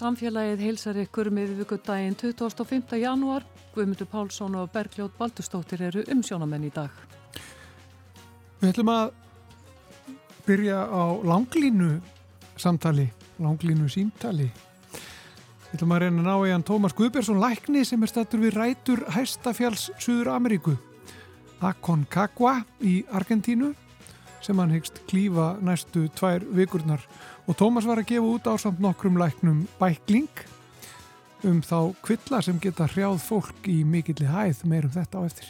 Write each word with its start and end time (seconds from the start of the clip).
Samfélagið 0.00 0.62
heilsar 0.64 0.96
ykkur 1.02 1.28
með 1.34 1.58
vikudaginn 1.58 2.14
25. 2.16 2.94
janúar. 3.02 3.44
Guðmundur 3.74 4.08
Pálsson 4.08 4.54
og 4.56 4.70
Bergljóð 4.72 5.10
Baldustóttir 5.18 5.82
eru 5.90 6.04
umsjónamenn 6.14 6.64
í 6.64 6.70
dag. 6.72 6.94
Við 8.62 8.70
ætlum 8.70 8.92
að 8.94 9.10
byrja 10.46 10.78
á 10.88 11.04
langlínu 11.20 11.90
samtali, 12.56 13.10
langlínu 13.44 13.90
símtali. 13.92 14.48
Við 15.68 15.76
ætlum 15.76 15.92
að 15.92 16.02
reyna 16.06 16.24
að 16.24 16.30
ná 16.30 16.48
í 16.48 16.54
hann 16.54 16.64
Tómas 16.70 16.96
Guðbjörnsson 16.96 17.42
Lækni 17.42 17.84
sem 17.84 18.00
er 18.00 18.14
statur 18.14 18.40
við 18.46 18.56
rætur 18.56 19.04
Hæstafjáls 19.12 19.90
Suður 20.00 20.32
Ameríku. 20.38 20.78
Aconcagua 21.60 22.62
í 22.80 23.02
Argentínu 23.12 23.74
sem 24.40 24.56
hann 24.56 24.72
hyggst 24.72 25.02
klífa 25.10 25.58
næstu 25.60 26.06
tvær 26.16 26.46
vikurnar 26.56 27.04
og 27.50 27.56
Tómas 27.58 27.82
var 27.82 27.98
að 27.98 28.12
gefa 28.12 28.28
út 28.30 28.44
á 28.46 28.54
samt 28.62 28.78
nokkrum 28.78 29.16
læknum 29.18 29.64
bækling 29.80 30.42
um 31.42 31.56
þá 31.64 31.96
kvilla 32.04 32.38
sem 32.46 32.60
geta 32.62 32.86
hrjáð 32.86 33.16
fólk 33.24 33.66
í 33.66 33.80
mikilli 33.82 34.28
hæð 34.30 34.60
meirum 34.70 34.92
þetta 34.94 35.18
á 35.18 35.22
eftir. 35.26 35.48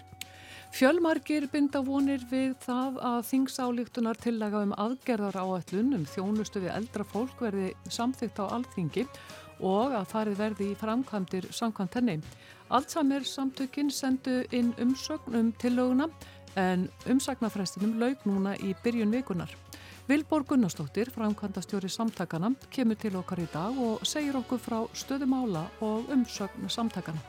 Fjölmargir 0.72 1.48
binda 1.52 1.82
vonir 1.84 2.24
við 2.30 2.54
það 2.64 2.96
að 3.04 3.18
þingsálíktunar 3.32 4.20
tillaga 4.22 4.62
um 4.64 4.72
aðgerðar 4.80 5.36
áallun 5.42 5.92
um 5.98 6.06
þjónustu 6.08 6.62
við 6.64 6.72
eldra 6.78 7.04
fólk 7.04 7.42
verði 7.44 7.74
samþygt 7.92 8.40
á 8.40 8.44
alþingi 8.48 9.04
og 9.60 9.92
að 9.98 10.08
farið 10.14 10.40
verði 10.40 10.70
í 10.70 10.78
framkvæmdir 10.80 11.50
samkvæmt 11.52 12.00
henni. 12.00 12.16
Alltsamir 12.72 13.28
samtökinn 13.28 13.92
sendu 13.92 14.40
inn 14.56 14.72
umsögn 14.80 15.36
um 15.36 15.52
tillöguna 15.60 16.08
en 16.56 16.88
umsagnafræstinum 17.12 17.98
laug 18.00 18.24
núna 18.24 18.56
í 18.56 18.72
byrjun 18.84 19.12
vikunar. 19.12 19.52
Vilborg 20.10 20.48
Gunnarsdóttir, 20.50 21.06
framkvæmda 21.14 21.60
stjóri 21.62 21.86
samtakana, 21.86 22.48
kemur 22.74 22.96
til 22.98 23.14
okkar 23.20 23.38
í 23.38 23.46
dag 23.52 23.76
og 23.78 24.00
segir 24.02 24.34
okkur 24.40 24.58
frá 24.58 24.78
stöðumála 24.90 25.62
og 25.86 26.10
umsögn 26.10 26.66
samtakana. 26.66 27.22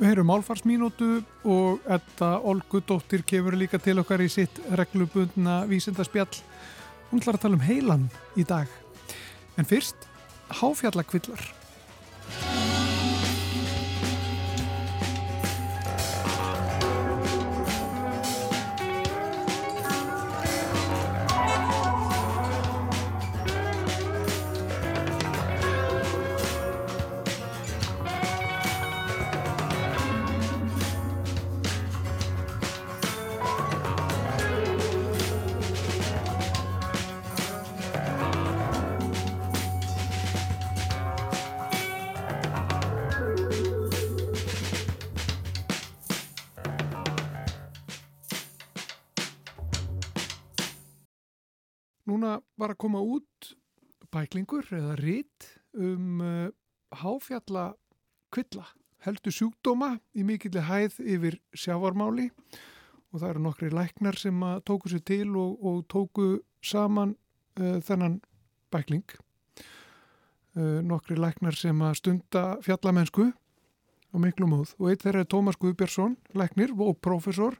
Við 0.00 0.08
heyrum 0.08 0.32
álfarsmínútu 0.34 1.22
og 1.46 1.84
þetta 1.86 2.32
Olgu 2.50 2.82
Dóttir 2.82 3.22
kemur 3.22 3.54
líka 3.54 3.78
til 3.78 4.02
okkar 4.02 4.26
í 4.26 4.26
sitt 4.26 4.58
reglubundna 4.74 5.60
vísindarspjall. 5.70 6.34
Hún 7.12 7.22
ætlar 7.22 7.38
að 7.38 7.44
tala 7.46 7.60
um 7.60 7.66
heilan 7.68 8.08
í 8.34 8.42
dag. 8.42 8.66
En 9.54 9.70
fyrst, 9.70 10.08
háfjallakvillar. 10.50 11.46
Var 52.64 52.72
að 52.72 52.80
koma 52.80 53.00
út 53.04 53.54
bæklingur 54.14 54.68
eða 54.72 54.94
rít 55.00 55.48
um 55.76 56.20
uh, 56.24 56.48
háfjalla 56.94 57.72
kvilla, 58.32 58.64
heldur 59.04 59.34
sjúkdóma 59.34 59.98
í 60.16 60.24
mikilli 60.26 60.62
hæð 60.64 60.96
yfir 61.02 61.36
sjávarmáli. 61.52 62.30
Og 63.12 63.20
það 63.20 63.28
eru 63.28 63.42
nokkri 63.44 63.70
læknar 63.70 64.18
sem 64.18 64.40
tóku 64.66 64.90
sér 64.90 65.04
til 65.06 65.36
og, 65.38 65.60
og 65.60 65.84
tóku 65.92 66.28
saman 66.64 67.14
uh, 67.60 67.78
þennan 67.84 68.20
bækling. 68.74 69.04
Uh, 70.54 70.80
nokkri 70.86 71.18
læknar 71.18 71.58
sem 71.58 71.82
að 71.84 71.98
stunda 72.00 72.44
fjallamennsku 72.64 73.28
og 74.14 74.22
miklu 74.22 74.48
móð. 74.48 74.72
Og 74.78 74.92
eitt 74.92 75.04
þeirra 75.04 75.24
er 75.24 75.30
Tómas 75.30 75.58
Guðbjörnsson, 75.60 76.16
læknir 76.38 76.72
og 76.78 76.96
profesor 77.02 77.58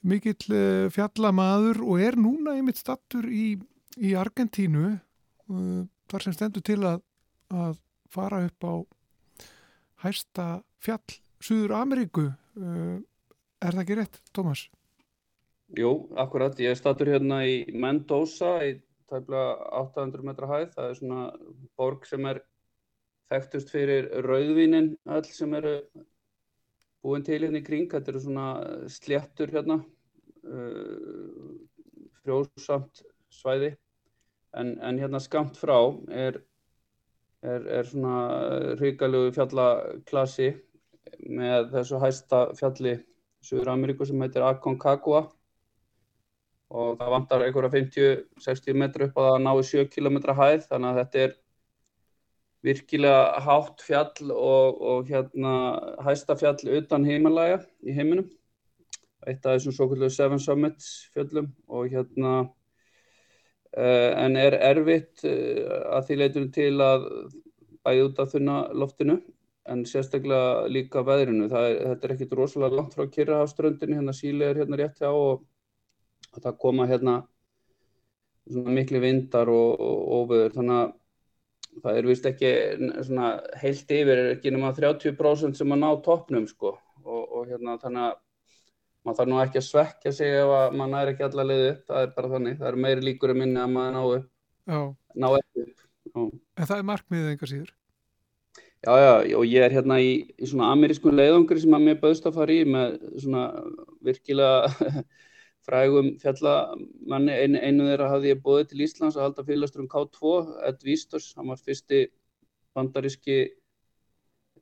mikill 0.00 0.88
fjallamaður 0.94 1.82
og 1.84 2.00
er 2.00 2.16
núna 2.16 2.54
einmitt 2.56 2.78
stattur 2.80 3.26
í, 3.28 3.58
í 4.00 4.14
Argentínu 4.16 4.86
uh, 4.96 5.82
þar 6.10 6.26
sem 6.26 6.36
stendur 6.36 6.64
til 6.64 6.80
að, 6.88 7.02
að 7.52 7.78
fara 8.10 8.42
upp 8.46 8.66
á 8.66 8.74
hæsta 10.06 10.46
fjall 10.80 11.20
Suður 11.40 11.76
Ameríku 11.78 12.28
uh, 12.30 12.98
er 13.60 13.74
það 13.76 13.82
ekki 13.84 13.98
rétt, 13.98 14.20
Tómas? 14.36 14.66
Jú, 15.78 15.90
akkurat, 16.18 16.56
ég 16.58 16.74
stattur 16.78 17.12
hérna 17.12 17.44
í 17.46 17.62
Mendoza 17.78 18.56
í 18.66 18.74
tæmlega 19.10 19.70
800 19.80 20.26
metra 20.26 20.48
hæð, 20.50 20.72
það 20.74 20.88
er 20.88 20.96
svona 20.98 21.26
borg 21.78 22.06
sem 22.08 22.26
er 22.30 22.40
þekktust 23.30 23.70
fyrir 23.70 24.08
rauðvínin 24.26 24.94
all 25.10 25.26
sem 25.28 25.54
eru 25.58 25.76
búin 27.04 27.24
til 27.26 27.38
hérna 27.44 27.60
í 27.60 27.66
kring, 27.66 27.86
þetta 27.90 28.12
eru 28.12 28.22
svona 28.24 28.48
sléttur 28.92 29.52
hérna, 29.54 29.78
uh, 30.48 31.54
frjósamt 32.20 33.04
svæði, 33.30 33.74
en, 34.58 34.74
en 34.82 34.98
hérna 34.98 35.20
skamt 35.22 35.58
frá 35.60 35.76
er, 36.10 36.40
er, 37.42 37.66
er 37.80 37.88
svona 37.88 38.16
hrigalegu 38.80 39.34
fjallaklassi 39.36 40.50
með 41.30 41.70
þessu 41.74 42.00
hæsta 42.02 42.42
fjalli 42.58 42.96
Suður 43.44 43.72
Ameríku 43.72 44.04
sem 44.04 44.20
heitir 44.20 44.44
Aconcagua. 44.44 45.22
Og 46.70 46.98
það 47.00 47.12
vantar 47.14 47.42
einhverja 47.42 47.72
50-60 47.72 48.76
metru 48.78 49.08
upp 49.08 49.16
að 49.18 49.38
ná 49.42 49.52
7 49.66 49.88
km 49.90 50.20
hæð, 50.38 50.66
þannig 50.68 50.90
að 50.90 50.98
þetta 51.00 51.22
er 51.24 51.32
virkilega 52.62 53.40
hátt 53.46 53.82
fjall 53.82 54.30
og, 54.34 54.82
og 54.92 55.08
hérna 55.08 55.54
hæsta 56.04 56.36
fjall 56.38 56.60
utan 56.76 57.08
heimalæga 57.08 57.62
í 57.82 57.96
heiminum. 57.96 58.28
Eitt 59.26 59.44
af 59.44 59.56
þessum 59.56 59.74
svo 59.76 59.88
kallu 59.90 60.08
Seven 60.12 60.40
Summits 60.40 60.92
fjöllum 61.14 61.50
og 61.68 61.90
hérna 61.92 62.34
en 63.76 64.36
er 64.40 64.56
erfitt 64.58 65.22
uh, 65.28 65.94
að 65.96 66.08
því 66.08 66.16
leitur 66.18 66.48
til 66.54 66.72
að 66.82 67.06
bæði 67.86 68.06
út 68.08 68.18
af 68.22 68.32
þunna 68.34 68.56
loftinu 68.76 69.20
en 69.70 69.84
sérstaklega 69.86 70.68
líka 70.72 71.02
veðrinu. 71.06 71.46
Er, 71.46 71.76
þetta 71.92 72.08
er 72.08 72.14
ekkit 72.16 72.36
rosalega 72.38 72.78
langt 72.80 72.96
frá 72.96 73.06
Kyrrahafströndinu 73.06 73.98
hérna 74.00 74.14
Síli 74.16 74.46
er 74.46 74.62
hérna 74.62 74.78
rétt 74.80 74.98
hjá 75.00 75.10
og, 75.10 75.44
það 76.40 76.58
koma 76.62 76.86
hérna 76.90 77.20
miklu 78.50 79.00
vindar 79.02 79.50
og, 79.50 79.78
og 79.78 80.00
óveður 80.20 80.56
þannig 80.56 80.80
að 80.80 80.96
það 81.84 81.98
er 81.98 82.08
vist 82.08 82.26
ekki 82.26 82.50
heilt 83.62 83.92
yfir, 83.94 84.22
ekki 84.34 84.52
nema 84.54 84.72
30% 84.74 85.58
sem 85.58 85.74
að 85.74 85.82
ná 85.84 85.90
toppnum 86.04 86.48
sko. 86.50 86.74
Og, 87.04 87.22
og 87.22 87.46
hérna 87.50 87.78
þannig 87.80 88.08
að 88.08 88.18
maður 89.04 89.18
þarf 89.20 89.30
nú 89.32 89.40
ekki 89.42 89.60
að 89.60 89.66
svekja 89.66 90.12
sig 90.14 90.38
ef 90.40 90.54
að 90.56 90.78
maður 90.78 90.92
næri 90.94 91.14
ekki 91.14 91.26
alla 91.26 91.46
leiði 91.48 91.68
upp, 91.72 91.82
það 91.88 92.06
er 92.06 92.14
bara 92.16 92.32
þannig, 92.34 92.56
það 92.60 92.70
er 92.70 92.80
meiri 92.84 93.06
líkur 93.06 93.34
að 93.34 93.40
minna 93.40 93.66
að 93.66 93.74
maður 93.76 93.94
ná 93.96 94.00
upp, 94.16 94.96
ná 95.16 95.28
ekki 95.30 95.66
upp. 95.66 95.86
Já. 96.10 96.20
En 96.20 96.68
það 96.70 96.76
er 96.76 96.88
markmiðið 96.90 97.30
einhver 97.32 97.52
síður? 97.52 97.72
Já, 98.80 98.92
já, 98.96 99.36
og 99.36 99.42
ég 99.44 99.64
er 99.64 99.74
hérna 99.76 99.98
í, 100.00 100.12
í 100.40 100.46
svona 100.48 100.70
amerískun 100.72 101.16
leiðangri 101.16 101.60
sem 101.60 101.74
að 101.76 101.82
mér 101.84 101.98
bauðst 102.00 102.28
að 102.28 102.38
fara 102.38 102.54
í 102.54 102.62
með 102.64 102.94
svona 103.20 103.42
virkilega 104.08 105.02
frægum 105.68 106.14
fjallamanni, 106.22 107.34
einu, 107.44 107.60
einu 107.60 107.88
þeirra 107.90 108.08
hafði 108.14 108.32
ég 108.32 108.40
bóðið 108.44 108.70
til 108.70 108.80
Íslands 108.86 109.18
að 109.18 109.26
halda 109.26 109.44
fyrirlastur 109.44 109.84
um 109.84 109.90
K2, 109.92 110.32
Ed 110.70 110.80
Vístors, 110.88 111.28
hann 111.36 111.52
var 111.52 111.60
fyrsti 111.60 112.06
bandaríski 112.76 113.38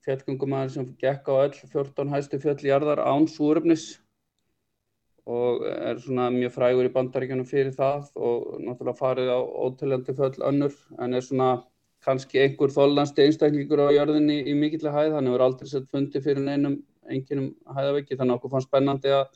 fjallgöngumæður 0.02 0.74
sem 0.74 0.90
gekk 0.98 1.30
á 1.30 1.34
öll 1.44 1.54
14 1.54 2.12
hæstu 2.12 2.42
fjöll 2.42 2.58
í 2.64 2.72
jarðar 2.72 3.04
án 3.06 3.30
súröfnis 3.30 3.86
og 5.28 5.64
er 5.68 5.98
svona 6.00 6.28
mjög 6.32 6.54
frægur 6.54 6.88
í 6.88 6.92
bandaríkjunum 6.94 7.48
fyrir 7.48 7.74
það 7.76 8.06
og 8.16 8.62
náttúrulega 8.64 9.00
farið 9.00 9.32
á 9.34 9.38
óteljandi 9.38 10.14
fjöll 10.16 10.46
önnur 10.50 10.76
en 10.98 11.18
er 11.18 11.26
svona 11.26 11.50
kannski 12.04 12.40
einhver 12.44 12.72
þóllandi 12.72 13.26
einstaklingur 13.26 13.82
á 13.84 13.88
jörðinni 13.92 14.38
í 14.48 14.54
mikillega 14.56 14.94
hæð, 14.94 15.18
hann 15.18 15.28
hefur 15.28 15.44
aldrei 15.44 15.68
sett 15.68 15.90
fundi 15.92 16.22
fyrir 16.24 16.44
neinum 16.46 16.78
enginum 17.08 17.52
hæðaveiki 17.74 18.16
þannig 18.16 18.34
að 18.34 18.38
okkur 18.38 18.54
fannst 18.54 18.70
spennandi 18.70 19.12
að 19.12 19.28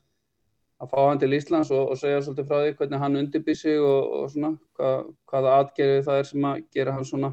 að 0.82 0.90
fá 0.90 0.98
hann 1.06 1.20
til 1.22 1.34
Íslands 1.36 1.70
og, 1.70 1.92
og 1.92 1.98
segja 1.98 2.22
svolítið 2.24 2.48
frá 2.48 2.58
því 2.62 2.72
hvernig 2.78 3.02
hann 3.02 3.18
undirbýr 3.20 3.58
sig 3.58 3.78
og, 3.78 4.08
og 4.18 4.30
svona 4.32 4.50
hvað, 4.78 5.04
hvaða 5.30 5.54
atgerði 5.60 6.02
það 6.08 6.18
er 6.22 6.28
sem 6.30 6.46
að 6.48 6.64
gera 6.74 6.94
hann 6.96 7.06
svona 7.06 7.30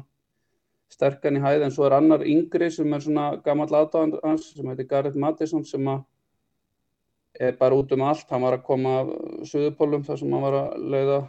sterkan 0.90 1.38
í 1.38 1.42
hæð. 1.42 1.64
En 1.66 1.74
svo 1.74 1.88
er 1.88 1.96
annar 1.98 2.22
yngri 2.26 2.70
sem 2.70 2.94
er 2.94 3.02
svona 3.02 3.26
gammal 3.44 3.66
aðdáðan 3.80 4.14
hans 4.22 4.52
sem 4.54 4.70
heitir 4.70 4.88
Gareth 4.90 5.18
Madison 5.18 5.66
sem 5.66 5.90
að 5.90 6.04
er 7.40 7.56
bara 7.56 7.76
út 7.76 7.92
um 7.96 8.02
allt, 8.04 8.26
hann 8.28 8.44
var 8.44 8.58
að 8.58 8.66
koma 8.66 8.96
af 9.00 9.12
Suðupólum 9.48 10.04
þar 10.04 10.18
sem 10.20 10.34
hann 10.34 10.44
var 10.44 10.56
að 10.58 10.88
leiða 10.92 11.20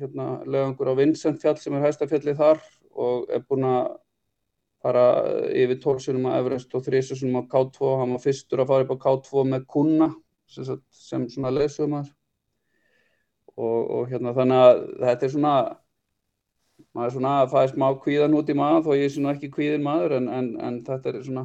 hérna 0.00 0.28
leiðangur 0.46 0.92
á 0.92 0.94
Vincent 0.96 1.42
fjall 1.42 1.58
sem 1.60 1.76
er 1.76 1.84
hæsta 1.84 2.08
fjallið 2.08 2.38
þar 2.40 2.62
og 3.04 3.28
er 3.34 3.44
búinn 3.44 3.66
að 3.68 3.90
fara 4.80 5.04
yfir 5.52 5.76
12 5.82 6.06
sinum 6.06 6.30
á 6.32 6.38
Everest 6.38 6.72
og 6.76 6.86
3 6.86 7.02
sinum 7.10 7.42
á 7.44 7.50
K2 7.52 7.92
hann 8.00 8.16
var 8.16 8.24
fyrstur 8.24 8.62
að 8.64 8.72
fara 8.72 8.86
upp 8.86 8.96
á 8.96 9.02
K2 9.04 9.44
með 9.50 9.68
kuna 9.68 10.08
sem, 10.48 10.80
sem 10.88 11.28
svona 11.28 11.52
leysumar 11.52 12.08
og, 13.60 13.80
og 13.84 14.08
hérna 14.08 14.32
þannig 14.36 14.64
að 14.64 14.82
þetta 15.04 15.26
er 15.26 15.34
svona 15.36 15.54
maður 16.96 17.06
er 17.10 17.14
svona 17.18 17.34
að 17.42 17.52
fæða 17.52 17.72
smá 17.74 17.88
kvíðan 18.06 18.36
út 18.40 18.50
í 18.50 18.56
maður 18.56 18.86
þó 18.86 18.92
ég 18.96 19.06
er 19.06 19.14
svona 19.14 19.34
ekki 19.36 19.52
kvíðin 19.52 19.84
maður 19.84 20.16
en, 20.16 20.30
en, 20.32 20.52
en 20.64 20.80
þetta 20.86 21.12
er 21.12 21.24
svona 21.26 21.44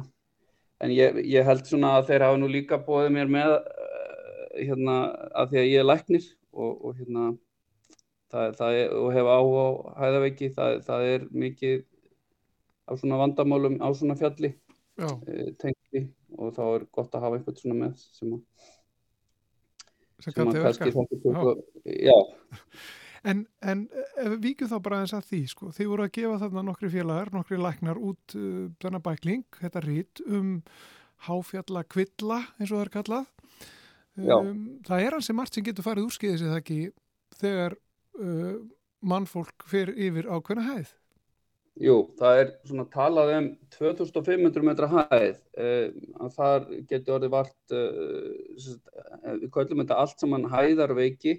en 0.84 0.92
ég, 0.92 1.20
ég 1.24 1.46
held 1.46 1.64
svona 1.68 1.96
að 1.98 2.10
þeir 2.10 2.26
hafa 2.26 2.40
nú 2.40 2.50
líka 2.50 2.78
bóðið 2.84 3.14
mér 3.16 3.32
með 3.32 3.54
uh, 3.56 4.46
hérna 4.56 4.96
að 5.32 5.52
því 5.52 5.60
að 5.62 5.68
ég 5.70 5.82
er 5.82 5.88
læknir 5.88 6.28
og, 6.52 6.72
og 6.72 6.96
hérna 6.98 7.26
það, 8.32 8.56
það 8.60 8.78
er, 8.80 8.94
og 9.00 9.10
hef 9.16 9.30
áhuga 9.32 9.64
á 9.66 9.70
hæðaveiki 10.02 10.52
það, 10.56 10.78
það 10.88 11.08
er 11.14 11.26
mikið 11.44 11.82
á 12.86 12.92
svona 12.94 13.20
vandamálum 13.22 13.80
á 13.82 13.88
svona 13.96 14.18
fjalli 14.18 14.52
uh, 15.00 15.16
tengli 15.60 16.06
og 16.36 16.52
þá 16.56 16.64
er 16.66 16.88
gott 16.98 17.16
að 17.16 17.26
hafa 17.26 17.40
einhvern 17.40 17.60
svona 17.62 17.80
með 17.80 18.04
sem 18.18 18.36
að 18.36 18.44
sem, 20.24 20.32
sem 20.32 20.48
að 20.48 20.62
kannski 20.64 20.92
þetta 20.96 21.56
já 21.84 22.16
En, 23.26 23.42
en 23.66 23.86
við 24.16 24.36
víkjum 24.44 24.70
þá 24.70 24.76
bara 24.84 25.00
eins 25.02 25.14
að 25.16 25.24
því, 25.30 25.40
sko, 25.50 25.70
þið 25.74 25.88
voru 25.90 26.04
að 26.04 26.12
gefa 26.14 26.36
þarna 26.44 26.62
nokkri 26.68 26.90
félagar, 26.92 27.32
nokkri 27.34 27.58
læknar 27.58 27.98
út 27.98 28.36
uh, 28.38 28.68
þennan 28.82 29.02
bækling, 29.02 29.46
þetta 29.58 29.82
rít 29.82 30.22
um 30.26 30.52
háfjalla 31.26 31.82
kvilla 31.90 32.42
eins 32.60 32.70
og 32.70 32.76
það 32.76 32.84
er 32.84 32.92
kallað. 32.98 33.32
Um, 34.16 34.60
það 34.86 35.02
er 35.04 35.16
hansi 35.16 35.34
margt 35.36 35.56
sem 35.56 35.66
getur 35.66 35.84
farið 35.84 36.06
úrskiðið 36.08 36.38
sér 36.40 36.52
það 36.52 36.60
ekki 36.62 36.78
þegar 37.40 37.74
uh, 38.20 38.54
mannfólk 39.04 39.66
fyrir 39.68 39.98
yfir 40.06 40.30
ákveðna 40.30 40.68
hæð. 40.70 40.94
Jú, 41.82 41.96
það 42.16 42.38
er 42.40 42.54
svona 42.64 42.86
talað 42.88 43.34
um 43.34 43.50
2500 43.74 44.64
metra 44.64 44.86
hæð, 44.94 45.42
að 45.60 46.30
þar 46.38 46.70
getur 46.88 47.18
orðið 47.18 47.34
vart, 47.34 47.74
uh, 47.74 49.34
við 49.42 49.50
kallum 49.52 49.82
þetta 49.82 49.98
allt 50.00 50.22
saman 50.22 50.48
hæðarveiki, 50.54 51.36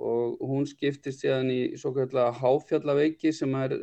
og 0.00 0.40
hún 0.48 0.64
skiptist 0.68 1.20
síðan 1.20 1.50
í 1.52 1.58
svo 1.80 1.92
kallega 1.92 2.32
háfjallaveiki 2.40 3.32
sem 3.36 3.52
er 3.58 3.74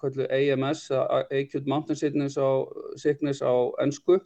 kallu 0.00 0.24
AMS, 0.32 0.86
Acute 1.28 1.68
Mountain 1.68 1.98
Sickness 2.00 2.38
á, 2.40 2.64
sickness 2.96 3.42
á 3.44 3.52
ennsku 3.84 4.20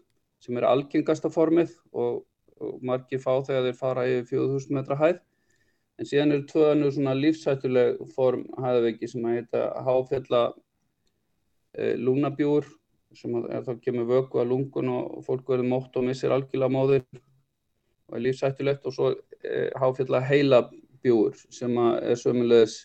sem 0.45 0.59
er 0.61 0.67
algengasta 0.69 1.31
formið 1.33 1.73
og, 1.93 2.23
og 2.61 2.85
margir 2.87 3.23
fá 3.23 3.33
þegar 3.47 3.67
þeir 3.69 3.81
fara 3.81 4.05
í 4.07 4.21
4000 4.29 4.79
metra 4.79 4.99
hæð. 5.01 5.19
En 5.99 6.09
síðan 6.11 6.35
eru 6.35 6.47
tvö 6.51 6.71
önnur 6.75 6.95
svona 6.95 7.15
lífsættuleg 7.19 8.01
form 8.15 8.47
hæðaveiki 8.59 9.11
sem 9.11 9.27
að 9.27 9.37
heita 9.39 9.67
háfjalla 9.87 10.45
e, 11.75 11.95
lúnabjúr 11.99 12.67
sem 13.15 13.35
að, 13.39 13.51
að 13.59 13.69
þá 13.69 13.85
kemur 13.85 14.09
vöku 14.11 14.43
að 14.43 14.51
lungun 14.51 14.91
og 14.91 15.21
fólk 15.27 15.51
verður 15.51 15.71
mótt 15.71 15.99
og 15.99 16.07
missir 16.09 16.35
algjörlega 16.35 16.75
móðir 16.75 17.05
og 18.11 18.19
er 18.19 18.25
lífsættulegt 18.27 18.87
og 18.91 18.97
svo 18.97 19.13
e, 19.15 19.69
háfjalla 19.79 20.23
heila 20.27 20.65
bjúur 21.05 21.39
sem 21.53 21.79
er 21.85 22.19
sömulegis 22.21 22.81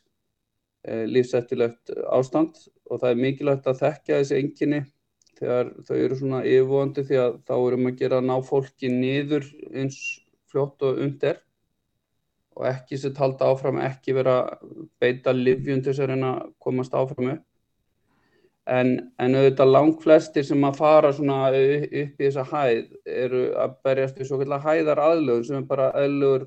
e, 0.84 1.06
lífsættilegt 1.10 1.94
ástand 2.12 2.60
og 2.90 3.02
það 3.02 3.10
er 3.12 3.22
mikilvægt 3.26 3.70
að 3.70 3.84
þekka 3.84 4.22
þessi 4.22 4.40
enginni 4.40 4.82
þegar 5.40 5.70
þau 5.88 5.96
eru 5.98 6.18
svona 6.20 6.40
yfirvonandi 6.46 7.06
því 7.08 7.22
að 7.24 7.38
þá 7.48 7.54
erum 7.60 7.92
að 7.92 8.02
gera 8.02 8.20
að 8.20 8.28
ná 8.30 8.36
fólki 8.46 8.92
niður 8.92 9.46
eins 9.72 10.00
fljótt 10.52 10.84
og 10.88 11.00
undir 11.06 11.40
og 12.60 12.66
ekki 12.68 12.98
sér 13.00 13.14
talda 13.16 13.48
áfram, 13.54 13.80
ekki 13.80 14.16
vera 14.18 14.42
beita 15.00 15.32
livjum 15.32 15.80
til 15.80 15.94
þess 15.94 16.04
að 16.04 16.12
reyna 16.12 16.32
að 16.36 16.50
komast 16.60 16.96
áfram 16.98 17.32
upp. 17.36 17.46
En, 18.70 18.90
en 19.18 19.38
auðvitað 19.40 19.72
langt 19.72 20.04
flestir 20.04 20.46
sem 20.46 20.66
að 20.68 20.78
fara 20.78 21.10
upp 21.10 21.88
í 21.90 22.04
þessa 22.20 22.44
hæð 22.52 22.92
eru 23.10 23.46
að 23.58 23.78
berjast 23.88 24.20
við 24.20 24.30
svo 24.30 24.42
kallar 24.42 24.66
hæðar 24.66 25.02
aðlögun 25.08 25.48
sem 25.48 25.62
er 25.62 25.70
bara 25.72 25.88
aðlögur 25.98 26.46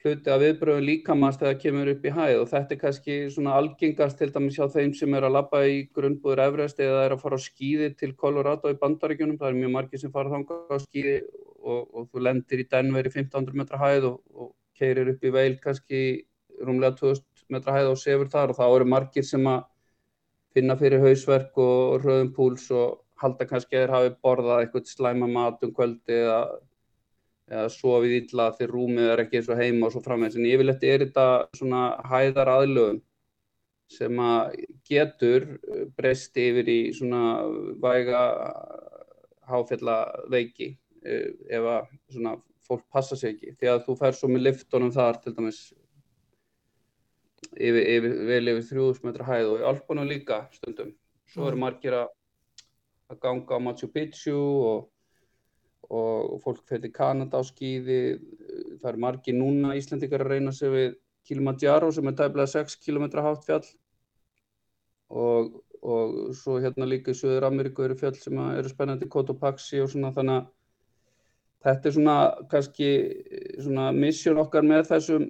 hluti 0.00 0.30
af 0.32 0.40
viðbröðum 0.40 0.86
líkamast 0.86 1.40
þegar 1.40 1.54
það 1.54 1.62
kemur 1.64 1.90
upp 1.92 2.06
í 2.06 2.12
hæð. 2.16 2.36
Og 2.40 2.48
þetta 2.50 2.74
er 2.74 2.80
kannski 2.80 3.16
svona 3.34 3.56
algengast 3.60 4.18
til 4.20 4.30
dæmis 4.34 4.56
hjá 4.58 4.68
þeim 4.72 4.94
sem 4.96 5.16
er 5.16 5.26
að 5.28 5.34
labba 5.36 5.60
í 5.68 5.82
grunnbúður 5.96 6.44
Everest 6.46 6.80
eða 6.80 7.02
er 7.06 7.14
að 7.16 7.24
fara 7.24 7.40
á 7.40 7.46
skýði 7.46 7.90
til 8.00 8.12
Colorado 8.20 8.72
í 8.72 8.78
bandaríkjunum, 8.80 9.38
það 9.40 9.52
er 9.52 9.58
mjög 9.60 9.74
margir 9.76 10.02
sem 10.02 10.14
fara 10.14 10.32
þangað 10.32 10.72
á 10.72 10.78
skýði 10.86 11.18
og, 11.60 11.82
og 11.92 12.08
þú 12.08 12.24
lendir 12.28 12.64
í 12.64 12.68
Denver 12.70 13.10
í 13.10 13.12
1500 13.12 13.60
metra 13.60 13.82
hæð 13.82 14.08
og, 14.12 14.16
og 14.32 14.54
keirir 14.80 15.12
upp 15.12 15.26
í 15.28 15.34
veil 15.34 15.58
kannski 15.60 16.00
rúmlega 16.64 16.96
2000 17.02 17.52
metra 17.52 17.76
hæð 17.76 17.92
og 17.92 18.00
sefur 18.00 18.32
þar. 18.32 18.54
Og 18.54 18.60
þá 18.60 18.66
eru 18.70 18.88
margir 18.88 19.26
sem 19.26 19.46
að 19.50 19.68
finna 20.56 20.74
fyrir 20.80 21.04
hausverk 21.04 21.60
og 21.60 22.00
röðum 22.02 22.32
púls 22.34 22.66
og 22.74 23.04
halda 23.20 23.46
kannski 23.46 23.76
að 23.76 23.84
þeir 23.84 23.94
hafi 23.94 24.10
borðað 24.24 24.64
eitthvað 24.64 24.90
slæma 24.90 25.28
mat 25.30 25.64
um 25.66 25.72
kvöldi 25.76 26.16
eða 26.16 26.40
eða 27.50 27.70
sofið 27.74 28.16
illa 28.20 28.50
þegar 28.56 28.74
rúmið 28.76 29.12
er 29.12 29.22
ekki 29.24 29.40
eins 29.40 29.48
og 29.50 29.60
heima 29.60 29.88
og 29.88 29.94
svo 29.94 30.02
framvegs 30.04 30.38
en 30.38 30.46
yfirleitt 30.46 30.84
er 30.86 31.04
þetta 31.04 31.26
svona 31.58 31.82
hæðar 32.06 32.52
aðlöfum 32.54 33.00
sem 33.90 34.20
að 34.22 34.60
getur 34.86 35.46
breyst 35.98 36.38
yfir 36.38 36.68
í 36.70 36.78
svona 36.94 37.42
væga 37.82 38.22
háfjallaveiki 39.50 40.68
eh, 41.02 41.26
ef 41.50 41.66
að 41.74 41.90
svona 42.14 42.36
fólk 42.70 42.86
passa 42.92 43.18
sig 43.18 43.34
ekki. 43.34 43.56
Því 43.58 43.72
að 43.72 43.82
þú 43.88 43.96
fær 43.98 44.16
svo 44.16 44.30
með 44.30 44.46
liftunum 44.46 44.94
þar 44.94 45.18
til 45.24 45.34
dæmis 45.34 45.60
yfir, 47.56 47.82
yfir, 47.82 48.14
vel 48.30 48.52
yfir 48.54 48.68
3000 48.70 49.08
metra 49.08 49.26
hæð 49.26 49.50
og 49.54 49.58
í 49.58 49.68
Alpunum 49.72 50.06
líka 50.06 50.44
stundum. 50.54 50.94
Svo 51.30 51.50
eru 51.50 51.58
margir 51.58 51.98
að 51.98 53.18
ganga 53.22 53.58
á 53.58 53.64
Machu 53.64 53.90
Picchu 53.90 54.38
og 54.38 54.88
og 55.90 56.38
fólk 56.44 56.62
fyrir 56.68 56.84
til 56.84 56.92
Kanada 56.94 57.40
á 57.40 57.42
skýði, 57.42 58.20
það 58.78 58.90
er 58.92 58.98
margi 59.04 59.34
núna 59.34 59.74
Íslandikar 59.78 60.22
að 60.22 60.36
reyna 60.36 60.52
sig 60.54 60.70
við 60.70 60.92
Kilimanjaro 61.26 61.90
sem 61.92 62.06
er 62.06 62.16
tæmlega 62.18 62.46
6 62.52 62.76
km 62.84 63.08
hátt 63.18 63.44
fjall. 63.46 63.66
Og, 65.10 65.50
og 65.82 66.14
svo 66.38 66.60
hérna 66.62 66.86
líka 66.86 67.10
í 67.10 67.18
Suður 67.18 67.48
Ameríku 67.48 67.82
eru 67.82 67.96
fjall 67.98 68.14
sem 68.14 68.38
eru 68.38 68.70
spennandi 68.70 69.08
Cotopaxi 69.10 69.80
og 69.82 69.90
svona 69.90 70.12
þannig 70.14 70.38
að 70.38 70.52
þetta 71.66 71.88
er 71.88 71.96
svona 71.96 72.16
kannski 72.52 72.90
svona 73.58 73.88
missjón 73.96 74.38
okkar 74.44 74.62
með 74.66 74.86
þessum 74.92 75.26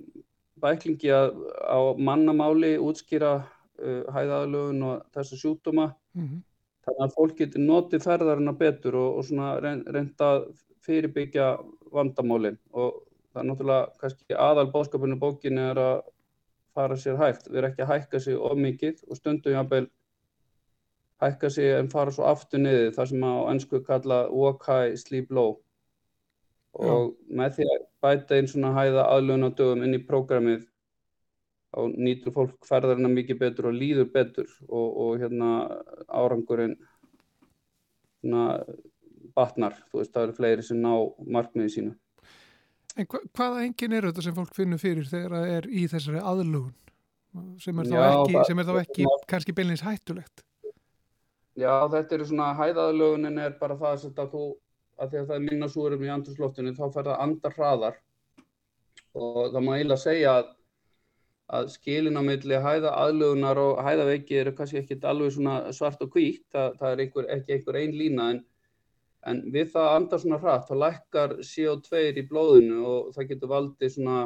bæklingi 0.61 1.09
að 1.17 1.33
á 1.65 1.81
mannamáli 1.97 2.75
útskýra 2.77 3.33
uh, 3.41 4.05
hæðaðalögun 4.13 4.85
og 4.91 5.09
þessu 5.17 5.41
sjútuma 5.41 5.95
mm 6.13 6.29
-hmm 6.29 6.47
þannig 6.87 7.05
að 7.07 7.15
fólk 7.19 7.37
getur 7.39 7.65
notið 7.65 8.07
ferðarina 8.07 8.57
betur 8.57 8.97
og, 9.01 9.21
og 9.21 9.29
svona 9.29 9.53
reynda 9.61 10.33
að 10.37 10.49
fyrirbyggja 10.87 11.53
vandamálinn 11.93 12.59
og 12.73 13.03
það 13.31 13.43
er 13.43 13.49
náttúrulega 13.51 14.03
kannski 14.03 14.39
aðal 14.49 14.67
bóðskapinu 14.75 15.19
bókinu 15.21 15.67
er 15.71 15.81
að 15.81 15.97
fara 16.75 16.97
sér 16.99 17.19
hægt, 17.19 17.49
við 17.51 17.61
erum 17.61 17.73
ekki 17.73 17.85
að 17.85 17.93
hækka 17.95 18.21
sig 18.25 18.39
of 18.39 18.59
mikið 18.59 19.03
og 19.09 19.19
stundum 19.19 19.57
jáfnveil 19.57 19.87
hækka 21.21 21.51
sig 21.51 21.73
en 21.77 21.91
fara 21.93 22.15
svo 22.15 22.25
aftur 22.31 22.63
niður 22.63 22.95
þar 22.97 23.11
sem 23.11 23.27
að 23.27 23.37
á 23.37 23.43
ennsku 23.53 23.83
kalla 23.85 24.21
walk 24.33 24.65
high, 24.69 24.97
sleep 24.97 25.31
low. 25.31 25.59
Og 26.81 27.11
Já. 27.11 27.37
með 27.41 27.57
því 27.57 27.67
að 27.75 27.87
bæta 28.05 28.37
einn 28.39 28.49
svona 28.49 28.71
hæða 28.77 29.07
aðlunadögum 29.17 29.83
inn 29.85 29.99
í 29.99 30.05
prógramið 30.07 30.70
þá 31.71 31.81
nýtur 31.95 32.35
fólk 32.35 32.67
ferðarina 32.67 33.11
mikið 33.13 33.41
betur 33.41 33.71
og 33.71 33.77
líður 33.77 34.11
betur 34.15 34.49
og, 34.69 34.89
og 35.05 35.11
hérna 35.23 35.51
árangurinn 36.09 36.77
batnar, 39.37 39.77
þú 39.91 40.01
veist 40.01 40.13
það 40.15 40.27
eru 40.27 40.37
fleiri 40.37 40.67
sem 40.67 40.81
ná 40.83 40.93
markmiði 41.25 41.75
sínu. 41.77 41.97
En 42.99 43.07
hva, 43.07 43.21
hvaða 43.37 43.65
engin 43.65 43.95
er 43.97 44.09
þetta 44.09 44.27
sem 44.27 44.37
fólk 44.37 44.55
finnur 44.57 44.81
fyrir 44.83 45.07
þegar 45.09 45.37
það 45.37 45.53
er 45.57 45.69
í 45.71 45.87
þessari 45.91 46.23
aðlugun 46.33 46.77
sem 47.63 47.79
er 47.79 47.87
þá 47.87 47.95
Já, 47.95 48.07
ekki, 48.11 48.39
sem 48.49 48.61
er 48.61 48.67
þá 48.67 48.77
ekki 48.81 49.07
það, 49.07 49.27
kannski 49.31 49.55
beinleins 49.55 49.85
hættulegt? 49.87 50.45
Já 51.61 51.75
þetta 51.93 52.17
er 52.17 52.25
svona 52.27 52.51
hæðaðlugunin 52.59 53.43
er 53.45 53.57
bara 53.61 53.77
það 53.79 54.07
að 54.11 54.33
þú, 54.35 54.45
að 54.99 55.13
því 55.13 55.21
að 55.21 55.29
það 55.29 55.37
er 55.37 55.45
minna 55.47 55.69
súrum 55.71 56.07
í 56.07 56.11
andurslóttinu 56.17 56.75
þá 56.75 56.85
fer 56.97 57.11
það 57.11 57.23
andar 57.27 57.57
hraðar 57.59 58.01
og 59.21 59.39
það 59.53 59.63
má 59.67 59.73
eiginlega 59.77 60.03
segja 60.03 60.35
að 60.41 60.51
að 61.57 61.71
skilin 61.75 62.19
á 62.19 62.23
milli 62.23 62.59
hæða 62.63 62.93
aðlugunar 63.05 63.59
og 63.59 63.81
hæðaveiki 63.83 64.39
eru 64.43 64.53
kannski 64.55 64.81
ekkit 64.83 65.07
alveg 65.09 65.35
svart 65.75 66.03
og 66.05 66.15
hvítt, 66.15 66.47
það, 66.55 66.77
það 66.79 66.93
er 66.93 67.03
einhver, 67.05 67.29
ekki 67.37 67.57
einhver 67.57 67.79
einn 67.81 67.97
lína 67.99 68.29
en, 68.35 68.43
en 69.27 69.41
við 69.55 69.73
það 69.73 69.95
andar 69.97 70.23
svona 70.23 70.39
hratt, 70.43 70.69
þá 70.69 70.85
lækkar 70.85 71.35
CO2 71.47 72.05
í 72.23 72.27
blóðinu 72.31 72.85
og 72.87 73.11
það 73.17 73.33
getur 73.33 73.53
valdið 73.55 73.95
svona 73.97 74.21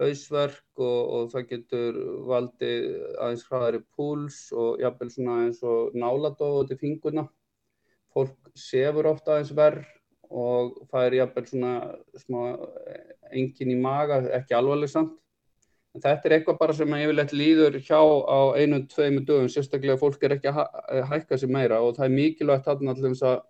hausverk 0.00 0.80
og, 0.80 1.00
og 1.16 1.32
það 1.34 1.46
getur 1.50 1.98
valdið 2.30 2.86
aðeins 3.20 3.46
hraðari 3.48 3.80
púls 3.96 4.40
og 4.56 4.80
jafnvel 4.80 5.10
svona 5.12 5.38
eins 5.46 5.62
og 5.66 5.96
náladóð 5.98 6.70
til 6.70 6.78
fingurna. 6.80 7.26
Fólk 8.14 8.52
sefur 8.58 9.10
ofta 9.10 9.34
aðeins 9.34 9.52
verð 9.56 9.90
og 10.30 10.78
það 10.92 11.08
er 11.08 11.18
jafnvel 11.18 11.50
svona 11.50 11.74
smá 12.22 12.40
engin 13.34 13.74
í 13.74 13.80
maga, 13.82 14.22
ekki 14.38 14.56
alvarleg 14.56 14.90
samt 14.94 15.18
En 15.90 16.02
þetta 16.04 16.28
er 16.28 16.34
eitthvað 16.36 16.58
bara 16.60 16.74
sem 16.78 16.92
yfirleitt 16.94 17.32
líður 17.34 17.78
hjá 17.82 17.98
á 17.98 18.54
einu, 18.54 18.84
tveimu 18.92 19.24
dögum, 19.26 19.48
sérstaklega 19.50 19.98
fólk 19.98 20.22
er 20.22 20.36
ekki 20.36 20.52
að 20.52 21.00
hækka 21.10 21.38
sér 21.40 21.50
meira. 21.50 21.80
Og 21.82 21.96
það 21.96 22.06
er 22.06 22.14
mikilvægt 22.14 22.68
þarna 22.68 22.94
allins 22.94 23.24
að 23.26 23.40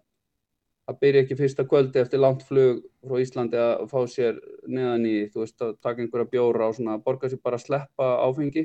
að 0.90 0.98
byrja 1.04 1.22
ekki 1.24 1.38
fyrsta 1.38 1.66
kvöldi 1.70 2.00
eftir 2.00 2.18
langt 2.22 2.42
flug 2.46 2.80
frá 3.06 3.20
Íslandi 3.22 3.58
að 3.60 3.84
fá 3.92 3.98
sér 4.10 4.40
neðan 4.66 5.06
í, 5.06 5.14
þú 5.30 5.44
veist, 5.44 5.56
að 5.62 5.76
taka 5.84 6.02
einhverja 6.02 6.30
bjóra 6.32 6.68
og 6.70 6.76
svona, 6.78 6.96
borga 7.04 7.30
sér 7.30 7.42
bara 7.44 7.60
að 7.60 7.66
sleppa 7.66 8.08
áfengi. 8.24 8.64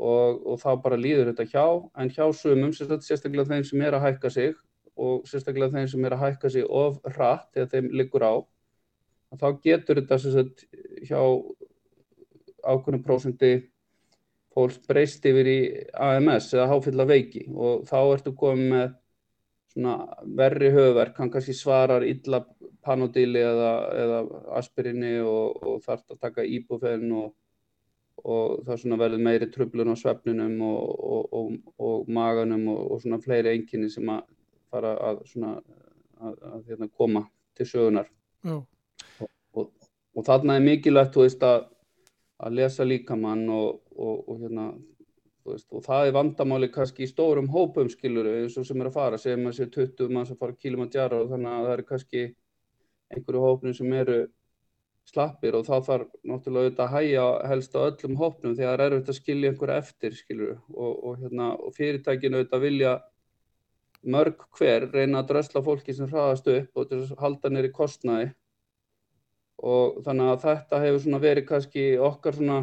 Og, 0.00 0.38
og 0.48 0.60
þá 0.62 0.70
bara 0.80 0.96
líður 0.96 1.32
þetta 1.32 1.48
hjá, 1.50 1.64
en 2.00 2.12
hjá 2.14 2.24
sumum, 2.32 2.72
sérstaklega 2.72 3.50
þeim 3.50 3.66
sem 3.68 3.82
er 3.84 3.98
að 3.98 4.06
hækka 4.06 4.30
sig 4.32 4.54
og 5.00 5.26
sérstaklega 5.28 5.74
þeim 5.74 5.90
sem 5.92 6.06
er 6.06 6.16
að 6.16 6.22
hækka 6.24 6.52
sig 6.54 6.64
of 6.64 7.02
hratt 7.10 7.50
þegar 7.52 7.72
þeim 7.74 7.90
liggur 8.00 8.24
á, 8.24 8.34
þá 9.36 9.48
getur 9.66 10.00
þetta 10.00 10.20
sérstaklega 10.22 11.10
hjá 11.10 11.20
ákveðnum 12.64 13.04
prósundi 13.04 13.52
fólks 14.54 14.80
breyst 14.88 15.26
yfir 15.26 15.48
í 15.50 15.58
AMS 15.94 16.50
eða 16.54 16.70
háfylla 16.72 17.06
veiki. 17.08 17.44
Og 17.54 17.84
þá 17.88 17.98
ertu 18.02 18.34
komið 18.36 18.70
með 18.70 18.96
verri 20.40 20.70
höfverk, 20.74 21.18
hann 21.20 21.30
kannski 21.30 21.54
svarar 21.54 22.02
illa 22.02 22.42
panodíli 22.82 23.42
eða, 23.44 23.74
eða 23.94 24.22
aspirinni 24.58 25.20
og, 25.22 25.60
og 25.62 25.84
þarf 25.84 26.10
að 26.10 26.20
taka 26.24 26.46
íbúfenn 26.48 27.12
og, 27.14 27.28
og 28.24 28.64
það 28.66 28.80
svona 28.82 28.98
verður 29.00 29.24
meiri 29.28 29.50
tröflun 29.52 29.92
á 29.92 29.96
svefninum 30.00 30.56
og, 30.66 31.54
og 31.78 32.10
maganum 32.10 32.66
og 32.72 32.98
svona 33.02 33.20
fleiri 33.22 33.54
enginni 33.54 33.92
sem 33.92 34.10
að 34.10 34.24
fara 34.72 34.96
að 35.10 35.22
svona 35.30 35.54
að, 36.20 36.34
að 36.52 36.64
hérna, 36.68 36.90
koma 36.96 37.24
til 37.58 37.68
sögunar 37.68 38.10
og 38.50 40.26
þarna 40.26 40.56
er 40.58 40.64
mikilvægt, 40.64 41.14
þú 41.14 41.24
veist 41.26 41.44
að 41.46 41.68
að 42.40 42.56
lesa 42.56 42.86
líkamann 42.86 43.44
og, 43.52 43.80
og, 43.96 44.24
og, 44.28 44.40
hérna, 44.40 44.66
veist, 45.46 45.68
og 45.72 45.84
það 45.84 46.08
er 46.08 46.16
vandamáli 46.16 46.70
kannski 46.72 47.04
í 47.04 47.10
stórum 47.10 47.50
hópum 47.52 47.90
skiluru 47.92 48.36
eins 48.40 48.56
og 48.60 48.66
sem 48.68 48.80
er 48.80 48.90
að 48.90 48.96
fara, 48.96 49.20
segjum 49.20 49.50
að 49.50 49.56
sé 49.58 49.68
20 49.76 50.12
mann 50.14 50.28
sem 50.28 50.38
fara 50.40 50.56
kilomandjara 50.56 51.20
og 51.20 51.32
þannig 51.34 51.52
að 51.52 51.66
það 51.66 51.74
eru 51.76 51.88
kannski 51.90 52.26
einhverju 53.10 53.44
hópnum 53.44 53.76
sem 53.76 53.96
eru 54.00 54.20
slappir 55.10 55.56
og 55.58 55.66
þá 55.66 55.76
þarf 55.86 56.10
náttúrulega 56.28 56.68
auðvitað 56.68 56.84
að 56.86 56.94
hæja 56.94 57.24
helst 57.50 57.72
á 57.74 57.80
öllum 57.82 58.18
hópnum 58.20 58.56
því 58.56 58.66
að 58.66 58.70
það 58.70 58.84
er 58.84 58.94
auðvitað 58.94 59.14
að 59.14 59.20
skilja 59.20 59.52
einhverja 59.52 59.78
eftir 59.84 60.18
skiluru 60.18 60.58
og 60.76 61.22
hérna, 61.22 61.48
fyrirtækinu 61.76 62.38
auðvitað 62.40 62.66
vilja 62.66 62.92
mörg 64.14 64.44
hver 64.56 64.86
reyna 64.94 65.20
að 65.20 65.32
drösla 65.32 65.62
fólki 65.64 65.96
sem 65.96 66.08
hraðast 66.08 66.46
upp 66.48 66.80
og 66.80 66.94
halda 67.20 67.50
neyri 67.52 67.72
kostnaði 67.74 68.30
og 69.60 70.00
þannig 70.04 70.32
að 70.32 70.44
þetta 70.46 70.82
hefur 70.84 71.02
svona 71.04 71.22
verið 71.22 71.48
kannski 71.48 71.86
okkar 72.00 72.38
svona 72.38 72.60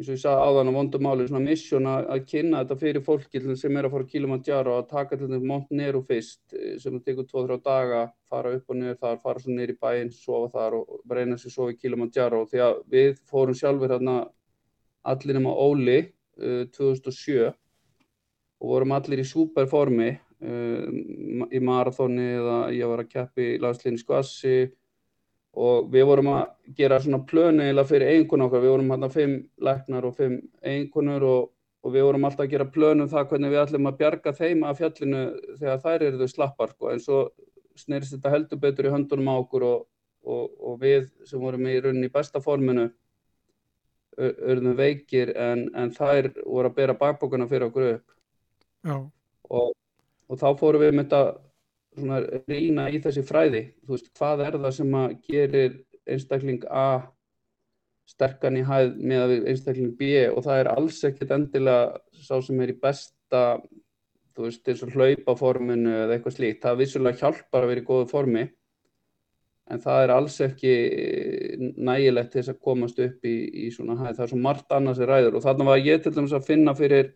eins 0.00 0.08
og 0.08 0.14
ég 0.16 0.20
sagði 0.22 0.44
áðan 0.48 0.70
á 0.72 0.76
vondum 0.78 1.02
máli 1.04 1.26
svona 1.28 1.44
missjón 1.44 1.88
að 1.90 2.22
kynna 2.28 2.62
þetta 2.62 2.76
fyrir 2.80 3.02
fólki 3.04 3.40
sem 3.60 3.76
er 3.76 3.84
að 3.86 3.92
fara 3.92 4.06
Kilimanjaro 4.08 4.76
og 4.80 4.88
taka 4.88 5.18
til 5.18 5.28
þetta 5.28 5.50
Mont 5.50 5.74
Nero 5.76 6.00
fyrst 6.08 6.54
eh, 6.56 6.78
sem 6.80 6.94
það 6.94 7.02
tekur 7.04 7.26
2-3 7.28 7.58
daga, 7.66 8.06
fara 8.30 8.54
upp 8.56 8.72
og 8.72 8.78
niður 8.80 8.96
þar, 9.02 9.20
fara 9.20 9.42
svo 9.42 9.52
niður 9.52 9.74
í 9.74 9.76
bæinn, 9.84 10.12
sofa 10.14 10.48
þar 10.54 10.78
og 10.78 11.02
reyna 11.12 11.36
sér 11.36 11.52
svo 11.52 11.68
í 11.68 11.76
Kilimanjaro. 11.76 12.46
Því 12.48 12.64
að 12.64 12.80
við 12.94 13.20
fórum 13.28 13.58
sjálfur 13.60 13.92
hérna 13.92 14.16
allir 15.12 15.36
nema 15.36 15.52
Óli 15.52 15.98
uh, 16.00 16.64
2007 16.72 17.50
og 17.50 18.72
vorum 18.72 18.96
allir 18.96 19.20
í 19.20 19.28
superformi 19.28 20.10
uh, 20.16 20.88
í 21.52 21.60
marathóni 21.60 22.30
eða 22.38 22.60
ég 22.72 22.88
var 22.88 23.04
að 23.04 23.12
keppi 23.12 23.54
í 23.58 23.60
landslýni 23.60 24.00
skvassi 24.00 24.70
og 25.58 25.88
við 25.90 26.06
vorum 26.06 26.28
að 26.32 26.74
gera 26.78 27.00
svona 27.02 27.22
plönu 27.26 27.64
eða 27.66 27.84
fyrir 27.88 28.12
einhvern 28.12 28.46
okkar, 28.46 28.62
við 28.62 28.74
vorum 28.74 28.92
hérna 28.94 29.10
fimm 29.10 29.36
læknar 29.58 30.06
og 30.06 30.16
fimm 30.16 30.36
einhvernur 30.62 31.26
og, 31.26 31.50
og 31.82 31.94
við 31.94 32.06
vorum 32.06 32.26
alltaf 32.28 32.46
að 32.46 32.52
gera 32.54 32.68
plönu 32.76 33.06
um 33.06 33.10
það 33.10 33.28
hvernig 33.32 33.50
við 33.50 33.62
ætlum 33.64 33.90
að 33.90 33.98
bjarga 34.02 34.34
þeim 34.36 34.64
af 34.68 34.78
fjallinu 34.78 35.22
þegar 35.58 35.82
þær 35.84 36.06
eru 36.06 36.20
þau 36.20 36.34
slappar 36.34 36.74
sko. 36.74 36.90
en 36.92 37.00
svo 37.00 37.20
snerist 37.76 38.14
þetta 38.14 38.34
heldur 38.34 38.62
betur 38.62 38.86
í 38.86 38.94
höndunum 38.94 39.32
á 39.32 39.34
okkur 39.40 39.66
og, 39.66 39.86
og, 40.22 40.50
og 40.60 40.80
við 40.82 41.10
sem 41.26 41.40
vorum 41.40 41.66
í 41.66 41.78
rauninni 41.80 42.10
í 42.10 42.14
besta 42.14 42.42
forminu 42.44 42.90
örðum 44.20 44.76
veikir 44.76 45.32
en, 45.38 45.68
en 45.74 45.92
þær 45.94 46.30
voru 46.44 46.70
að 46.70 46.76
bera 46.76 46.96
bakbókana 46.98 47.46
fyrir 47.48 47.70
okkur 47.70 47.86
upp. 47.94 48.16
Og 49.50 50.38
þá 50.38 50.50
fórum 50.58 50.82
við 50.84 50.92
með 50.94 51.08
þetta 51.08 51.22
svona 51.96 52.20
rýna 52.48 52.88
í 52.90 53.00
þessi 53.02 53.24
fræði. 53.26 53.64
Þú 53.84 53.96
veist, 53.96 54.12
hvað 54.18 54.44
er 54.46 54.58
það 54.58 54.76
sem 54.76 54.94
að 55.00 55.16
gerir 55.28 55.80
einstakling 56.10 56.64
A 56.70 56.86
sterkan 58.10 58.58
í 58.58 58.64
hæð 58.66 58.96
með 58.98 59.36
einstakling 59.50 59.92
B? 59.98 60.14
Og 60.30 60.42
það 60.46 60.62
er 60.62 60.72
alls 60.74 61.02
ekkert 61.06 61.34
endilega 61.36 62.24
sá 62.26 62.36
sem 62.42 62.60
er 62.62 62.74
í 62.74 62.80
besta 62.80 63.44
þú 64.40 64.46
veist, 64.46 64.64
eins 64.68 64.82
og 64.86 64.94
hlaupaforminu 64.94 65.92
eða 66.04 66.16
eitthvað 66.16 66.36
slíkt, 66.36 66.62
það 66.64 66.80
vissulega 66.80 67.20
hjálpar 67.20 67.64
að 67.64 67.72
vera 67.72 67.82
í 67.82 67.86
góðu 67.88 68.08
formi 68.10 68.44
en 69.70 69.82
það 69.82 70.04
er 70.04 70.12
alls 70.14 70.36
ekki 70.42 70.74
nægilegt 71.78 72.32
til 72.32 72.40
þess 72.40 72.52
að 72.54 72.62
komast 72.66 73.02
upp 73.04 73.26
í, 73.28 73.34
í 73.66 73.68
svona 73.74 73.98
hæð, 74.00 74.16
það 74.16 74.24
er 74.24 74.32
svo 74.32 74.40
margt 74.46 74.74
annars 74.74 74.98
er 74.98 75.10
ræður. 75.12 75.36
Og 75.38 75.44
þarna 75.44 75.66
var 75.68 75.82
ég 75.84 76.00
til 76.02 76.12
dæmis 76.16 76.34
að 76.34 76.48
finna 76.48 76.74
fyrir 76.78 77.12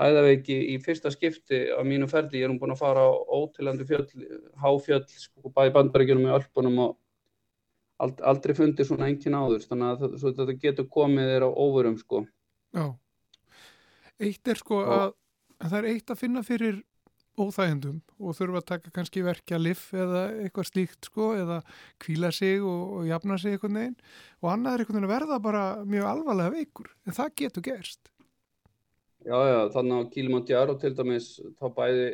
hæðaveiki 0.00 0.56
í 0.72 0.76
fyrsta 0.84 1.10
skipti 1.12 1.62
á 1.72 1.80
mínu 1.86 2.08
ferdi, 2.10 2.40
ég 2.40 2.48
er 2.48 2.52
um 2.52 2.60
búin 2.60 2.74
að 2.74 2.82
fara 2.82 3.04
á 3.08 3.10
ótilandi 3.12 3.86
fjöll, 3.88 4.06
háfjöll 4.60 5.04
sko, 5.08 5.52
bæði 5.56 5.74
bandarækjunum 5.76 6.28
og 6.28 6.40
öllbunum 6.40 6.80
og 6.84 6.96
ald, 8.04 8.20
aldrei 8.20 8.56
fundið 8.58 8.90
svona 8.90 9.08
engin 9.08 9.38
áður, 9.38 9.64
þannig 9.64 9.92
að 9.92 10.02
það, 10.04 10.34
þetta 10.40 10.58
getur 10.66 10.90
komið 10.98 11.32
þér 11.32 11.46
á 11.48 11.50
óverum 11.50 11.96
sko. 12.00 12.26
Já, 12.76 12.86
eitt 14.28 14.52
er 14.52 14.60
sko 14.60 14.82
að, 14.84 15.06
að 15.62 15.72
það 15.72 15.80
er 15.80 15.90
eitt 15.94 16.12
að 16.12 16.22
finna 16.24 16.44
fyrir 16.44 16.84
óþægendum 17.36 18.00
og 18.16 18.36
þurfa 18.36 18.60
að 18.62 18.68
taka 18.70 18.92
kannski 18.96 19.22
verkja 19.24 19.58
liff 19.60 19.90
eða 19.96 20.22
eitthvað 20.40 20.68
slíkt 20.70 21.08
sko 21.10 21.30
eða 21.36 21.58
kvíla 22.02 22.30
sig 22.32 22.62
og, 22.64 22.84
og 22.96 23.08
jafna 23.10 23.36
sig 23.40 23.56
eitthvað 23.56 23.74
neginn 23.76 23.96
og 24.40 24.52
annað 24.52 24.72
er 24.72 24.84
eitthvað 24.84 25.08
verða 25.10 25.40
bara 25.44 25.64
mjög 25.84 26.08
alvarlega 26.12 26.54
veikur 26.54 26.92
en 27.04 27.16
það 27.16 27.34
getur 27.42 27.66
gerst 27.66 28.08
Já, 29.26 29.38
já, 29.50 29.60
þannig 29.74 29.96
á 30.06 30.10
Kilimanjaro 30.14 30.74
til 30.78 30.92
dæmis, 30.94 31.24
þá 31.58 31.66
bæði, 31.74 32.04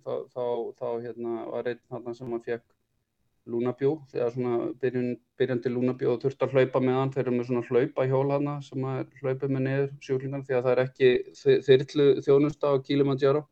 þá, 0.00 0.12
þá, 0.32 0.44
þá 0.78 0.86
hérna 1.04 1.32
var 1.50 1.68
einn 1.68 1.82
hann 1.92 2.16
sem 2.16 2.32
að 2.32 2.46
fekk 2.46 2.64
lúnabjó, 3.52 3.90
þegar 4.10 4.32
svona 4.32 4.54
byrjun, 4.80 5.10
byrjandi 5.38 5.72
lúnabjó 5.74 6.14
og 6.14 6.22
þurfti 6.22 6.46
að 6.46 6.56
hlaupa 6.56 6.82
með 6.82 6.96
hann, 6.98 7.12
þeir 7.12 7.22
eru 7.26 7.34
með 7.36 7.50
svona 7.50 7.66
hlaupahjól 7.68 8.32
hann 8.32 8.48
sem 8.64 8.86
að 8.88 9.12
hlaupa 9.20 9.50
með 9.50 9.62
niður 9.66 9.92
sjúklingan 10.08 10.46
því 10.46 10.56
að 10.56 10.64
það 10.64 10.72
er 10.72 10.82
ekki 10.86 11.12
þyrrlu 11.68 12.08
þjónusta 12.26 12.72
á 12.72 12.74
Kilimanjaro. 12.88 13.44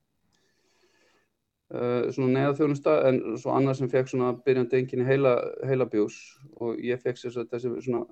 Uh, 1.73 2.11
svona 2.13 2.35
neðaþjónusta 2.37 2.93
en 3.09 3.19
svo 3.41 3.55
annað 3.57 3.79
sem 3.79 3.89
fekk 3.89 4.11
svona 4.11 4.35
byrjandi 4.45 4.77
enginn 4.83 5.07
heila, 5.09 5.33
heila 5.65 5.87
bjós. 5.89 6.19
Og 6.61 6.77
ég 6.85 7.01
fekk 7.01 7.17
sér 7.19 7.47
þessi 7.51 7.71
svona 7.87 8.03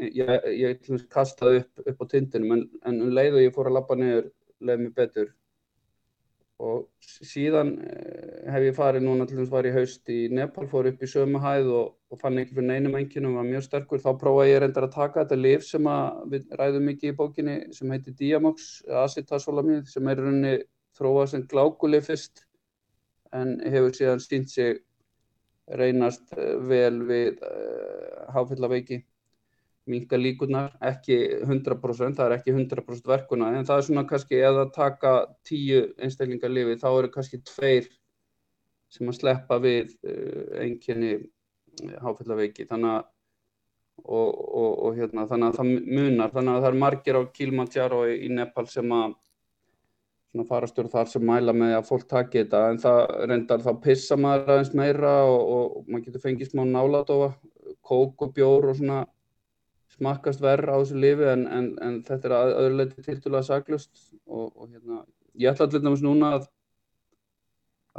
ég, 0.00 0.30
ég, 0.56 0.78
ég 0.88 1.04
kastaði 1.12 1.60
upp, 1.60 1.82
upp 1.92 2.00
á 2.00 2.04
tindinum 2.08 2.56
en, 2.56 2.62
en 2.88 3.02
um 3.04 3.12
leið 3.12 3.36
og 3.36 3.44
ég 3.44 3.54
fór 3.54 3.68
að 3.68 3.76
lappa 3.76 3.98
niður 4.00 4.30
leiði 4.64 4.86
mig 4.86 4.94
betur. 4.96 5.28
Og 6.62 6.86
síðan 7.02 7.72
eh, 7.84 8.48
hef 8.54 8.64
ég 8.68 8.76
farið 8.76 9.04
núna 9.04 9.26
til 9.26 9.36
þess 9.36 9.50
að 9.50 9.56
var 9.56 9.68
í 9.68 9.72
haust 9.74 10.12
í 10.14 10.18
Nepal 10.32 10.68
fór 10.70 10.88
upp 10.88 11.02
í 11.02 11.08
sömu 11.10 11.40
hæð 11.42 11.68
og, 11.74 11.90
og 12.14 12.20
fann 12.22 12.38
ekki 12.40 12.56
fyrir 12.56 12.68
neinum 12.68 12.96
enginum 12.96 13.34
var 13.38 13.48
mjög 13.48 13.66
sterkur. 13.66 14.00
Þá 14.00 14.12
prófaði 14.20 14.54
ég 14.54 14.62
reyndar 14.62 14.86
að 14.86 14.94
taka 14.94 15.24
þetta 15.24 15.38
liv 15.40 15.66
sem 15.66 15.90
við 16.32 16.56
ræðum 16.60 16.88
mikið 16.88 17.12
í 17.12 17.16
bókinni 17.18 17.58
sem 17.76 17.92
heitir 17.92 18.16
Diamox 18.16 18.70
acetazolamid 19.04 19.90
sem 19.90 20.08
er 20.08 20.22
rauninni 20.22 20.54
þróað 20.96 21.30
sem 21.34 21.44
glákulið 21.50 22.08
fyrst 22.08 22.46
en 23.36 23.56
hefur 23.64 23.94
síðan 23.96 24.22
sínt 24.22 24.52
sig 24.52 24.82
reynast 25.78 26.34
eh, 26.36 26.56
vel 26.68 27.00
við 27.08 27.40
uh, 27.40 27.48
eh, 27.48 28.28
háfélaveiki 28.34 29.02
minga 29.90 30.18
líkunar, 30.18 30.76
ekki 30.84 31.16
100%, 31.42 32.14
það 32.14 32.26
er 32.28 32.34
ekki 32.36 32.52
100% 32.54 33.08
verkuna 33.10 33.48
en 33.56 33.66
það 33.66 33.80
er 33.80 33.86
svona 33.88 34.04
kannski 34.06 34.38
eða 34.38 34.68
taka 34.74 35.14
tíu 35.48 35.88
einstaklingar 35.98 36.52
lifi 36.52 36.78
þá 36.78 36.88
eru 36.92 37.10
kannski 37.14 37.40
tveir 37.48 37.88
sem 38.92 39.08
að 39.10 39.18
sleppa 39.18 39.58
við 39.62 39.96
uh, 40.04 40.60
einnkjörni 40.62 41.16
háfélaveiki 42.02 42.68
þannig 42.68 42.98
að 42.98 43.10
og, 44.02 44.28
og, 44.34 44.70
og 44.86 44.96
hérna 44.96 45.26
þannig 45.30 45.48
að 45.48 45.58
það 45.58 45.72
munar. 45.96 46.32
Þannig 46.32 46.54
að 46.54 46.64
það 46.64 46.68
er 46.70 46.78
margir 46.82 47.18
á 47.18 47.22
Kilimanjaro 47.36 48.00
í 48.10 48.30
Nepal 48.32 48.66
sem 48.70 48.94
að 48.96 49.14
svona 50.32 50.48
farastur 50.48 50.88
þar 50.88 51.10
sem 51.12 51.24
mæla 51.28 51.52
með 51.52 51.74
að 51.76 51.88
fólk 51.90 52.06
taki 52.08 52.40
þetta 52.40 52.60
en 52.70 52.78
það 52.80 53.00
reyndar 53.28 53.64
þá 53.64 53.72
pissa 53.84 54.16
maður 54.16 54.54
aðeins 54.54 54.72
meira 54.74 55.10
og, 55.28 55.42
og 55.56 55.90
maður 55.90 56.06
getur 56.06 56.24
fengið 56.24 56.52
smá 56.52 56.62
náladofa, 56.64 57.34
kók 57.84 58.24
og 58.24 58.32
bjór 58.36 58.70
og 58.70 58.78
svona 58.78 59.02
smakkast 59.92 60.40
verð 60.40 60.72
á 60.72 60.76
þessu 60.80 61.02
lifi 61.02 61.28
en, 61.28 61.44
en, 61.52 61.68
en 61.84 62.00
þetta 62.06 62.30
er 62.30 62.36
að 62.38 62.54
öðruleiti 62.62 63.04
tildulega 63.04 63.44
saglust 63.50 63.92
og, 64.24 64.48
og 64.56 64.70
hérna, 64.70 65.02
ég 65.36 65.52
ætla 65.52 65.68
allir 65.68 65.84
náttúrulega 65.84 66.08
núna 66.08 66.32
að, 66.38 66.48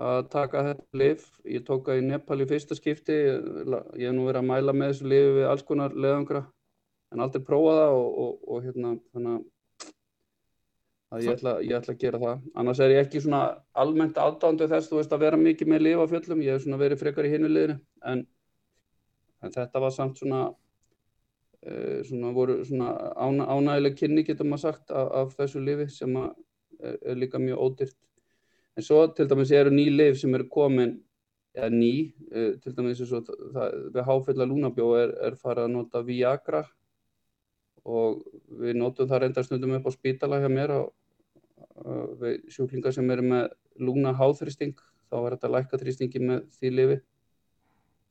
að 0.09 0.21
taka 0.33 0.65
þetta 0.71 1.01
lif, 1.03 1.29
ég 1.45 1.65
tók 1.69 1.85
það 1.85 2.01
í 2.01 2.05
Nepal 2.09 2.41
í 2.41 2.49
fyrsta 2.49 2.79
skipti, 2.79 3.19
ég 3.29 4.07
hef 4.07 4.17
nú 4.17 4.25
verið 4.25 4.41
að 4.41 4.49
mæla 4.49 4.73
með 4.73 4.95
þessu 4.95 5.13
lifi 5.13 5.37
við 5.37 5.49
alls 5.51 5.65
konar 5.69 5.93
leðangra 5.93 6.47
en 7.13 7.21
aldrei 7.21 7.45
prófa 7.45 7.77
það 7.77 7.99
og, 8.01 8.39
og 8.49 8.65
hérna 8.65 8.95
þannig 9.13 9.35
að 9.37 9.49
ég 11.21 11.29
ætla, 11.35 11.53
ég 11.61 11.75
ætla 11.77 11.93
að 11.93 12.01
gera 12.01 12.19
það. 12.21 12.43
Annars 12.57 12.79
er 12.81 12.93
ég 12.95 13.05
ekki 13.05 13.21
svona 13.21 13.41
almennt 13.77 14.17
aðdándu 14.17 14.67
þess 14.71 14.89
þú 14.89 14.99
veist 14.99 15.13
að 15.13 15.25
vera 15.25 15.39
mikið 15.39 15.69
með 15.69 15.83
lifa 15.85 16.07
fjöllum. 16.09 16.41
Ég 16.45 16.57
hef 16.57 16.63
svona 16.65 16.79
verið 16.81 17.01
frekar 17.03 17.27
í 17.27 17.33
hinnuleginu 17.33 17.75
en, 18.09 18.23
en 19.43 19.53
þetta 19.53 19.81
var 19.83 19.93
samt 19.93 20.21
svona 20.21 20.41
uh, 20.49 21.99
svona 22.07 22.33
voru 22.33 22.59
svona 22.65 22.93
ána, 23.13 23.45
ánægileg 23.45 23.97
kynni 23.99 24.25
getur 24.25 24.49
maður 24.49 24.63
sagt 24.65 24.93
af, 24.95 25.11
af 25.21 25.35
þessu 25.37 25.61
lifi 25.61 25.89
sem 25.93 26.17
er, 26.23 26.33
er 26.97 27.19
líka 27.19 27.41
mjög 27.41 27.65
ódýrt. 27.67 27.97
En 28.73 28.87
svo 28.87 29.03
til 29.13 29.29
dæmis 29.29 29.53
eru 29.53 29.73
ný 29.73 29.89
lif 29.93 30.17
sem 30.21 30.33
eru 30.33 30.49
komin 30.49 30.97
eða 31.53 31.69
ný, 31.69 31.93
uh, 32.33 32.55
til 32.63 32.73
dæmis 32.73 33.05
og 33.05 33.27
það, 33.27 33.77
við 33.93 34.09
háfella 34.09 34.49
lúnabjó 34.49 34.89
er, 35.03 35.13
er 35.29 35.37
farið 35.37 35.67
að 35.67 35.75
nota 35.77 36.01
Viagra 36.07 36.65
og 37.83 38.23
við 38.63 38.77
notum 38.79 39.07
það 39.09 39.25
reyndar 39.25 39.45
stundum 39.45 39.75
upp 39.77 39.87
á 39.87 39.91
spítala 39.91 40.39
hjá 40.39 40.49
mér 40.49 40.71
og 40.79 40.93
við 42.21 42.37
sjúklingar 42.53 42.95
sem 42.95 43.09
eru 43.11 43.25
með 43.27 43.49
lúna 43.79 44.13
háþrýsting 44.15 44.77
þá 45.09 45.17
er 45.19 45.35
þetta 45.35 45.51
lækka 45.55 45.79
þrýstingi 45.81 46.21
með 46.23 46.45
því 46.57 46.71
lifi 46.77 46.99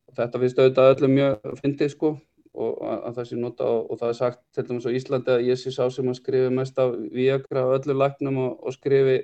og 0.08 0.18
þetta 0.18 0.42
finnst 0.42 0.60
auðvitað 0.60 0.92
öllum 0.94 1.16
mjög 1.16 1.58
fyndið 1.62 1.92
sko 1.94 2.12
og 2.52 2.80
að 2.84 3.14
það 3.16 3.28
sé 3.28 3.38
nota 3.40 3.68
og, 3.68 3.86
og 3.90 4.00
það 4.00 4.10
er 4.12 4.18
sagt 4.18 4.42
til 4.52 4.64
dæmis 4.68 4.88
á 4.88 4.96
Íslandi 4.98 5.32
að 5.32 5.46
ég 5.48 5.60
sé 5.60 5.72
sá 5.72 5.86
sem 5.90 6.10
að 6.12 6.18
skrifi 6.18 6.50
mest 6.52 6.80
af 6.82 6.92
viagra 7.14 7.64
á 7.64 7.74
öllu 7.78 7.96
læknum 7.96 8.40
og, 8.42 8.58
og 8.60 8.76
skrifi 8.76 9.22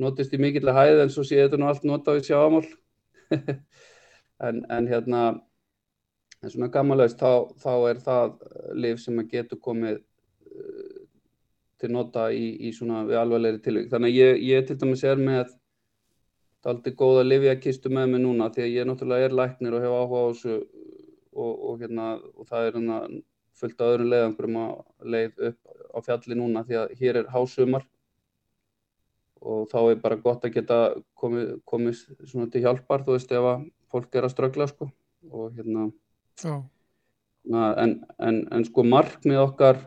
notist 0.00 0.34
í 0.34 0.40
mikillega 0.42 0.74
hæð 0.80 1.04
en 1.04 1.12
svo 1.14 1.22
sé 1.26 1.38
þetta 1.38 1.60
nú 1.60 1.68
allt 1.70 1.86
nota 1.86 2.16
við 2.16 2.32
sjáamál 2.32 2.66
en, 4.46 4.64
en 4.66 4.90
hérna 4.90 5.22
en 6.40 6.50
svona 6.50 6.70
gammalauðst 6.72 7.20
þá, 7.20 7.32
þá 7.62 7.72
er 7.92 8.02
það 8.02 8.34
liv 8.80 9.00
sem 9.02 9.22
að 9.22 9.34
getur 9.36 9.60
komið 9.62 10.00
uh, 10.00 10.04
til 11.80 11.92
nota 11.94 12.28
í, 12.32 12.44
í 12.68 12.72
svona 12.76 13.04
við 13.08 13.20
alvegleiri 13.20 13.62
tilvík 13.64 13.90
þannig 13.92 14.12
að 14.12 14.20
ég, 14.20 14.42
ég 14.50 14.68
til 14.68 14.76
dæmis 14.80 15.04
er 15.08 15.20
með 15.20 15.56
aldrei 16.70 16.94
góða 16.96 17.24
livjakistu 17.24 17.92
með 17.92 18.12
mig 18.12 18.22
núna 18.24 18.50
því 18.52 18.66
að 18.66 18.74
ég 18.74 18.88
náttúrulega 18.88 19.30
er 19.30 19.36
læknir 19.38 19.76
og 19.76 19.84
hef 19.84 19.96
áhuga 19.96 20.20
á 20.20 20.28
þessu 20.30 20.56
og, 21.30 21.52
og, 21.54 21.74
hérna, 21.80 22.08
og 22.36 22.48
það 22.50 22.66
er 22.66 22.76
hérna 22.76 22.98
fullt 23.60 23.80
af 23.80 23.94
öðrum 23.94 24.10
leiðangurum 24.12 24.58
að 24.60 25.08
leið 25.14 25.46
upp 25.50 25.80
á 25.90 25.98
fjalli 26.04 26.36
núna 26.36 26.64
því 26.68 26.78
að 26.82 26.94
hér 27.00 27.20
er 27.22 27.32
hásumar 27.32 27.86
og 29.40 29.68
þá 29.70 29.78
er 29.82 30.00
bara 30.02 30.20
gott 30.20 30.44
að 30.44 30.56
geta 30.58 30.78
komið, 31.16 31.54
komið 31.68 32.02
svona 32.28 32.50
til 32.52 32.64
hjálpar 32.64 33.06
þú 33.06 33.16
veist 33.16 33.32
ef 33.32 33.48
að 33.54 33.64
fólk 33.90 34.14
er 34.14 34.26
að 34.26 34.34
strögla 34.34 34.66
sko. 34.70 34.90
Og 35.32 35.56
hérna 35.56 35.88
na, 37.44 37.72
en, 37.80 37.96
en, 38.20 38.42
en 38.52 38.66
sko 38.68 38.84
markmið 38.86 39.40
okkar 39.42 39.80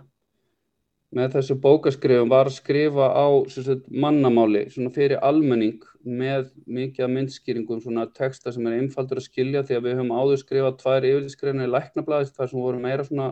með 1.14 1.36
þessu 1.36 1.58
bókaskrifum 1.62 2.32
var 2.32 2.50
að 2.50 2.56
skrifa 2.58 3.08
á 3.14 3.28
sagt, 3.54 3.86
mannamáli 3.90 4.66
fyrir 4.96 5.20
almenning 5.22 5.84
með 6.04 6.50
mikið 6.66 7.12
myndskýringum 7.14 7.82
svona 7.84 8.08
texta 8.18 8.54
sem 8.54 8.66
er 8.68 8.80
einfaldur 8.80 9.22
að 9.22 9.28
skilja 9.28 9.64
því 9.68 9.78
að 9.78 9.88
við 9.88 9.98
höfum 10.00 10.14
áður 10.18 10.42
skrifað 10.42 10.80
tvær 10.82 11.08
yfirlýskrifinu 11.12 11.68
í 11.68 11.74
læknablaðist 11.74 12.38
þar 12.40 12.52
sem 12.52 12.66
voru 12.66 12.82
meira 12.82 13.06
svona 13.08 13.30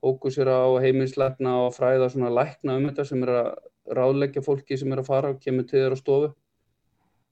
fókusir 0.00 0.50
á 0.50 0.66
heiminslækna 0.82 1.56
og 1.66 1.74
fræða 1.76 2.10
svona 2.10 2.34
lækna 2.34 2.78
um 2.78 2.86
þetta 2.88 3.06
sem 3.06 3.24
er 3.26 3.34
að 3.36 3.50
ráðleggja 4.00 4.44
fólki 4.44 4.78
sem 4.78 4.92
er 4.92 5.02
að 5.02 5.10
fara 5.10 5.32
og 5.34 5.40
kemur 5.42 5.66
til 5.68 5.80
þeirra 5.80 5.98
stofu. 5.98 6.30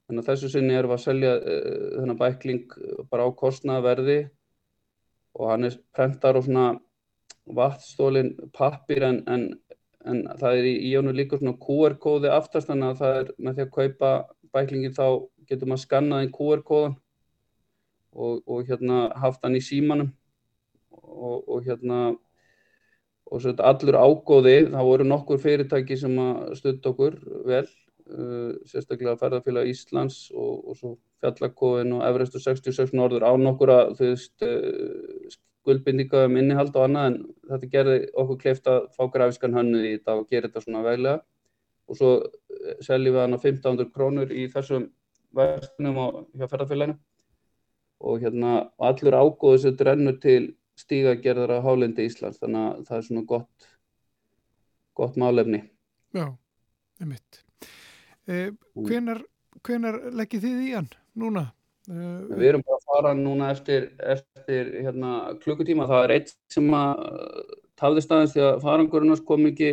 Þannig 0.08 0.24
að 0.24 0.28
þessu 0.30 0.50
sinni 0.52 0.76
erum 0.76 0.92
við 0.92 0.96
að 0.96 1.04
selja 1.04 1.32
uh, 1.36 1.78
þennan 1.98 2.20
bækling 2.22 2.76
bara 3.10 3.26
á 3.28 3.30
kostnaverði 3.42 4.18
og 5.38 5.50
hann 5.52 5.68
er 5.68 5.76
prentar 5.94 6.38
og 6.38 6.46
svona 6.46 6.68
vatnstólin 7.56 8.34
pappir 8.56 9.04
en, 9.08 9.22
en, 9.30 9.48
en 10.04 10.22
það 10.40 10.60
er 10.60 10.68
í, 10.70 10.74
í 10.88 10.92
jónu 10.94 11.14
líka 11.16 11.40
svona 11.40 11.56
QR-kóði 11.62 12.32
aftast 12.32 12.70
þannig 12.70 12.92
að 12.92 13.02
það 13.02 13.18
er 13.22 13.34
með 13.38 13.58
því 13.58 13.66
að 13.66 13.74
kaupa 13.78 14.12
bæklingin 14.54 14.96
þá 14.96 15.06
getur 15.48 15.70
maður 15.70 15.84
skannaði 15.84 16.30
QR-kóðan 16.36 16.96
og, 18.12 18.40
og 18.46 18.64
hérna 18.68 19.08
haft 19.20 19.44
hann 19.44 19.58
í 19.58 19.64
símanum. 19.64 20.12
Og, 21.08 21.44
og 21.48 21.66
hérna 21.66 21.98
og 23.28 23.42
svo 23.42 23.50
þetta 23.50 23.68
allur 23.68 23.98
ágóði, 23.98 24.56
það 24.72 24.88
voru 24.88 25.06
nokkur 25.08 25.40
fyrirtæki 25.42 25.98
sem 26.00 26.14
að 26.22 26.54
stutta 26.60 26.92
okkur 26.92 27.18
vel, 27.48 27.64
uh, 28.08 28.54
sérstaklega 28.68 29.18
ferðarfélag 29.20 29.68
Íslands 29.68 30.28
og, 30.32 30.54
og 30.64 30.78
svo 30.78 30.94
fjallakóðin 31.20 31.96
og 31.98 32.06
Everestu 32.08 32.40
66 32.40 32.94
norður 32.96 33.26
á 33.28 33.32
nokkur 33.40 33.74
að 33.74 33.92
þú 33.98 34.10
veist 34.14 34.46
uh, 34.46 35.36
skuldbindinga 35.68 36.24
um 36.24 36.36
innihald 36.40 36.76
og 36.76 36.86
annað 36.86 37.08
en 37.10 37.16
þetta 37.50 37.70
gerði 37.74 37.96
okkur 38.22 38.38
kleift 38.40 38.70
að 38.72 38.86
fá 38.96 39.02
grafiskan 39.12 39.56
hönnu 39.56 39.82
í 39.84 39.90
þetta 39.98 40.14
og 40.16 40.30
gera 40.32 40.48
þetta 40.48 40.64
svona 40.64 40.84
veglega. 40.86 41.20
Og 41.88 41.98
svo 41.98 42.12
seljum 42.84 43.14
við 43.14 43.22
hann 43.22 43.36
á 43.36 43.40
1500 43.40 43.92
krónur 43.92 44.32
í 44.32 44.46
þessum 44.52 44.88
verðstunum 45.36 45.98
hjá 46.32 46.46
ferðarfélaginu 46.48 46.96
og 47.98 48.22
hérna 48.22 48.52
allur 48.78 49.16
ágóði 49.18 49.60
sem 49.64 49.76
drennur 49.76 50.16
til 50.22 50.54
stígagerðar 50.78 51.58
á 51.58 51.66
hálendi 51.66 52.06
Íslands 52.06 52.38
þannig 52.40 52.64
að 52.64 52.86
það 52.88 52.98
er 52.98 53.06
svona 53.08 53.24
gott 53.28 53.68
gott 54.98 55.18
málefni. 55.20 55.62
Já, 56.14 56.26
einmitt. 57.02 57.42
Eh, 58.26 58.50
hvenar, 58.74 59.22
hvenar 59.66 60.00
leggir 60.14 60.42
þið 60.42 60.62
í 60.64 60.72
hann 60.74 60.88
núna? 61.18 61.48
Eh, 61.88 62.24
Við 62.34 62.48
erum 62.52 62.64
bara 62.66 62.77
fara 62.88 63.14
núna 63.16 63.52
eftir, 63.54 63.90
eftir 64.00 64.72
hérna, 64.82 65.34
klukkutíma. 65.42 65.88
Það 65.90 66.04
er 66.06 66.14
eitt 66.16 66.34
sem 66.52 66.68
að 66.74 67.04
tafði 67.78 68.04
staðins 68.04 68.34
því 68.34 68.44
að 68.46 68.60
farangurinnars 68.64 69.24
kom 69.28 69.46
ekki 69.50 69.72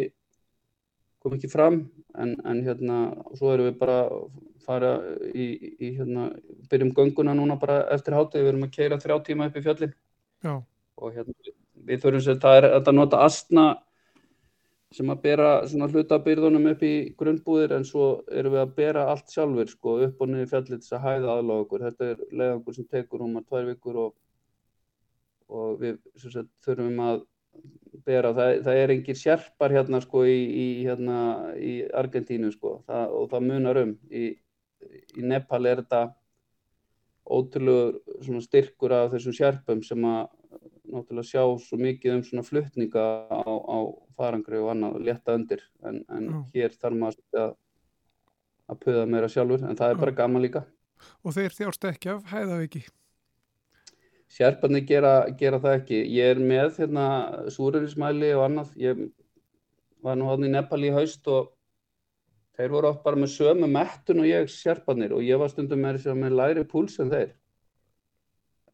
kom 1.25 1.33
ekki 1.37 1.49
fram. 1.49 1.79
En, 2.15 2.35
en 2.47 2.61
hérna, 2.63 2.99
svo 3.35 3.51
erum 3.51 3.71
við 3.71 3.79
bara 3.79 3.99
fara 4.65 4.91
í, 5.33 5.47
í 5.81 5.91
hérna, 5.97 6.29
byrjum 6.69 6.93
gönguna 6.95 7.33
núna 7.37 7.57
bara 7.61 7.81
eftir 7.95 8.15
hátegi, 8.15 8.43
við 8.45 8.53
erum 8.53 8.67
að 8.67 8.75
keira 8.77 8.99
þrjá 9.01 9.17
tíma 9.25 9.49
upp 9.49 9.57
í 9.57 9.63
fjöllin 9.65 9.93
Já. 10.45 10.53
Og 11.01 11.15
hérna, 11.17 11.33
við 11.89 12.03
þurfum 12.03 12.23
sér 12.23 12.39
það 12.43 12.59
er 12.59 12.67
að 12.77 12.93
nota 12.95 13.21
astna 13.25 13.65
sem 14.95 15.11
að 15.11 15.21
bera 15.25 15.49
svona 15.67 15.89
hlutabyrðunum 15.91 16.69
upp 16.71 16.83
í 16.87 16.93
grunnbúðir 17.19 17.75
en 17.75 17.87
svo 17.87 18.07
erum 18.31 18.55
við 18.55 18.63
að 18.63 18.75
bera 18.77 19.05
allt 19.11 19.33
sjálfur 19.33 19.71
sko 19.71 19.97
upp 20.07 20.21
og 20.23 20.31
niður 20.31 20.51
fjallið 20.53 20.83
til 20.85 20.95
að 20.95 21.05
hæða 21.05 21.33
aðláð 21.35 21.63
okkur 21.65 21.85
þetta 21.89 22.09
er 22.11 22.25
leiðangur 22.31 22.77
sem 22.77 22.89
tekur 22.95 23.25
um 23.25 23.39
að 23.39 23.47
tvær 23.49 23.69
vikur 23.71 24.01
og, 24.05 24.11
og 25.51 25.79
við 25.83 25.97
sagt, 26.23 26.51
þurfum 26.65 27.01
að 27.09 27.23
bera. 28.05 28.33
Það, 28.35 28.51
það 28.65 28.81
er 28.81 28.93
engir 28.95 29.19
sérpar 29.19 29.75
hérna 29.75 30.01
sko 30.03 30.25
í, 30.27 30.35
í, 30.35 30.67
hérna, 30.85 31.17
í 31.55 31.73
Argentínu 31.95 32.51
sko. 32.53 32.79
Það, 32.89 33.15
og 33.19 33.31
það 33.33 33.49
munar 33.49 33.81
um. 33.81 33.95
Í, 34.11 34.25
í 35.15 35.25
Nepal 35.25 35.63
er 35.69 35.83
þetta 35.83 36.03
ótrúlega 37.25 38.41
styrkur 38.45 38.93
af 38.93 39.13
þessum 39.15 39.33
sérpum 39.33 39.81
sem 39.85 40.03
að 40.05 40.27
náttúrulega 40.91 41.27
sjá 41.27 41.43
svo 41.61 41.79
mikið 41.81 42.17
um 42.17 42.23
svona 42.25 42.45
fluttninga 42.45 43.05
á, 43.29 43.41
á 43.45 43.77
farangri 44.17 44.59
og 44.61 44.71
annað 44.73 44.97
og 44.99 45.07
leta 45.07 45.35
undir 45.37 45.63
en, 45.83 46.03
en 46.09 46.27
mm. 46.29 46.43
hér 46.55 46.75
þarf 46.75 46.99
maður 47.01 47.41
að, 47.45 47.55
að 48.71 48.83
puða 48.85 49.07
meira 49.13 49.31
sjálfur 49.31 49.65
en 49.65 49.79
það 49.79 49.93
er 49.93 50.03
bara 50.03 50.17
gaman 50.21 50.45
líka. 50.45 50.63
Og 51.25 51.35
þeir 51.35 51.57
þjárst 51.57 51.89
ekki 51.91 52.13
af 52.13 52.29
hæðaviki? 52.31 52.85
Sérparni 54.35 54.81
gera, 54.87 55.13
gera 55.37 55.59
það 55.61 55.77
ekki. 55.79 55.99
Ég 56.15 56.33
er 56.33 56.41
með 56.41 56.79
hérna 56.79 57.05
súröfismæli 57.53 58.31
og 58.35 58.47
annað. 58.47 58.71
Ég 58.81 59.03
var 60.03 60.17
nú 60.19 60.27
hann 60.31 60.47
í 60.47 60.51
Nepal 60.51 60.81
í 60.83 60.91
haust 60.95 61.27
og 61.31 61.53
þeir 62.57 62.73
voru 62.73 62.91
oft 62.91 63.03
bara 63.05 63.19
með 63.19 63.33
sömu 63.35 63.69
mettun 63.69 64.23
og 64.23 64.29
ég 64.29 64.51
sérparnir 64.51 65.15
og 65.15 65.23
ég 65.25 65.39
var 65.39 65.51
stundum 65.51 65.81
með 65.83 66.07
með 66.15 66.37
læri 66.39 66.65
púls 66.67 66.97
en 67.03 67.11
þeir 67.11 67.33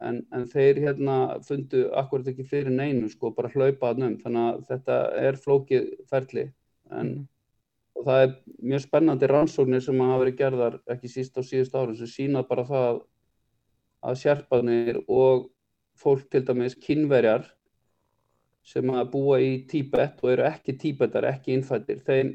en, 0.08 0.22
en 0.34 0.48
þeir 0.50 0.80
hérna 0.86 1.18
fundu 1.46 1.86
akkurat 1.98 2.32
ekki 2.32 2.46
fyrir 2.48 2.74
neinu 2.74 3.10
sko, 3.12 3.32
bara 3.36 3.52
hlaupaðan 3.54 4.08
um, 4.08 4.18
þannig 4.24 4.48
að 4.48 4.66
þetta 4.72 4.98
er 5.22 5.40
flókið 5.44 5.88
ferli. 6.10 6.48
En 6.92 7.08
mm. 7.14 7.24
það 8.06 8.26
er 8.26 8.36
mjög 8.72 8.86
spennandi 8.88 9.32
rannsóknir 9.32 9.86
sem 9.86 10.04
hafa 10.04 10.20
verið 10.24 10.38
gerðar 10.42 10.78
ekki 10.96 11.12
síst 11.12 11.38
á 11.38 11.42
síðust 11.46 11.78
árum 11.78 11.98
sem 12.00 12.12
sína 12.12 12.44
bara 12.48 12.68
það 12.68 13.02
að 14.02 14.22
sérpanir 14.24 15.02
og 15.08 15.50
fólk 16.02 16.30
til 16.34 16.44
dæmis 16.48 16.78
kynverjar 16.82 17.46
sem 18.66 18.90
að 18.94 19.12
búa 19.14 19.38
í 19.42 19.52
Tíbet 19.70 20.22
og 20.22 20.34
eru 20.36 20.46
ekki 20.48 20.76
tíbetar, 20.82 21.26
ekki 21.30 21.56
innfættir 21.56 22.02
þeim, 22.06 22.34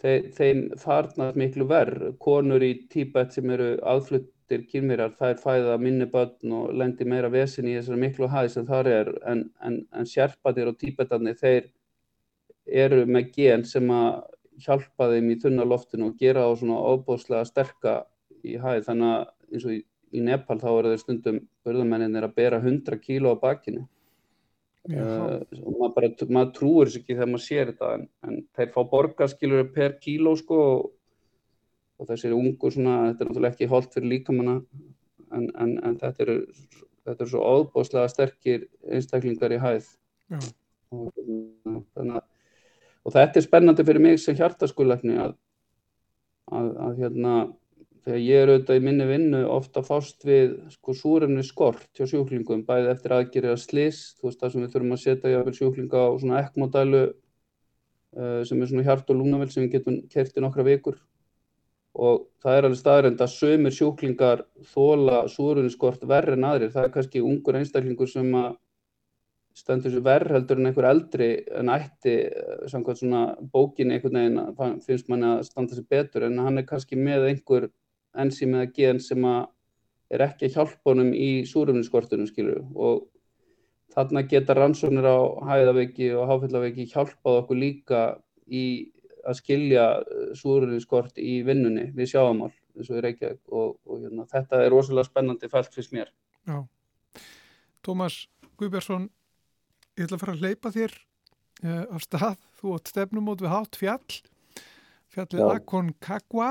þeim 0.00 0.62
farnast 0.78 1.38
miklu 1.38 1.66
verð 1.70 2.14
konur 2.22 2.62
í 2.62 2.72
Tíbet 2.90 3.34
sem 3.34 3.50
eru 3.54 3.72
aðflutt 3.86 4.30
flestir 4.50 4.66
kynverjar 4.66 5.12
þær 5.14 5.38
fæða 5.38 5.76
minni 5.78 6.06
börn 6.10 6.52
og 6.52 6.72
lendir 6.74 7.06
meira 7.06 7.30
vesin 7.30 7.68
í 7.68 7.76
þessari 7.76 8.00
miklu 8.00 8.28
hæð 8.28 8.48
sem 8.50 8.66
þar 8.66 8.88
er. 8.88 9.10
En, 9.26 9.50
en, 9.62 9.86
en 9.94 10.06
sérpatir 10.06 10.66
og 10.66 10.78
tíbetarnir 10.78 11.36
þeir 11.38 11.70
eru 12.66 13.06
með 13.06 13.30
gen 13.36 13.64
sem 13.64 13.86
að 13.90 14.24
hjálpa 14.60 15.08
þeim 15.12 15.30
í 15.30 15.38
tunnaloftinu 15.40 16.10
og 16.10 16.18
gera 16.18 16.48
þá 16.48 16.58
svona 16.58 16.82
óbúslega 16.82 17.44
sterka 17.46 17.94
í 18.42 18.58
hæð. 18.58 18.84
Þannig 18.88 19.14
að 19.14 19.54
eins 19.54 19.64
og 19.64 19.72
í, 19.72 19.80
í 20.12 20.20
Nepal 20.26 20.58
þá 20.58 20.70
eru 20.72 20.92
þeir 20.92 21.04
stundum 21.04 21.40
börðamenninir 21.64 22.26
að 22.26 22.36
bera 22.36 22.60
100 22.60 23.00
kíló 23.04 23.36
á 23.38 23.42
bakinu. 23.42 23.86
Uh, 24.90 25.44
og 25.60 25.74
maður, 25.76 25.90
bara, 25.94 26.08
maður 26.32 26.52
trúur 26.56 26.88
þess 26.88 27.02
ekki 27.02 27.12
þegar 27.12 27.28
maður 27.28 27.42
sér 27.44 27.66
þetta 27.68 27.88
en, 27.98 28.06
en 28.24 28.38
þeir 28.56 28.70
fá 28.72 28.78
borgarskilur 28.88 29.66
per 29.74 29.98
kíló 30.00 30.32
sko 30.40 30.60
og, 30.70 30.86
og 32.00 32.08
þessir 32.08 32.32
ungu 32.36 32.70
svona, 32.72 33.10
þetta 33.10 33.24
er 33.24 33.28
náttúrulega 33.28 33.54
ekki 33.54 33.70
holdt 33.70 33.96
fyrir 33.96 34.14
líkamanna 34.14 34.56
en, 35.36 35.50
en, 35.60 35.74
en 35.84 35.98
þetta 36.00 36.24
eru 36.24 36.38
þetta 37.04 37.24
eru 37.24 37.30
svo 37.32 37.44
óbáslega 37.44 38.10
sterkir 38.10 38.66
einstaklingar 38.88 39.54
í 39.54 39.60
hæð. 39.60 39.88
Og, 40.90 41.14
þannig, 41.94 42.20
og 43.06 43.14
þetta 43.14 43.40
er 43.40 43.46
spennandi 43.46 43.86
fyrir 43.86 44.04
mig 44.04 44.20
sem 44.22 44.36
hjartaskulegni 44.38 45.16
að, 45.22 45.34
að, 46.50 46.70
að 46.86 47.00
hérna 47.04 47.34
þegar 48.04 48.20
ég 48.24 48.42
er 48.42 48.50
auðvitað 48.50 48.80
í 48.80 48.84
minni 48.84 49.06
vinnu 49.08 49.40
ofta 49.52 49.82
fást 49.86 50.24
við 50.26 50.54
sko 50.72 50.94
súrefni 50.96 51.44
skort 51.46 51.88
hjá 51.96 52.06
sjúklingum 52.08 52.64
bæði 52.66 52.94
eftir 52.94 53.14
aðgerið 53.16 53.54
að 53.54 53.62
slis 53.64 54.00
þú 54.18 54.28
veist 54.28 54.40
það 54.40 54.54
sem 54.54 54.64
við 54.64 54.74
þurfum 54.74 54.96
að 54.96 55.02
setja 55.04 55.42
sjúklinga 55.58 56.04
á 56.08 56.10
svona 56.22 56.40
ekkmodælu 56.40 57.02
uh, 57.10 58.40
sem 58.48 58.62
er 58.62 58.72
svona 58.72 58.86
hjart 58.88 59.12
og 59.12 59.20
lúnavel 59.20 59.50
sem 59.52 59.66
við 59.66 59.76
getum 59.76 60.00
kert 60.10 60.40
í 60.40 60.44
nokkra 60.44 60.66
vikur 60.66 60.96
og 62.00 62.24
það 62.40 62.56
er 62.56 62.66
alveg 62.66 62.80
staðrænt 62.80 63.20
að 63.20 63.32
sömur 63.34 63.74
sjúklingar 63.76 64.42
þóla 64.72 65.20
súrefni 65.28 65.70
skort 65.72 66.04
verri 66.08 66.32
en 66.36 66.46
aðrir. 66.48 66.72
Það 66.72 66.86
er 66.86 66.92
kannski 66.94 67.22
ungur 67.24 67.58
einstaklingur 67.58 68.08
sem 68.08 68.30
að 68.40 68.54
stendur 69.60 69.92
sér 69.92 70.04
verð 70.06 70.32
heldur 70.36 70.60
en 70.60 70.70
einhver 70.70 70.88
eldri 70.88 71.28
en 71.58 71.72
ætti 71.74 72.14
samkvæmt 72.72 73.02
svona 73.02 73.22
bókin 73.52 73.92
einhvern 73.92 74.16
veginn 74.16 74.80
finnst 74.86 75.10
manni 75.12 75.28
að 75.28 75.42
standa 75.50 75.76
sér 75.76 75.88
betur. 75.92 76.24
En 76.28 76.40
hann 76.40 76.62
er 76.62 76.68
kannski 76.68 76.96
með 76.96 77.26
einhver 77.34 77.68
enzím 78.24 78.56
eða 78.56 78.70
gen 78.78 79.02
sem 79.04 79.26
er 80.10 80.24
ekki 80.24 80.48
að 80.48 80.56
hjálpa 80.56 80.92
honum 80.92 81.12
í 81.14 81.30
súrumniskortunum 81.46 82.30
skilur 82.30 82.62
og 82.74 83.04
þarna 83.94 84.24
geta 84.30 84.56
rannsóknir 84.56 85.06
á 85.06 85.18
hæðaveiki 85.50 86.10
og 86.16 86.30
háfélaveiki 86.30 86.88
hjálpað 86.94 87.42
okkur 87.42 87.60
líka 87.60 88.02
í 88.46 88.64
að 89.30 89.38
skilja 89.40 89.84
eh, 90.00 90.32
súrumniskort 90.38 91.20
í 91.22 91.40
vinnunni 91.46 91.88
við 91.96 92.12
sjáamál 92.14 92.50
eins 92.76 92.90
og 92.90 92.98
í 92.98 93.04
Reykjavík 93.06 93.54
og, 93.54 93.78
og 93.86 94.02
hérna, 94.04 94.26
þetta 94.30 94.64
er 94.64 94.74
rosalega 94.74 95.08
spennandi 95.10 95.50
fælt 95.52 95.74
fyrst 95.74 95.94
mér. 95.96 96.12
Já. 96.48 96.60
Tómas 97.84 98.24
Guðbjörnsson, 98.60 99.08
ég 99.96 100.06
ætla 100.06 100.18
að 100.18 100.24
fara 100.24 100.36
að 100.36 100.44
leipa 100.44 100.72
þér 100.74 100.96
uh, 101.64 101.84
af 101.96 102.04
stað. 102.04 102.42
Þú 102.60 102.74
átt 102.76 102.92
stefnumót 102.92 103.40
við 103.40 103.54
hátt 103.54 103.78
fjall, 103.80 104.18
fjallið 105.14 105.46
Aconcagua 105.48 106.50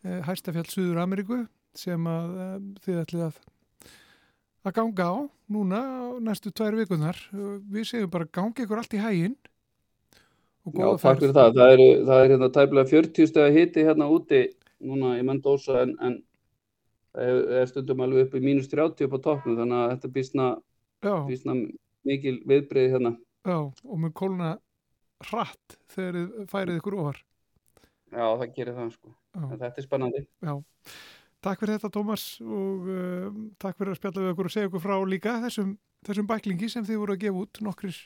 Eh, 0.00 0.20
hæstafjall 0.24 0.68
Suður 0.70 1.02
Ameríku 1.02 1.42
sem 1.76 2.06
að 2.08 2.36
eh, 2.40 2.52
þið 2.86 3.00
ætlið 3.02 3.24
að 3.26 3.40
að 4.60 4.74
ganga 4.76 5.04
á 5.08 5.16
núna 5.52 5.80
næstu 6.24 6.52
tvær 6.52 6.76
vikunar 6.76 7.16
við 7.32 7.86
segjum 7.88 8.10
bara 8.12 8.28
gangi 8.28 8.64
ykkur 8.64 8.80
allt 8.80 8.96
í 8.96 9.00
hæginn 9.00 9.36
Já, 10.70 10.86
takk 11.02 11.22
fyrir 11.22 11.36
það 11.36 11.54
það 11.58 11.74
er, 11.74 11.84
það 12.08 12.24
er 12.24 12.34
hérna 12.34 12.50
tæmlega 12.56 12.92
40 12.94 13.30
steg 13.30 13.58
hitti 13.58 13.86
hérna 13.86 14.10
úti 14.12 14.42
núna 14.80 15.14
í 15.18 15.24
Mendoza 15.26 15.82
en, 15.84 15.94
en 16.00 16.18
það 17.14 17.54
er 17.60 17.70
stundum 17.70 18.04
alveg 18.06 18.28
upp 18.28 18.36
í 18.38 18.44
mínus 18.44 18.70
30 18.72 19.08
upp 19.08 19.16
á 19.16 19.24
toppnum 19.26 19.58
þannig 19.58 19.80
að 19.80 19.94
þetta 19.94 20.12
býstna, 20.16 20.50
býstna 21.28 21.56
mikil 22.06 22.38
viðbreið 22.48 22.94
hérna 22.96 23.16
Já, 23.48 23.58
og 23.66 23.96
með 23.98 24.14
kóluna 24.20 24.54
hratt 25.30 25.80
þegar 25.92 26.20
þið 26.20 26.46
færið 26.52 26.80
ykkur 26.80 27.00
ofar 27.00 27.24
Já, 28.10 28.26
það 28.26 28.52
gerir 28.56 28.76
það 28.76 28.92
sko. 28.96 29.12
Þetta 29.50 29.70
er 29.70 29.86
spennandi. 29.86 30.20
Já. 30.42 30.54
Takk 31.40 31.62
fyrir 31.62 31.78
þetta 31.78 31.90
Tómas 31.94 32.24
og 32.42 32.88
uh, 32.90 33.28
takk 33.62 33.78
fyrir 33.78 33.94
að 33.94 34.00
spjalla 34.00 34.24
við 34.24 34.32
okkur 34.34 34.48
og 34.48 34.52
segja 34.52 34.68
okkur 34.68 34.82
frá 34.84 34.96
líka 35.08 35.36
þessum, 35.44 35.70
þessum 36.04 36.28
bæklingi 36.28 36.68
sem 36.68 36.84
þið 36.84 37.00
voru 37.00 37.14
að 37.14 37.22
gefa 37.22 37.44
út 37.44 37.60
nokkris, 37.64 38.00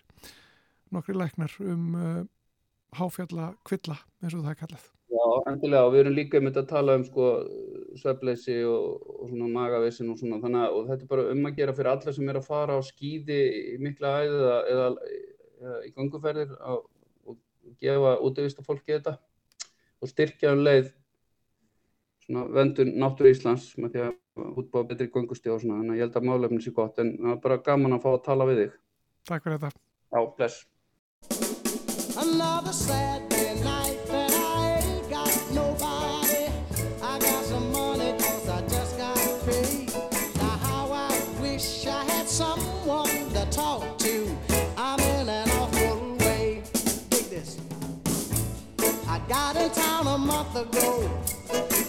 nokkri 0.94 1.16
læknar 1.18 1.56
um 1.64 1.96
uh, 1.98 2.20
háfjalla 2.98 3.52
kvilla 3.66 3.96
eins 4.22 4.34
og 4.34 4.44
það 4.44 4.52
er 4.52 4.60
kallað. 4.62 4.90
Já, 5.14 5.26
endilega 5.50 5.86
og 5.86 5.92
við 5.94 6.00
erum 6.02 6.16
líka 6.16 6.40
þetta 6.42 6.62
að 6.64 6.70
tala 6.70 6.96
um 6.98 7.04
sko 7.06 7.26
söfleysi 8.00 8.56
og, 8.66 9.04
og 9.04 9.28
svona 9.30 9.50
magavissin 9.52 10.10
og 10.10 10.18
svona 10.18 10.40
þannig 10.42 10.64
að 10.64 10.88
þetta 10.88 11.06
er 11.06 11.10
bara 11.12 11.26
um 11.34 11.46
að 11.46 11.60
gera 11.60 11.76
fyrir 11.76 11.90
alla 11.92 12.14
sem 12.16 12.32
er 12.32 12.40
að 12.40 12.48
fara 12.48 12.78
á 12.78 12.80
skýði 12.82 13.38
í 13.74 13.76
mikla 13.84 14.16
æði 14.24 14.40
eða, 14.40 14.58
eða, 14.72 14.88
eða 15.60 15.78
í 15.84 15.92
ganguferðir 15.94 16.56
og, 16.72 16.82
og 17.28 17.38
gefa 17.84 18.16
útvist 18.26 18.60
að 18.60 18.68
fólki 18.72 18.96
þetta 18.96 19.16
og 20.00 20.10
styrkja 20.10 20.56
um 20.56 20.64
leið 20.64 20.92
vendun 22.58 22.94
náttúru 22.98 23.30
Íslands 23.30 23.70
með 23.78 23.94
því 23.94 24.04
að 24.08 24.52
útbúa 24.64 24.86
betri 24.88 25.10
göngusti 25.12 25.52
og 25.52 25.60
svona, 25.62 25.82
þannig 25.82 25.94
að 25.94 26.00
ég 26.00 26.06
held 26.08 26.20
að 26.20 26.30
málefnin 26.32 26.64
sé 26.64 26.74
gott 26.74 26.98
en 27.04 27.16
það 27.20 27.34
er 27.36 27.42
bara 27.44 27.64
gaman 27.68 27.98
að 27.98 28.06
fá 28.06 28.14
að 28.16 28.22
tala 28.24 28.48
við 28.50 28.62
þig. 28.64 28.78
Takk 29.28 29.44
fyrir 29.44 29.60
þetta. 29.60 29.84
Já, 30.14 30.20
bless 30.38 30.64
Another 32.34 32.72
night 33.62 33.96
I 34.10 34.82
ain't 34.82 35.08
got 35.08 35.52
nobody. 35.52 36.50
I 37.00 37.18
got 37.20 37.44
some 37.44 37.70
I 38.48 38.60
just 38.62 38.98
got 38.98 39.16
paid. 39.46 39.94
Now 40.38 40.58
how 40.66 40.92
I 40.92 41.16
wish 41.40 41.86
I 41.86 42.02
had 42.02 42.28
someone 42.28 43.30
to 43.34 43.46
talk 43.52 43.98
to. 43.98 44.36
I'm 44.76 44.98
in 44.98 45.28
an 45.28 45.48
awful 45.50 46.16
way. 46.26 46.64
This. 47.30 47.60
I 49.06 49.20
got 49.28 49.54
in 49.54 49.70
town 49.70 50.08
a 50.08 50.18
month 50.18 50.56
ago. 50.56 51.08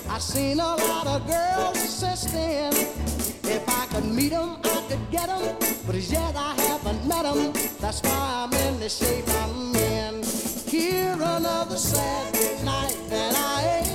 I 0.08 0.20
seen 0.20 0.60
a 0.60 0.76
lot 0.76 1.08
of 1.08 1.26
girls 1.26 2.00
then. 2.32 3.15
If 3.48 3.68
I 3.70 3.86
could 3.88 4.06
meet 4.06 4.30
them, 4.32 4.58
I 4.64 4.84
could 4.88 5.12
get 5.12 5.28
them. 5.28 5.56
But 5.86 5.96
as 5.96 6.12
yet 6.12 6.36
I 6.36 6.54
haven't 6.56 7.06
met 7.08 7.24
them. 7.24 7.54
That's 7.80 8.02
why 8.02 8.44
I'm 8.44 8.54
in 8.54 8.80
the 8.80 8.90
shape 8.90 9.26
I'm 9.28 9.76
in. 9.76 10.24
Here 10.68 11.14
another 11.14 11.78
sad 11.78 12.34
night, 12.66 12.98
and 13.12 13.38
I 13.38 13.82
ain't 13.82 13.95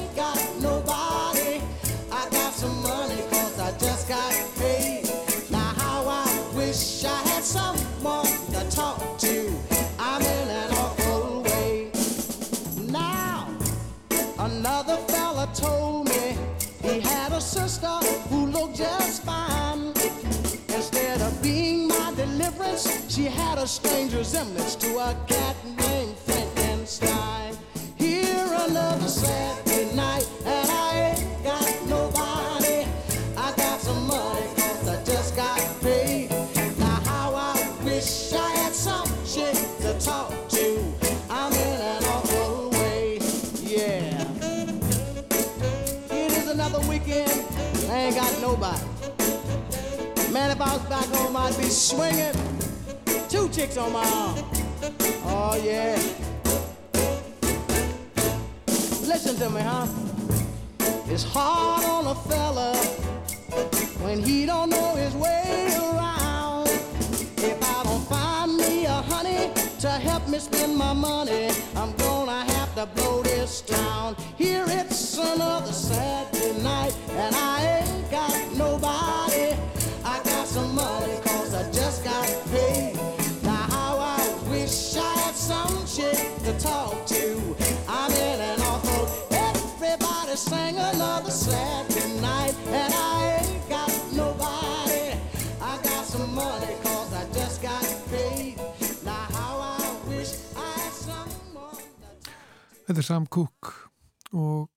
Sam 103.11 103.25
Cooke 103.27 103.73
og 104.31 104.69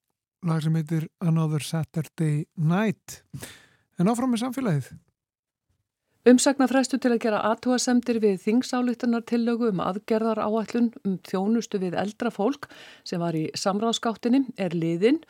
lag 0.42 0.62
sem 0.64 0.74
heitir 0.74 1.04
Another 1.22 1.62
Saturday 1.62 2.40
Night 2.58 3.20
en 4.00 4.08
áfram 4.10 4.32
með 4.34 4.40
samfélagið 4.42 4.88
Umsagnarfrestu 6.26 6.98
til 6.98 7.12
að 7.14 7.20
gera 7.22 7.42
aðtúasemdir 7.52 8.18
við 8.24 8.40
þingsálíktunartillögu 8.42 9.68
um 9.70 9.82
aðgerðar 9.84 10.40
áallun 10.40 10.88
um 11.04 11.18
þjónustu 11.28 11.78
við 11.82 11.94
eldra 12.00 12.32
fólk 12.34 12.66
sem 13.06 13.22
var 13.22 13.36
í 13.38 13.44
samráðskáttinni 13.60 14.40
er 14.56 14.74
liðinn. 14.74 15.20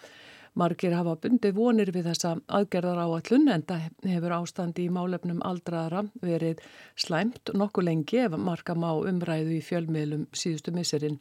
Margir 0.54 0.94
hafa 0.94 1.16
bundið 1.18 1.58
vonir 1.58 1.90
við 1.92 2.06
þessa 2.08 2.36
aðgerðar 2.46 3.02
áallun 3.02 3.50
en 3.52 3.66
það 3.66 3.88
hefur 4.14 4.36
ástandi 4.38 4.86
í 4.86 4.94
málefnum 4.94 5.42
aldraðara 5.44 6.06
verið 6.22 6.62
slæmt 6.94 7.52
nokkuð 7.52 7.88
lengi 7.90 8.22
ef 8.28 8.38
marka 8.38 8.78
má 8.78 8.92
umræðu 8.94 9.58
í 9.58 9.60
fjölmiðlum 9.66 10.24
síðustu 10.30 10.72
misserinn. 10.78 11.18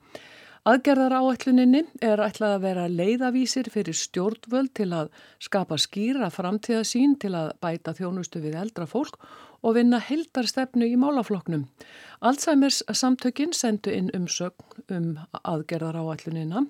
Aðgerðar 0.64 1.12
áætluninni 1.20 1.82
er 2.00 2.22
ætlað 2.24 2.54
að 2.56 2.62
vera 2.64 2.84
leiðavísir 2.88 3.68
fyrir 3.68 3.98
stjórnvöld 4.00 4.70
til 4.80 4.94
að 4.96 5.10
skapa 5.44 5.76
skýra 5.76 6.30
framtíðasín 6.32 7.18
til 7.20 7.34
að 7.36 7.50
bæta 7.60 7.92
þjónustu 7.98 8.40
við 8.40 8.56
eldra 8.62 8.88
fólk 8.88 9.18
og 9.60 9.76
vinna 9.76 10.00
heldarstefnu 10.00 10.88
í 10.88 10.96
málafloknum. 11.02 11.66
Alzheimer's 12.24 12.80
samtökinn 12.96 13.52
sendu 13.52 13.92
inn 13.92 14.08
umsögn 14.16 14.88
um 14.88 15.12
aðgerðar 15.44 16.00
áætlunina. 16.00 16.64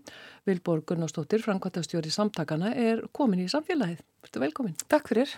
Vilborg 0.49 0.89
Gunnarsdóttir, 0.89 1.45
Frankvartastjóri 1.45 2.10
samtakana, 2.10 2.73
er 2.73 3.06
komin 3.13 3.45
í 3.45 3.49
samfélagið. 3.53 4.01
Verður 4.25 4.47
velkomin. 4.47 4.77
Takk 4.89 5.13
fyrir. 5.13 5.38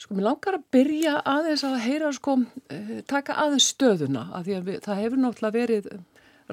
Sko, 0.00 0.18
mér 0.18 0.32
langar 0.32 0.58
að 0.58 0.66
byrja 0.74 1.20
aðeins 1.22 1.62
að 1.70 1.82
heyra, 1.86 2.10
sko, 2.18 2.40
eh, 2.66 2.96
taka 3.06 3.38
aðeins 3.38 3.70
stöðuna, 3.76 4.32
að 4.34 4.48
því 4.48 4.58
að 4.58 4.70
við, 4.70 4.80
það 4.88 5.04
hefur 5.04 5.22
náttúrulega 5.22 5.60
verið 5.60 5.92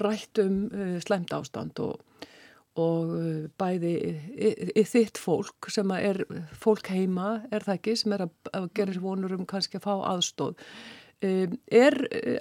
rætt 0.04 0.42
um 0.44 0.68
uh, 0.72 0.98
slemt 1.04 1.34
ástand 1.36 1.80
og, 1.84 2.00
og 2.78 3.16
uh, 3.18 3.48
bæði 3.60 3.96
þitt 4.88 5.20
fólk 5.22 5.70
sem 5.74 5.92
er 5.98 6.24
fólk 6.58 6.92
heima, 6.94 7.42
er 7.52 7.66
það 7.66 7.80
ekki, 7.80 7.98
sem 8.02 8.16
er 8.18 8.28
að, 8.28 8.72
gera 8.78 8.96
sér 8.96 9.04
vonur 9.04 9.36
um 9.38 9.46
kannski 9.50 9.80
að 9.80 9.88
fá 9.88 9.94
aðstóð. 10.14 10.66
Um, 11.26 11.56
er 11.74 11.96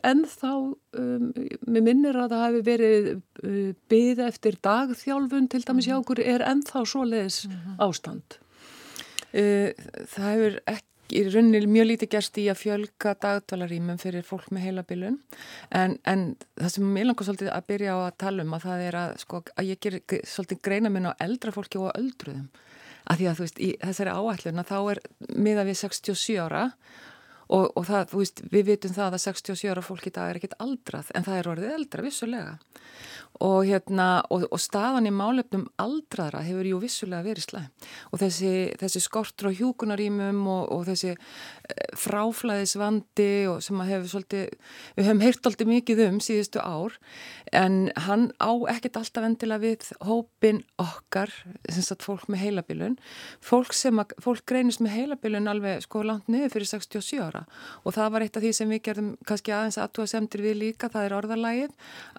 ennþá, 0.04 0.54
um, 1.00 1.30
mér 1.64 1.84
minnir 1.86 2.18
að 2.20 2.34
það 2.34 2.42
hefur 2.46 2.66
verið 2.66 3.06
byð 3.88 4.26
eftir 4.26 4.58
dagþjálfun 4.66 5.46
til 5.52 5.62
dæmis 5.64 5.88
hjá 5.88 5.96
okkur, 5.96 6.20
er 6.20 6.44
ennþá 6.44 6.84
svoleiðis 6.84 7.46
mhm. 7.48 7.78
ástand? 7.86 8.42
Það 9.36 10.28
hefur 10.30 10.60
ekki 10.70 10.95
í 11.14 11.22
rauninni 11.28 11.62
mjög 11.70 11.88
lítið 11.90 12.10
gerst 12.16 12.38
í 12.40 12.46
að 12.50 12.60
fjölga 12.62 13.14
dagdvalarímum 13.22 13.98
fyrir 14.02 14.26
fólk 14.26 14.48
með 14.54 14.66
heilabilun. 14.66 15.18
En, 15.70 15.98
en 16.08 16.28
það 16.58 16.72
sem 16.74 17.00
ég 17.00 17.08
langar 17.08 17.28
svolítið 17.28 17.50
að 17.54 17.66
byrja 17.72 17.96
á 17.96 17.98
að 18.02 18.16
tala 18.24 18.46
um 18.46 18.54
að 18.56 18.66
það 18.66 18.84
er 18.86 19.00
að, 19.02 19.16
sko, 19.22 19.42
að 19.54 19.70
ég 19.70 19.82
ger 19.86 19.98
svolítið 20.26 20.62
greina 20.66 20.92
minn 20.92 21.10
á 21.10 21.18
eldra 21.22 21.54
fólki 21.54 21.82
og 21.82 21.92
öldruðum. 21.94 22.46
Að 23.06 23.20
því 23.20 23.28
að 23.30 23.36
þú 23.38 23.46
veist 23.46 23.60
í 23.62 23.72
þessari 23.84 24.14
áætlun 24.18 24.62
að 24.62 24.70
þá 24.72 24.78
er 24.80 25.02
miða 25.38 25.66
við 25.68 25.78
67 25.84 26.40
ára 26.42 26.64
og, 27.52 27.70
og 27.76 27.86
það, 27.86 28.14
veist, 28.16 28.42
við 28.52 28.70
vitum 28.72 28.96
það 28.96 29.18
að 29.18 29.24
67 29.28 29.70
ára 29.70 29.84
fólk 29.84 30.08
í 30.08 30.14
dag 30.14 30.30
er 30.30 30.40
ekkit 30.40 30.56
aldrað 30.62 31.12
en 31.14 31.26
það 31.26 31.38
er 31.40 31.50
orðið 31.52 31.76
eldra 31.76 32.06
vissulega. 32.06 32.56
Og, 33.44 33.66
hérna, 33.68 34.22
og, 34.32 34.46
og 34.48 34.60
staðan 34.62 35.10
í 35.10 35.12
málefnum 35.12 35.66
aldraðra 35.82 36.40
hefur 36.46 36.70
jú 36.70 36.78
vissulega 36.80 37.26
verið 37.26 37.44
slæm. 37.44 37.66
Og 38.08 38.22
þessi, 38.22 38.52
þessi 38.80 39.02
skortur 39.04 39.50
á 39.52 39.56
hjúkunarímum 39.58 40.38
og, 40.48 40.62
og 40.72 40.86
þessi 40.88 41.10
eh, 41.12 41.90
fráflæðisvandi 42.00 43.28
og 43.52 43.60
sem 43.66 43.82
hefur 43.90 44.08
svolítið, 44.14 44.56
við 44.96 45.10
höfum 45.10 45.24
heyrt 45.26 45.50
alltaf 45.50 45.68
mikið 45.68 46.02
um 46.06 46.22
síðustu 46.24 46.64
ár 46.64 46.96
en 47.52 47.76
hann 48.06 48.30
á 48.40 48.50
ekkert 48.72 48.96
alltaf 49.02 49.28
endilega 49.28 49.66
við 49.66 49.90
hópin 50.08 50.62
okkar, 50.80 51.34
sem 51.68 51.84
sagt 51.84 52.08
fólk 52.08 52.30
með 52.32 52.46
heilabilun, 52.46 52.96
fólk 53.44 53.76
sem 53.76 54.00
fólk 54.24 54.46
greinist 54.48 54.80
með 54.80 54.96
heilabilun 54.96 55.52
alveg 55.52 55.84
sko 55.84 56.06
langt 56.08 56.32
niður 56.32 56.56
fyrir 56.56 56.72
67 56.72 57.20
ára 57.20 57.35
og 57.82 57.94
það 57.96 58.12
var 58.14 58.24
eitt 58.24 58.38
af 58.38 58.44
því 58.44 58.52
sem 58.58 58.72
við 58.72 58.82
gerðum 58.88 59.10
kannski 59.28 59.54
aðeins 59.54 59.78
aðtúa 59.82 60.06
semtir 60.10 60.44
við 60.44 60.56
líka, 60.60 60.90
það 60.92 61.08
er 61.08 61.16
orðalægið 61.16 61.74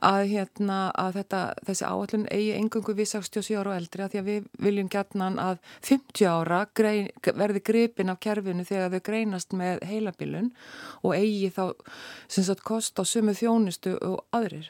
að 0.10 0.20
hérna 0.34 0.80
að 0.98 1.20
þetta, 1.22 1.42
þessi 1.70 1.88
áallun 1.88 2.28
eigi 2.34 2.52
engungu 2.58 2.98
við 2.98 3.10
67 3.14 3.58
ára 3.58 3.74
og 3.74 3.80
eldri 3.82 4.06
að 4.06 4.14
því 4.14 4.22
að 4.22 4.30
við 4.32 4.52
viljum 4.68 4.92
gætnan 4.94 5.42
að 5.42 5.58
50 5.90 6.30
ára 6.32 6.62
grein, 6.78 7.10
verði 7.28 7.64
gripin 7.72 8.14
af 8.14 8.22
kerfinu 8.24 8.68
þegar 8.68 8.94
þau 8.94 9.04
greinast 9.10 9.58
með 9.58 9.84
heilabilun 9.90 10.54
og 11.04 11.18
eigi 11.18 11.52
þá 11.56 11.66
sagt 12.28 12.64
kost 12.68 13.00
á 13.00 13.04
sumu 13.08 13.36
þjónustu 13.38 13.98
og 14.04 14.24
aðrir. 14.36 14.70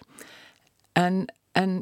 En, 0.97 1.27
en 1.53 1.81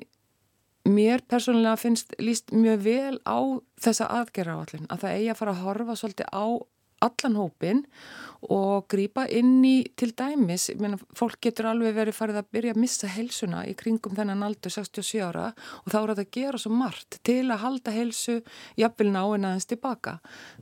mér 0.86 1.24
persónulega 1.28 1.80
finnst 1.82 2.14
líst 2.22 2.54
mjög 2.54 2.84
vel 2.86 3.18
á 3.26 3.40
þessa 3.82 4.08
aðgerra 4.20 4.60
áallun 4.60 4.90
að 4.90 5.06
það 5.06 5.18
eigi 5.18 5.30
að 5.34 5.40
fara 5.40 5.56
að 5.56 5.64
horfa 5.66 5.98
svolítið 6.00 6.30
á 6.30 6.46
allan 7.06 7.38
hópin 7.40 7.84
og 8.54 8.86
grýpa 8.92 9.26
inn 9.32 9.64
í 9.66 9.76
til 9.98 10.12
dæmis, 10.18 10.68
meina, 10.80 11.00
fólk 11.18 11.40
getur 11.44 11.70
alveg 11.72 11.96
verið 11.98 12.18
farið 12.18 12.40
að 12.42 12.50
byrja 12.54 12.76
að 12.76 12.82
missa 12.84 13.10
helsuna 13.10 13.64
í 13.70 13.74
kringum 13.78 14.16
þennan 14.18 14.46
aldur 14.46 14.74
67 14.74 15.24
ára 15.24 15.48
og 15.54 15.92
þá 15.92 15.98
er 16.00 16.14
þetta 16.14 16.26
að 16.26 16.34
gera 16.38 16.62
svo 16.62 16.72
margt 16.76 17.20
til 17.26 17.44
að 17.50 17.64
halda 17.64 17.96
helsu 17.96 18.40
jafnvel 18.80 19.12
náinn 19.12 19.50
aðeins 19.50 19.70
tilbaka 19.70 20.18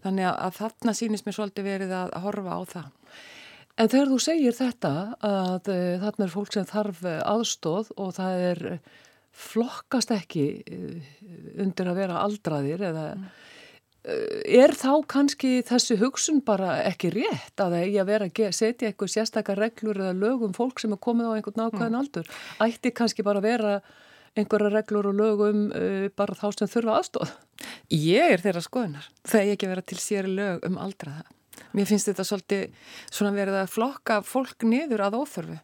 þannig 0.05 0.29
að, 0.31 0.59
þarna 0.59 0.97
sínist 0.97 1.27
mér 1.27 1.37
svolítið 1.39 1.69
verið 1.69 1.95
að, 1.97 2.17
horfa 2.23 2.57
á 2.57 2.61
það. 2.73 2.91
En 3.73 3.89
þegar 3.89 4.11
þú 4.11 4.19
segir 4.21 4.57
þetta 4.57 4.91
að 5.25 5.71
uh, 5.73 5.79
þarna 6.03 6.27
er 6.27 6.35
fólk 6.35 6.51
sem 6.53 6.67
þarf 6.69 6.99
eh, 7.09 7.21
aðstóð 7.25 7.89
og 7.97 8.11
það 8.19 8.43
er 8.51 8.61
flokkast 9.33 10.11
ekki 10.13 10.43
undir 11.57 11.89
að 11.89 12.03
vera 12.03 12.21
aldraðir 12.21 12.85
eða 12.91 13.07
mm 13.17 13.23
Eh, 13.25 13.42
er 14.03 14.73
þá 14.75 14.91
kannski 15.07 15.61
þessi 15.63 15.95
hugsun 16.01 16.41
bara 16.43 16.75
ekki 16.89 17.13
rétt 17.13 17.61
að 17.61 17.75
það 17.75 17.83
eigi 17.85 17.99
að 18.01 18.09
vera 18.09 18.27
að 18.27 18.55
setja 18.57 18.89
eitthvað 18.89 19.13
sérstakar 19.13 19.61
reglur 19.61 19.99
eða 20.01 20.15
lögum 20.17 20.55
fólk 20.55 20.83
sem 20.83 20.91
er 20.91 20.99
komið 21.03 21.29
á 21.31 21.35
einhvern 21.37 21.61
nákvæðin 21.61 21.93
mm. 21.93 21.99
aldur? 22.01 22.33
Ætti 22.65 22.91
kannski 22.91 23.23
bara 23.23 23.39
að 23.39 23.47
vera 23.47 23.77
einhverja 24.35 24.73
reglur 24.73 25.07
og 25.11 25.15
lögum 25.15 25.63
uh, 25.71 26.09
bara 26.17 26.35
þá 26.35 26.49
sem 26.57 26.73
þurfa 26.73 26.97
aðstóð? 26.99 27.33
Ég 27.95 28.33
er 28.33 28.43
þeirra 28.43 28.65
skoðunar. 28.65 29.07
Það 29.23 29.45
eigi 29.45 29.55
ekki 29.55 29.69
að 29.69 29.73
vera 29.75 29.87
til 29.87 29.99
sér 30.03 30.29
lög 30.29 30.67
um 30.67 30.77
aldraða. 30.83 31.23
Mér 31.77 31.87
finnst 31.87 32.09
þetta 32.09 32.25
svolítið 32.27 32.87
svona 33.07 33.33
verið 33.35 33.59
að 33.61 33.71
flokka 33.71 34.19
fólk 34.25 34.65
niður 34.67 35.05
að 35.07 35.19
óþörfu 35.21 35.59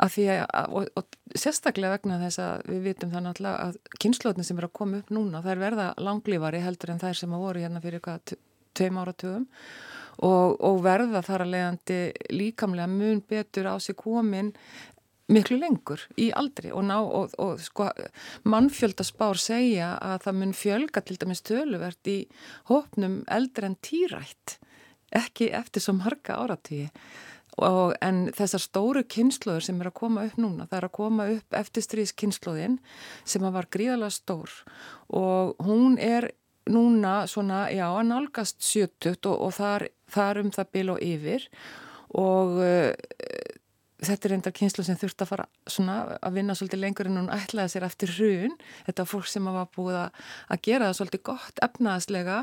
að 0.00 0.16
að, 0.32 0.74
og, 0.74 0.90
og 0.96 1.38
sérstaklega 1.38 1.96
vegna 1.96 2.18
þess 2.22 2.42
að 2.42 2.68
við 2.70 2.82
vitum 2.88 3.12
það 3.12 3.24
náttúrulega 3.26 3.66
að 3.68 3.78
kynnslóðin 4.02 4.46
sem 4.48 4.60
er 4.60 4.68
að 4.68 4.76
koma 4.80 5.00
upp 5.00 5.10
núna, 5.14 5.42
er 5.44 5.60
verða 5.60 5.88
langlífari 6.00 6.62
heldur 6.64 6.94
en 6.94 7.02
þær 7.02 7.18
sem 7.20 7.34
að 7.36 7.44
voru 7.44 7.64
hérna 7.64 7.82
fyrir 7.84 8.00
eitthvað 8.00 8.36
tveim 8.78 9.00
áratugum. 9.02 9.48
Og, 10.20 10.56
og 10.60 10.80
verða 10.84 11.22
þar 11.24 11.46
að 11.46 11.52
leiðandi 11.54 11.98
líkamlega 12.34 12.90
mun 12.92 13.22
betur 13.28 13.70
á 13.72 13.74
sig 13.80 13.96
komin 13.96 14.50
miklu 15.30 15.56
lengur 15.60 16.02
í 16.20 16.28
aldri. 16.36 16.72
Og, 16.74 16.84
ná, 16.84 16.98
og, 17.00 17.36
og 17.40 17.60
sko, 17.62 17.88
mannfjöldaspár 18.50 19.40
segja 19.40 19.94
að 20.02 20.26
það 20.26 20.40
mun 20.42 20.56
fjölga 20.56 21.04
til 21.06 21.16
dæmis 21.22 21.44
töluvert 21.46 22.10
í 22.10 22.18
hópnum 22.68 23.22
eldri 23.30 23.70
en 23.70 23.78
týrætt 23.80 24.58
ekki 25.16 25.50
eftir 25.56 25.82
svo 25.82 25.96
marga 25.98 26.36
áratíi 26.38 26.88
Og, 27.60 27.94
en 28.00 28.30
þessar 28.32 28.62
stóru 28.62 29.02
kynnslóður 29.04 29.66
sem 29.66 29.80
er 29.82 29.90
að 29.90 29.98
koma 30.00 30.24
upp 30.28 30.38
núna, 30.40 30.64
það 30.70 30.78
er 30.78 30.86
að 30.86 30.96
koma 30.96 31.26
upp 31.34 31.56
eftirstríðskynnslóðin 31.60 32.78
sem 33.28 33.44
var 33.44 33.68
gríðalega 33.68 34.16
stór. 34.16 34.54
Og 35.12 35.60
hún 35.66 35.98
er 36.00 36.30
núna 36.70 37.26
svona, 37.28 37.66
já, 37.72 37.86
að 37.90 38.08
nálgast 38.08 38.60
70 38.64 39.28
og, 39.28 39.36
og 39.36 39.54
þar, 39.56 39.86
þar 40.12 40.42
um 40.44 40.50
það 40.54 40.72
bil 40.76 40.86
og 40.94 41.04
yfir. 41.04 41.48
Og 42.20 42.56
uh, 42.64 42.88
þetta 44.00 44.26
er 44.26 44.32
reyndar 44.34 44.54
kynslu 44.56 44.84
sem 44.86 44.98
þurft 44.98 45.24
að 45.24 45.30
fara 45.30 45.46
svona 45.68 45.96
að 46.18 46.36
vinna 46.38 46.56
svolítið 46.56 46.82
lengur 46.82 47.10
en 47.10 47.18
hún 47.20 47.32
ætlaði 47.34 47.74
sér 47.74 47.86
eftir 47.86 48.12
hrun, 48.16 48.56
þetta 48.86 49.06
fólk 49.08 49.28
sem 49.28 49.48
var 49.50 49.68
búið 49.74 49.98
að, 50.00 50.22
að 50.48 50.62
gera 50.66 50.88
það 50.88 50.96
svolítið 50.98 51.22
gott 51.30 51.62
efnaðslega 51.66 52.38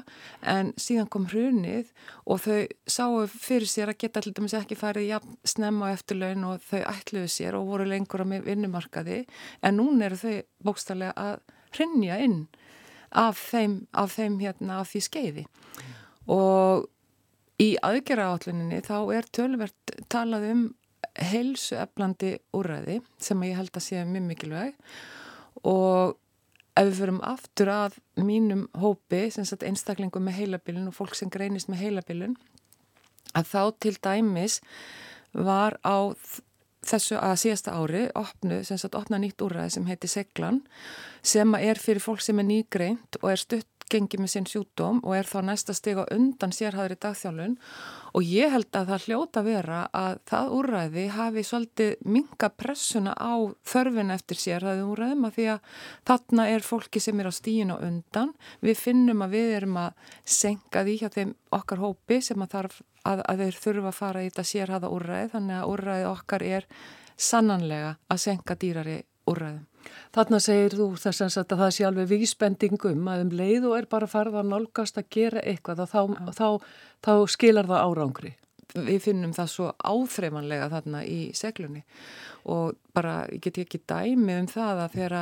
en 0.54 0.72
síðan 0.80 1.10
kom 1.14 1.28
hrunið 1.32 1.92
og 2.26 2.42
þau 2.46 2.60
sáu 2.98 3.26
fyrir 3.34 3.70
sér 3.72 3.94
að 3.94 4.00
geta 4.04 4.22
alltaf 4.22 4.58
ekki 4.62 4.78
farið 4.80 5.10
jafn 5.12 5.38
snemma 5.48 5.92
á 5.92 5.94
eftirlaun 5.96 6.46
og 6.52 6.66
þau 6.68 6.82
ætluðu 6.84 7.32
sér 7.32 7.58
og 7.58 7.70
voru 7.72 7.88
lengur 7.90 8.24
á 8.24 8.28
vinnumarkaði. 8.28 9.24
En 9.66 9.80
núna 9.80 10.08
eru 10.08 10.20
þau 10.20 10.36
bókstallega 10.68 11.16
að 11.18 11.40
hrinja 11.76 12.20
inn 12.24 12.46
af 13.18 13.40
þeim, 13.52 13.80
af 13.94 14.18
þeim 14.18 14.40
hérna 14.44 14.82
af 14.82 14.92
því 14.92 15.04
skeiði. 15.06 15.46
Og 16.28 16.88
í 17.64 17.74
aðgerra 17.86 18.34
álluninni 18.34 18.82
þá 18.86 18.98
er 19.16 19.30
tölvert 19.34 19.96
talað 20.12 20.52
um 20.52 20.68
heilsueflandi 21.18 22.38
úræði 22.56 23.02
sem 23.22 23.44
ég 23.48 23.58
held 23.58 23.74
að 23.74 23.86
sé 23.88 24.04
mjög 24.06 24.26
mikilvæg. 24.32 24.74
Og 25.68 26.18
ef 26.78 26.90
við 26.92 27.00
förum 27.02 27.22
aftur 27.26 27.72
að 27.74 27.98
mínum 28.22 28.68
hópi, 28.78 29.28
einstaklingum 29.32 30.28
með 30.28 30.42
heilabilun 30.42 30.92
og 30.92 30.98
fólk 30.98 31.18
sem 31.18 31.32
greinist 31.34 31.72
með 31.72 31.88
heilabilun 31.88 32.38
að 33.38 33.50
þá 33.52 33.62
til 33.84 33.96
dæmis 34.04 34.60
var 35.34 35.78
á 35.82 36.14
þessu 36.88 37.18
að 37.20 37.40
síðasta 37.42 37.74
ári 37.76 38.06
opnu, 38.16 38.62
sem 38.64 38.80
sagt 38.80 38.96
opna 38.96 39.20
nýtt 39.20 39.42
úræði 39.44 39.76
sem 39.76 39.88
heiti 39.90 40.10
Seglan 40.10 40.62
sem 41.26 41.56
er 41.60 41.82
fyrir 41.82 42.04
fólk 42.04 42.24
sem 42.24 42.40
er 42.40 42.48
nýgreint 42.48 43.20
og 43.22 43.32
er 43.34 43.42
stutt 43.42 43.77
gengi 43.92 44.20
með 44.20 44.32
sinn 44.34 44.48
sjúdóm 44.50 45.00
og 45.04 45.16
er 45.18 45.28
þá 45.30 45.38
næsta 45.48 45.76
steg 45.76 46.00
á 46.02 46.06
undan 46.14 46.54
sérhæðri 46.56 46.98
dagþjálun 47.00 47.56
og 48.18 48.26
ég 48.26 48.52
held 48.52 48.70
að 48.76 48.92
það 48.92 49.06
hljóta 49.06 49.44
vera 49.46 49.80
að 49.96 50.20
það 50.32 50.54
úrræði 50.58 51.06
hafi 51.14 51.44
svolítið 51.46 52.08
minga 52.08 52.50
pressuna 52.50 53.14
á 53.14 53.36
þörfin 53.68 54.14
eftir 54.16 54.42
sérhæði 54.42 54.86
úrræðum 54.88 55.28
að 55.28 55.38
því 55.38 55.48
að 55.54 55.72
þarna 56.10 56.48
er 56.56 56.68
fólki 56.68 57.04
sem 57.04 57.22
er 57.22 57.30
á 57.30 57.34
stíin 57.36 57.74
og 57.76 57.86
undan. 57.86 58.34
Við 58.66 58.82
finnum 58.82 59.24
að 59.26 59.38
við 59.38 59.56
erum 59.60 59.80
að 59.84 60.14
senka 60.26 60.84
því 60.88 60.98
hjá 61.04 61.10
þeim 61.14 61.34
okkar 61.60 61.84
hópi 61.84 62.20
sem 62.26 62.42
að, 62.42 62.54
þarf, 62.56 62.82
að, 63.04 63.24
að 63.28 63.44
þeir 63.46 63.62
þurfa 63.68 63.92
að 63.94 64.00
fara 64.02 64.24
í 64.24 64.32
þetta 64.32 64.48
sérhæða 64.52 64.94
úrræði 64.98 65.34
þannig 65.36 65.60
að 65.62 65.74
úrræði 65.76 66.12
okkar 66.12 66.48
er 66.48 66.70
sannanlega 67.18 67.96
að 68.10 68.24
senka 68.26 68.58
dýrari 68.58 69.02
úrræðum. 69.30 69.67
Þarna 70.16 70.40
segir 70.44 70.76
þú 70.80 70.90
þess 71.02 71.38
að 71.38 71.54
það 71.54 71.72
sé 71.76 71.88
alveg 71.88 72.12
vísbendingum 72.14 73.08
að 73.12 73.24
um 73.26 73.32
leið 73.42 73.70
og 73.70 73.78
er 73.78 73.88
bara 73.92 74.10
farið 74.10 74.42
að 74.42 74.52
nálgast 74.54 75.00
að 75.00 75.10
gera 75.18 75.44
eitthvað 75.44 75.86
og 75.86 75.94
þá, 75.94 76.02
þá, 76.40 76.50
þá 77.06 77.14
skilar 77.36 77.70
það 77.70 77.86
árangri. 77.88 78.34
Við 78.76 79.00
finnum 79.06 79.32
það 79.36 79.52
svo 79.54 79.68
áþreifanlega 79.80 80.68
þarna 80.74 81.04
í 81.08 81.20
seglunni. 81.38 81.84
Og 82.52 82.76
bara 82.96 83.22
ég 83.32 83.42
get 83.46 83.62
ekki 83.64 83.80
dæmi 83.88 84.36
um 84.42 84.50
það 84.52 84.82
að 84.84 84.98
þegar 84.98 85.18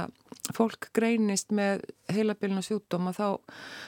fólk 0.53 0.89
greinist 0.93 1.53
með 1.55 1.83
heilabilina 2.13 2.61
sjúkdóma 2.65 3.13
þá, 3.15 3.39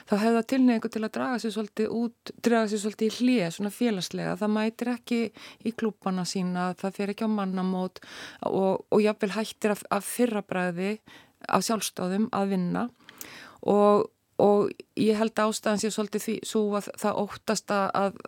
þá 0.08 0.14
hefða 0.24 0.42
tilneingu 0.50 0.90
til 0.90 1.02
að 1.04 1.12
draga 1.14 1.38
sér 1.42 1.54
svolítið 1.54 1.94
út, 1.94 2.32
draga 2.42 2.70
sér 2.70 2.82
svolítið 2.82 3.08
í 3.08 3.16
hlið 3.18 3.44
svona 3.54 3.72
félagslega, 3.74 4.34
það 4.40 4.54
mætir 4.56 4.92
ekki 4.94 5.20
í 5.62 5.74
klúpana 5.78 6.24
sína, 6.26 6.72
það 6.80 6.98
fer 6.98 7.14
ekki 7.14 7.28
á 7.30 7.36
mannamót 7.36 8.02
og, 8.48 8.84
og 8.90 9.02
jáfnvel 9.04 9.34
hættir 9.36 9.76
af, 9.76 9.84
af 9.94 10.06
fyrrabræði 10.06 10.96
af 11.46 11.66
sjálfstáðum 11.66 12.26
að 12.34 12.54
vinna. 12.54 12.88
Og, 13.70 14.08
og 14.42 14.72
ég 14.98 15.18
held 15.18 15.38
ástæðan 15.38 15.82
sér 15.82 15.94
svolítið 15.94 16.26
því 16.26 16.36
svo 16.46 16.64
að 16.78 16.90
það 16.98 17.22
óttast 17.22 17.74
að 17.74 18.18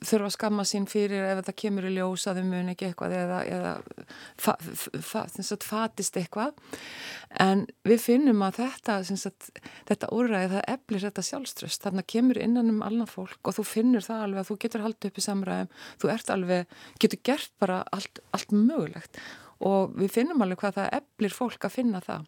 þurfa 0.00 0.28
að 0.30 0.34
skamma 0.34 0.64
sín 0.64 0.86
fyrir 0.88 1.26
ef 1.28 1.42
það 1.44 1.56
kemur 1.60 1.86
í 1.88 1.92
ljós 1.92 2.24
að 2.30 2.40
þau 2.40 2.46
muni 2.48 2.72
ekki 2.72 2.86
eitthvað 2.88 3.14
eða, 3.18 3.40
eða 3.52 3.72
fa, 4.40 4.54
fa, 5.04 5.24
sagt, 5.36 5.66
fatist 5.66 6.16
eitthvað. 6.16 6.54
En 7.44 7.66
við 7.86 8.00
finnum 8.06 8.40
að 8.46 8.62
þetta 8.62 8.96
sagt, 9.10 9.50
þetta 9.90 10.10
úræði 10.16 10.54
það 10.54 10.64
eflir 10.74 11.04
þetta 11.04 11.26
sjálfströst. 11.28 11.84
Þannig 11.84 12.06
að 12.06 12.10
kemur 12.14 12.40
innan 12.40 12.72
um 12.72 12.80
allan 12.86 13.10
fólk 13.10 13.50
og 13.50 13.58
þú 13.58 13.66
finnur 13.68 14.06
það 14.06 14.24
alveg 14.24 14.42
að 14.42 14.50
þú 14.50 14.58
getur 14.64 14.86
haldið 14.86 15.10
upp 15.10 15.20
í 15.20 15.26
samræðum. 15.26 15.74
Þú 16.00 16.14
ert 16.14 16.34
alveg, 16.36 16.80
getur 17.04 17.22
gert 17.30 17.52
bara 17.60 17.82
allt, 17.92 18.22
allt 18.36 18.56
mögulegt. 18.56 19.20
Og 19.60 19.92
við 20.00 20.16
finnum 20.16 20.40
alveg 20.40 20.62
hvað 20.64 20.80
það 20.80 20.94
eflir 21.02 21.36
fólk 21.36 21.68
að 21.68 21.76
finna 21.76 22.00
það. 22.04 22.24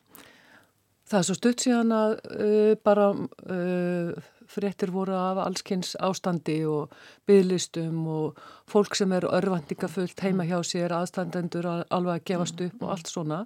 Það 1.09 1.19
er 1.19 1.27
svo 1.29 1.35
stutt 1.37 1.65
síðan 1.65 1.93
að 1.93 2.13
uh, 2.37 2.75
bara 2.85 3.09
uh, 3.13 4.31
fréttir 4.53 4.93
voru 4.95 5.17
af 5.17 5.41
allskynns 5.47 5.95
ástandi 6.01 6.61
og 6.69 6.93
bygglistum 7.29 8.05
og 8.11 8.43
fólk 8.71 8.97
sem 8.99 9.13
er 9.17 9.27
örvandingafullt 9.29 10.21
heima 10.25 10.47
hjá 10.49 10.59
sér, 10.67 10.95
aðstandendur 10.97 11.69
alveg 11.69 12.21
að 12.21 12.29
gefast 12.33 12.63
upp 12.67 12.85
og 12.85 12.95
allt 12.97 13.11
svona. 13.11 13.43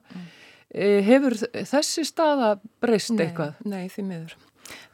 E, 0.71 1.01
hefur 1.07 1.38
þessi 1.55 2.05
staða 2.07 2.57
breyst 2.83 3.14
eitthvað? 3.14 3.57
Nei, 3.64 3.87
því 3.92 4.07
miður. 4.11 4.37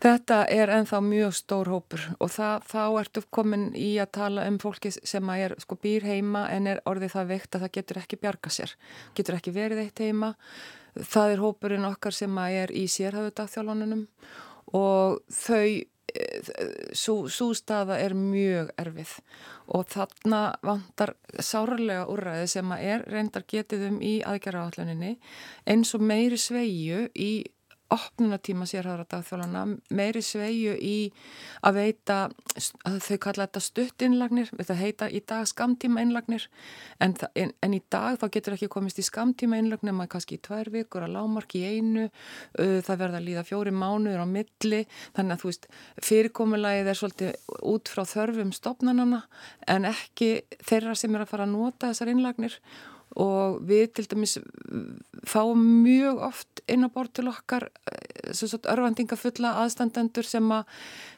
Þetta 0.02 0.42
er 0.50 0.70
enþá 0.74 0.98
mjög 1.04 1.34
stór 1.38 1.70
hópur 1.72 2.04
og 2.18 2.30
það, 2.34 2.66
þá 2.68 2.82
ertu 3.00 3.22
komin 3.32 3.68
í 3.78 3.94
að 4.02 4.10
tala 4.18 4.44
um 4.50 4.58
fólki 4.60 4.90
sem 4.92 5.32
er 5.36 5.54
sko 5.62 5.78
býr 5.80 6.06
heima 6.08 6.44
en 6.52 6.68
er 6.68 6.82
orðið 6.88 7.14
það 7.14 7.30
veikt 7.30 7.56
að 7.56 7.64
það 7.64 7.74
getur 7.78 8.00
ekki 8.02 8.20
bjarga 8.24 8.52
sér, 8.52 8.74
getur 9.16 9.38
ekki 9.38 9.54
verið 9.54 9.84
eitt 9.84 10.02
heima. 10.02 10.32
Það 10.92 11.34
er 11.34 11.44
hópurinn 11.46 11.88
okkar 11.88 12.16
sem 12.16 12.42
er 12.44 12.74
í 12.74 12.84
sérhafðu 12.90 13.32
dagþjálfanunum 13.38 14.04
og 14.76 15.22
þau 15.32 15.64
svo 16.94 17.48
staða 17.56 17.98
er 18.02 18.14
mjög 18.18 18.72
erfið. 18.80 19.16
Og 19.72 19.86
þarna 19.92 20.42
vantar 20.66 21.14
sárarlega 21.38 22.08
úrræði 22.10 22.48
sem 22.50 22.74
að 22.74 22.84
er 22.94 23.04
reyndar 23.08 23.46
getið 23.48 23.86
um 23.88 23.98
í 24.04 24.14
aðgerraáalluninni 24.26 25.16
eins 25.70 25.94
og 25.96 26.04
meiri 26.04 26.38
sveiju 26.40 27.06
í 27.14 27.32
opnunatíma 27.92 28.66
sérhæðra 28.68 29.04
dagþjólana, 29.10 29.64
meiri 29.94 30.22
sveiju 30.24 30.74
í 30.80 30.96
að 31.66 31.78
veita, 31.78 32.18
að 32.88 32.98
þau 33.06 33.18
kalla 33.26 33.46
þetta 33.46 33.62
stutt 33.64 34.04
innlagnir, 34.06 34.50
þetta 34.56 34.76
heita 34.78 35.08
í 35.10 35.22
dag 35.28 35.48
skamtíma 35.48 36.04
innlagnir, 36.04 36.46
en, 37.02 37.16
en, 37.38 37.52
en 37.62 37.76
í 37.76 37.82
dag 37.92 38.18
þá 38.20 38.26
getur 38.36 38.56
ekki 38.56 38.70
komist 38.72 39.00
í 39.02 39.06
skamtíma 39.06 39.60
innlagnir, 39.60 39.96
maður 39.96 40.14
kannski 40.16 40.38
í 40.38 40.42
tvær 40.46 40.72
vikur 40.74 41.06
að 41.06 41.16
lámark 41.16 41.56
í 41.58 41.64
einu, 41.68 42.08
það 42.56 43.02
verða 43.04 43.20
að 43.20 43.28
líða 43.28 43.46
fjóri 43.48 43.74
mánuður 43.74 44.24
á 44.24 44.26
milli, 44.28 44.84
þannig 45.16 45.36
að 45.36 45.44
þú 45.44 45.52
veist, 45.52 45.68
fyrirkomulagið 46.08 46.92
er 46.92 47.00
svolítið 47.02 47.58
út 47.72 47.92
frá 47.92 48.04
þörfum 48.08 48.54
stopnanana, 48.56 49.24
en 49.68 49.90
ekki 49.90 50.32
þeirra 50.64 50.96
sem 50.98 51.14
er 51.14 51.26
að 51.26 51.34
fara 51.34 51.48
að 51.48 51.54
nota 51.56 51.92
þessar 51.92 52.14
innlagnir 52.14 52.58
og 53.20 53.60
við 53.68 53.92
til 53.96 54.06
dæmis 54.08 54.38
fáum 55.28 55.60
mjög 55.84 56.22
oft 56.28 56.62
inn 56.70 56.86
á 56.86 56.88
bort 56.92 57.12
til 57.16 57.28
okkar 57.28 57.68
eh, 57.92 58.32
örfandingafulla 58.32 59.56
aðstandendur 59.62 60.26
sem 60.26 60.48
að 60.54 60.64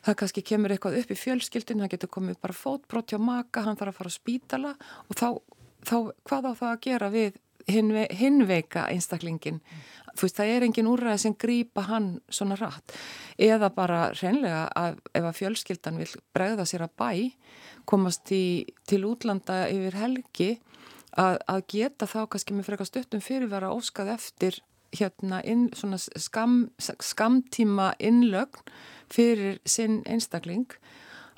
það 0.06 0.18
kannski 0.22 0.44
kemur 0.50 0.74
eitthvað 0.74 0.98
upp 1.02 1.14
í 1.14 1.20
fjölskyldin, 1.20 1.84
það 1.84 1.94
getur 1.94 2.14
komið 2.16 2.40
bara 2.42 2.58
fótbrott 2.58 3.14
hjá 3.14 3.20
maka, 3.22 3.62
hann 3.66 3.78
þarf 3.78 3.94
að 3.94 4.00
fara 4.00 4.14
á 4.14 4.18
spítala 4.18 4.74
og 5.08 5.18
þá, 5.20 5.28
þá 5.86 5.96
hvað 6.26 6.50
á 6.50 6.52
það 6.52 6.70
að 6.72 6.84
gera 6.88 7.12
við 7.14 7.40
hinve, 7.70 8.06
hinveika 8.10 8.88
einstaklingin 8.92 9.60
mm. 9.60 9.84
þú 10.14 10.26
veist 10.26 10.38
það 10.38 10.52
er 10.54 10.66
engin 10.66 10.90
úrræði 10.90 11.22
sem 11.24 11.36
grýpa 11.40 11.86
hann 11.88 12.10
svona 12.32 12.58
rætt 12.60 12.94
eða 13.40 13.70
bara 13.74 14.00
reynlega 14.16 14.66
að 14.76 15.00
ef 15.14 15.28
að 15.30 15.38
fjölskyldan 15.40 16.00
vil 16.02 16.10
bregða 16.36 16.66
sér 16.68 16.86
að 16.88 16.96
bæ 17.00 17.10
komast 17.88 18.32
í, 18.32 18.64
til 18.88 19.04
útlanda 19.08 19.64
yfir 19.72 19.98
helgi 20.00 20.50
að, 21.20 21.38
að 21.48 21.64
geta 21.74 22.08
þá 22.10 22.20
kannski 22.32 22.56
með 22.56 22.68
frekar 22.70 22.90
stuttum 22.90 23.24
fyrirvara 23.24 23.72
óskað 23.74 24.14
eftir 24.16 24.60
hérna 24.94 25.40
inn, 25.42 25.68
skam, 25.74 26.68
skamtíma 26.78 27.92
innlögn 27.98 28.74
fyrir 29.12 29.58
sinn 29.66 30.02
einstakling 30.06 30.68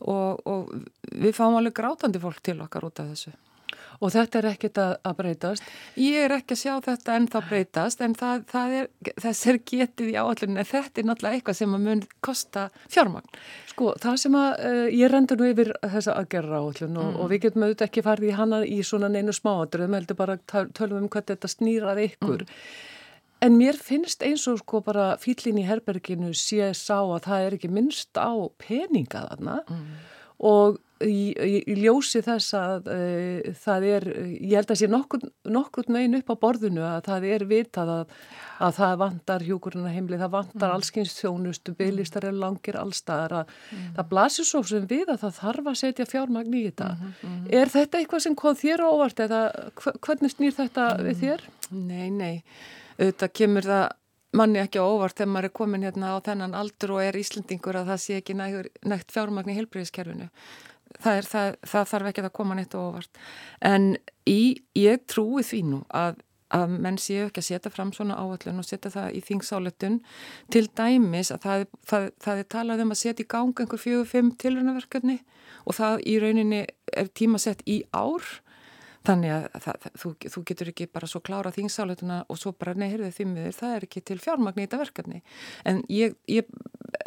og, 0.04 0.42
og 0.44 0.72
við 1.12 1.36
fáum 1.36 1.56
alveg 1.56 1.76
grátandi 1.78 2.20
fólk 2.20 2.42
til 2.44 2.60
okkar 2.64 2.88
út 2.88 3.00
af 3.00 3.12
þessu. 3.14 3.32
Og 4.00 4.12
þetta 4.14 4.40
er 4.40 4.48
ekkit 4.52 4.80
að, 4.82 4.94
að 5.08 5.16
breytast? 5.20 5.68
Ég 6.00 6.26
er 6.26 6.34
ekki 6.36 6.56
að 6.56 6.60
sjá 6.62 6.72
þetta 6.86 7.16
en 7.16 7.28
þá 7.32 7.36
breytast 7.50 8.02
en 8.04 8.16
það, 8.18 8.42
það 8.50 8.74
er, 8.80 8.88
þess 9.24 9.50
er 9.52 9.60
getið 9.72 10.10
í 10.12 10.16
áallinu 10.20 10.60
en 10.60 10.70
þetta 10.72 11.02
er 11.02 11.08
náttúrulega 11.10 11.40
eitthvað 11.40 11.60
sem 11.60 11.76
að 11.76 11.86
mun 11.86 12.02
kosta 12.24 12.66
fjármagn. 12.92 13.38
Sko, 13.70 13.92
það 14.02 14.18
sem 14.24 14.40
að 14.40 14.50
uh, 14.70 14.82
ég 14.96 15.12
rendur 15.12 15.40
nú 15.40 15.52
yfir 15.52 15.72
þessa 15.84 16.18
aðgerra 16.20 16.60
áallinu 16.64 16.92
mm. 16.96 17.06
og, 17.06 17.22
og 17.22 17.32
við 17.32 17.46
getum 17.46 17.66
auðvitað 17.66 17.88
ekki 17.90 18.04
farið 18.06 18.32
í 18.32 18.36
hana 18.40 18.60
í 18.66 18.82
svona 18.86 19.12
neinu 19.12 19.36
smáadur, 19.36 19.86
við 19.86 19.98
heldum 20.00 20.20
bara 20.20 20.38
tölum 20.50 21.00
um 21.02 21.08
hvað 21.12 21.32
þetta 21.32 21.52
snýrar 21.56 22.04
ykkur. 22.06 22.46
Mm. 22.46 22.92
En 23.44 23.58
mér 23.60 23.76
finnst 23.76 24.24
eins 24.24 24.46
og 24.48 24.62
sko 24.62 24.80
bara 24.84 25.10
fýllin 25.20 25.60
í 25.60 25.66
herberginu 25.68 26.32
sé 26.36 26.70
sá 26.76 26.98
að 27.02 27.26
það 27.26 27.46
er 27.46 27.56
ekki 27.58 27.68
minnst 27.72 28.16
á 28.16 28.32
peninga 28.62 29.26
þarna 29.26 29.58
mm. 29.66 29.82
og 30.48 30.78
í, 31.04 31.34
í, 31.34 31.56
í 31.68 31.74
ljósi 31.80 32.22
þess 32.24 32.54
að 32.56 32.88
uh, 32.92 33.48
það 33.64 33.86
er, 33.90 34.06
ég 34.40 34.54
held 34.58 34.72
að 34.72 34.80
sé 34.80 34.88
nokkur, 34.90 35.26
nokkur 35.52 35.90
negin 35.92 36.18
upp 36.20 36.32
á 36.32 36.36
borðinu 36.44 36.84
að 36.86 37.00
það 37.08 37.26
er 37.32 37.44
vitað 37.50 37.92
að, 37.96 38.14
að 38.68 38.78
það 38.78 38.94
vantar 39.02 39.44
hjúkurinn 39.46 39.88
að 39.88 39.96
heimli, 39.98 40.20
það 40.22 40.32
vantar 40.36 40.68
mm. 40.70 40.76
allskyns 40.78 41.18
þjónustu, 41.18 41.76
bygglistar 41.76 42.28
er 42.30 42.38
langir 42.38 42.80
allstaðar 42.80 43.36
að 43.42 43.52
mm. 43.52 43.84
það 43.98 44.08
blasir 44.14 44.48
svo 44.48 44.62
sem 44.70 44.88
við 44.88 45.12
að 45.12 45.20
það 45.26 45.36
þarf 45.42 45.70
að 45.72 45.78
setja 45.82 46.08
fjármagn 46.08 46.56
í 46.56 46.64
þetta. 46.70 46.88
Mm 46.94 47.12
-hmm. 47.20 47.44
Er 47.60 47.74
þetta 47.76 48.00
eitthvað 48.00 48.24
sem 48.24 48.38
kom 48.38 48.56
þér 48.56 48.86
ávart 48.88 49.22
eða 49.26 49.42
hvernig 50.00 50.32
snýr 50.32 50.56
þetta 50.56 50.88
við 51.02 51.14
mm. 51.14 51.22
þér? 51.22 51.46
Nei, 51.76 52.10
nei, 52.10 52.42
auðvitað 52.96 53.32
kemur 53.42 53.72
það 53.72 53.86
manni 54.36 54.60
ekki 54.60 54.80
á 54.82 54.84
óvart 54.84 55.16
þegar 55.16 55.32
maður 55.32 55.48
er 55.48 55.54
komin 55.56 55.84
hérna 55.86 56.12
á 56.12 56.16
þennan 56.24 56.56
aldur 56.58 56.96
og 56.96 57.04
er 57.04 57.16
Íslandingur 57.16 57.78
að 57.78 57.92
það 57.92 58.00
sé 58.02 58.16
ekki 58.20 58.36
nægt 58.36 59.14
fjármagn 59.14 59.52
í 59.52 59.56
helbriðiskerfinu 59.56 60.28
það, 61.00 61.16
er, 61.16 61.28
það, 61.30 61.50
það 61.72 61.90
þarf 61.92 62.10
ekki 62.10 62.24
að 62.24 62.36
koma 62.38 62.56
neitt 62.58 62.76
óvart. 62.76 63.20
En 63.64 63.90
í, 64.28 64.40
ég 64.78 65.04
trúi 65.10 65.44
því 65.46 65.60
nú 65.70 65.82
að, 65.96 66.22
að 66.54 66.76
menn 66.86 66.98
séu 67.02 67.26
ekki 67.26 67.42
að 67.42 67.48
setja 67.50 67.74
fram 67.74 67.92
svona 67.96 68.18
áallun 68.20 68.62
og 68.62 68.68
setja 68.68 68.92
það 68.94 69.18
í 69.18 69.22
þingsáletun 69.26 70.00
til 70.54 70.64
dæmis 70.78 71.32
að 71.34 71.46
það, 71.46 72.10
það 72.22 72.42
er 72.42 72.50
talað 72.56 72.86
um 72.86 72.94
að 72.94 73.02
setja 73.02 73.26
í 73.26 73.30
gang 73.36 73.62
einhver 73.62 73.82
fjögur, 73.82 74.10
fimm 74.10 74.32
tilrönaverkefni 74.40 75.20
og 75.66 75.78
það 75.78 76.02
í 76.06 76.18
rauninni 76.22 76.66
er 76.94 77.14
tímasett 77.14 77.64
í 77.66 77.82
ár. 77.94 78.26
Þannig 79.06 79.30
að 79.30 79.44
það, 79.62 79.84
þú, 80.02 80.08
þú 80.34 80.40
getur 80.48 80.70
ekki 80.72 80.86
bara 80.90 81.06
svo 81.06 81.20
klára 81.22 81.52
þingsáleituna 81.54 82.24
og 82.26 82.40
svo 82.40 82.50
bara 82.58 82.74
neyherðið 82.74 83.12
því 83.14 83.26
miður, 83.30 83.54
það 83.54 83.74
er 83.76 83.86
ekki 83.86 84.02
til 84.02 84.16
fjármagn 84.18 84.58
í 84.58 84.64
þetta 84.64 84.80
verkefni. 84.80 85.20
En 85.62 85.84
ég, 85.92 86.16
ég 86.26 86.48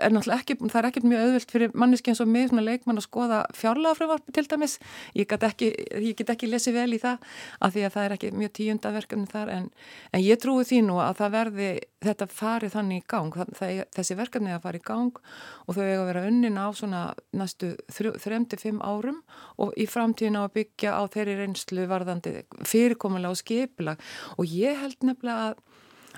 er 0.01 0.15
náttúrulega 0.15 0.43
ekki, 0.43 0.57
það 0.65 0.79
er 0.81 0.89
ekkert 0.89 1.09
mjög 1.11 1.25
auðvilt 1.25 1.53
fyrir 1.53 1.75
manneski 1.75 2.13
eins 2.13 2.23
og 2.23 2.31
mig, 2.31 2.49
svona 2.49 2.65
leikmann 2.65 3.01
að 3.01 3.07
skoða 3.07 3.43
fjárlagafröfarpi 3.57 4.35
til 4.35 4.45
dæmis, 4.49 4.77
ég 5.17 5.29
get 5.29 5.45
ekki 5.45 6.39
ekki 6.39 6.49
lesið 6.49 6.77
vel 6.79 6.95
í 6.95 6.99
það 7.01 7.23
af 7.59 7.73
því 7.73 7.85
að 7.85 7.93
það 7.95 8.05
er 8.05 8.15
ekki 8.15 8.31
mjög 8.37 8.51
tíundaverkefni 8.57 9.29
þar 9.29 9.51
en, 9.53 9.69
en 10.15 10.23
ég 10.23 10.39
trúi 10.41 10.65
því 10.67 10.81
nú 10.87 10.99
að 11.03 11.19
það 11.19 11.35
verði 11.35 11.69
þetta 12.05 12.27
farið 12.31 12.75
þannig 12.75 13.01
í 13.01 13.05
gang. 13.11 13.35
Það, 13.35 13.53
það, 13.59 13.81
þessi 13.97 14.17
verkefni 14.19 14.53
að 14.55 14.63
fara 14.65 14.79
í 14.79 14.85
gang 14.87 15.19
og 15.19 15.75
þau 15.75 15.83
eiga 15.83 15.99
að 15.99 16.09
vera 16.11 16.25
unnin 16.29 16.59
á 16.59 16.67
svona 16.75 17.01
næstu 17.35 17.73
3-5 17.95 18.79
árum 18.79 19.21
og 19.59 19.73
í 19.75 19.87
framtíðin 19.89 20.39
á 20.39 20.43
að 20.45 20.55
byggja 20.59 20.95
á 20.95 21.01
þeirri 21.11 21.39
reynslu 21.41 21.87
varðandi 21.91 22.35
fyrirkomulega 22.63 23.35
og 23.35 23.41
skipilag 23.41 24.05
og 24.37 24.53
ég 24.53 24.79
held 24.79 25.03
nefnilega 25.03 25.49
að 25.51 25.65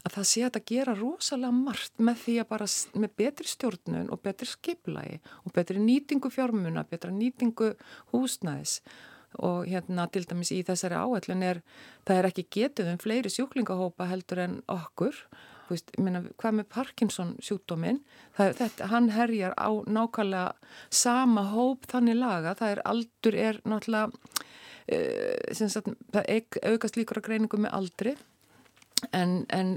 að 0.05 0.15
það 0.15 0.27
sé 0.27 0.41
að 0.41 0.47
þetta 0.47 0.61
gera 0.71 0.97
rosalega 0.97 1.53
margt 1.55 2.01
með 2.01 2.19
því 2.23 2.35
að 2.41 2.49
bara 2.49 2.67
með 3.03 3.13
betri 3.21 3.51
stjórnun 3.51 4.09
og 4.13 4.21
betri 4.25 4.49
skiplagi 4.49 5.21
og 5.45 5.55
betri 5.55 5.81
nýtingu 5.81 6.31
fjármuna, 6.33 6.85
betra 6.89 7.13
nýtingu 7.13 7.73
húsnæðis. 8.13 8.81
Og 9.39 9.69
hérna 9.69 10.09
til 10.11 10.25
dæmis 10.27 10.51
í 10.51 10.59
þessari 10.67 10.97
áætlun 10.99 11.45
er 11.47 11.61
það 12.07 12.17
er 12.17 12.29
ekki 12.31 12.47
getið 12.51 12.91
um 12.91 12.99
fleiri 12.99 13.31
sjúklingahópa 13.31 14.09
heldur 14.09 14.41
en 14.43 14.57
okkur. 14.71 15.15
Veist, 15.71 15.93
minna, 16.03 16.25
hvað 16.41 16.57
með 16.57 16.67
Parkinson 16.73 17.29
sjúkdóminn? 17.39 18.01
Þetta, 18.35 18.89
hann 18.91 19.07
herjar 19.15 19.55
á 19.55 19.71
nákvæmlega 19.87 20.73
sama 20.91 21.45
hóp 21.53 21.87
þannig 21.93 22.19
laga, 22.19 22.57
það 22.59 22.73
er 22.73 22.81
aldur 22.91 23.37
er 23.39 23.61
náttúrulega 23.63 24.09
uh, 24.11 25.69
sagt, 25.71 25.93
það 26.11 26.51
aukast 26.73 26.99
líkur 26.99 27.21
að 27.21 27.29
greiningu 27.29 27.61
með 27.61 27.77
aldri 27.77 28.17
En, 29.17 29.45
en 29.49 29.69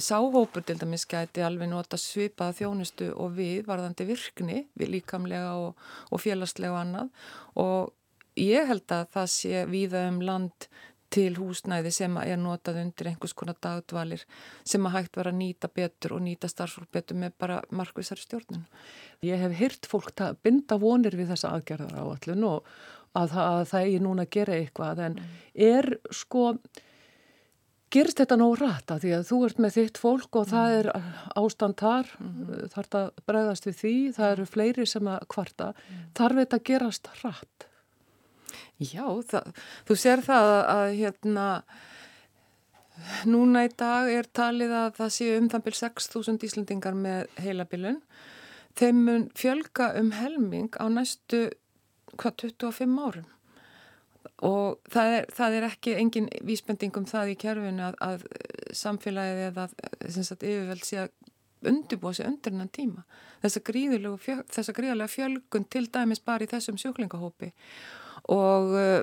sáhópur 0.00 0.64
til 0.64 0.78
dæmis 0.80 1.04
gæti 1.04 1.42
alveg 1.44 1.68
nota 1.68 1.98
svipaða 2.00 2.54
þjónustu 2.56 3.10
og 3.12 3.34
við 3.36 3.66
varðandi 3.68 4.06
virkni, 4.08 4.62
við 4.80 4.94
líkamlega 4.94 5.50
og, 5.60 5.82
og 6.08 6.22
félagslega 6.22 6.72
og 6.72 6.80
annað 6.80 7.10
og 7.60 7.92
ég 8.40 8.70
held 8.70 8.94
að 8.96 9.10
það 9.12 9.28
sé 9.34 9.66
viða 9.68 10.06
um 10.08 10.22
land 10.24 10.68
til 11.12 11.34
húsnæði 11.36 11.90
sem 11.92 12.14
er 12.22 12.38
notað 12.40 12.78
undir 12.86 13.10
einhvers 13.10 13.34
konar 13.36 13.58
dagdvalir 13.60 14.22
sem 14.64 14.86
að 14.88 14.94
hægt 14.96 15.18
vera 15.20 15.32
að 15.32 15.40
nýta 15.42 15.68
betur 15.68 16.16
og 16.16 16.24
nýta 16.24 16.48
starfsfólk 16.48 16.88
betur 16.96 17.18
með 17.20 17.34
bara 17.42 17.58
markvisari 17.68 18.24
stjórnun. 18.24 18.64
Ég 19.26 19.42
hef 19.42 19.58
hyrt 19.58 19.88
fólk 19.90 20.24
að 20.24 20.40
binda 20.46 20.78
vonir 20.80 21.16
við 21.18 21.34
þessa 21.34 21.52
aðgerðar 21.58 22.00
á 22.00 22.04
allun 22.06 22.48
og 22.48 22.72
að 23.18 23.36
að 23.42 23.66
það 23.74 23.90
er 23.90 24.06
núna 24.06 24.24
að 24.24 24.32
gera 24.38 24.56
eitthvað 24.56 25.04
en 25.06 25.18
mm. 25.18 25.36
er 25.68 25.90
sko 26.16 26.46
gerist 27.92 28.20
þetta 28.22 28.38
nóg 28.40 28.56
rætt 28.60 28.92
að 28.92 29.04
því 29.04 29.12
að 29.16 29.26
þú 29.28 29.38
ert 29.46 29.60
með 29.62 29.76
þitt 29.76 30.00
fólk 30.00 30.38
og 30.40 30.48
það 30.52 30.76
er 30.78 30.88
ástand 31.38 31.78
þar, 31.80 32.10
mm 32.18 32.32
-hmm. 32.32 32.72
þarf 32.74 32.90
það 32.94 33.04
að 33.04 33.22
bregðast 33.28 33.68
við 33.68 33.76
því, 33.82 33.94
það 34.16 34.32
eru 34.32 34.46
fleiri 34.46 34.86
sem 34.86 35.08
að 35.12 35.26
kvarta, 35.34 35.68
mm. 35.72 36.02
þarf 36.18 36.40
þetta 36.40 36.56
að 36.56 36.66
gerast 36.70 37.10
rætt? 37.22 37.66
Já, 38.82 39.06
það, 39.30 39.64
þú 39.86 39.96
sér 39.96 40.22
það 40.24 40.50
að, 40.52 40.62
að 40.76 40.94
hérna, 40.98 41.46
núna 43.24 43.64
í 43.64 43.70
dag 43.76 44.10
er 44.10 44.26
talið 44.32 44.72
að 44.72 44.94
það 44.98 45.12
séu 45.16 45.38
um 45.38 45.48
það 45.48 45.64
byrj 45.66 45.78
6.000 45.82 46.48
íslendingar 46.48 46.94
með 46.94 47.26
heilabilun, 47.36 48.00
þeim 48.74 49.04
mun 49.04 49.28
fjölga 49.36 49.92
um 50.00 50.12
helming 50.16 50.72
á 50.80 50.88
næstu 50.88 51.50
hvað 52.16 52.36
25 52.48 52.98
árum 53.00 53.28
og 54.42 54.80
það 54.90 55.16
er, 55.18 55.26
það 55.36 55.56
er 55.58 55.66
ekki 55.68 55.96
engin 56.00 56.28
vísbending 56.42 56.96
um 56.98 57.08
það 57.08 57.34
í 57.34 57.38
kjörfinu 57.44 57.88
að, 57.88 57.98
að 58.02 58.26
samfélagið 58.82 59.42
eða 59.48 59.68
yfirveld 60.10 60.86
sé 60.88 61.02
að 61.04 61.70
undirbúa 61.70 62.14
sig 62.16 62.26
undir 62.26 62.50
hennan 62.50 62.72
tíma 62.74 63.04
þessa 63.42 63.62
gríðarlega 64.74 65.10
fjölgun 65.10 65.66
til 65.70 65.84
dæmis 65.94 66.22
bara 66.24 66.42
í 66.42 66.50
þessum 66.50 66.80
sjúklingahópi 66.80 67.52
og 68.34 68.74
uh, 68.74 69.02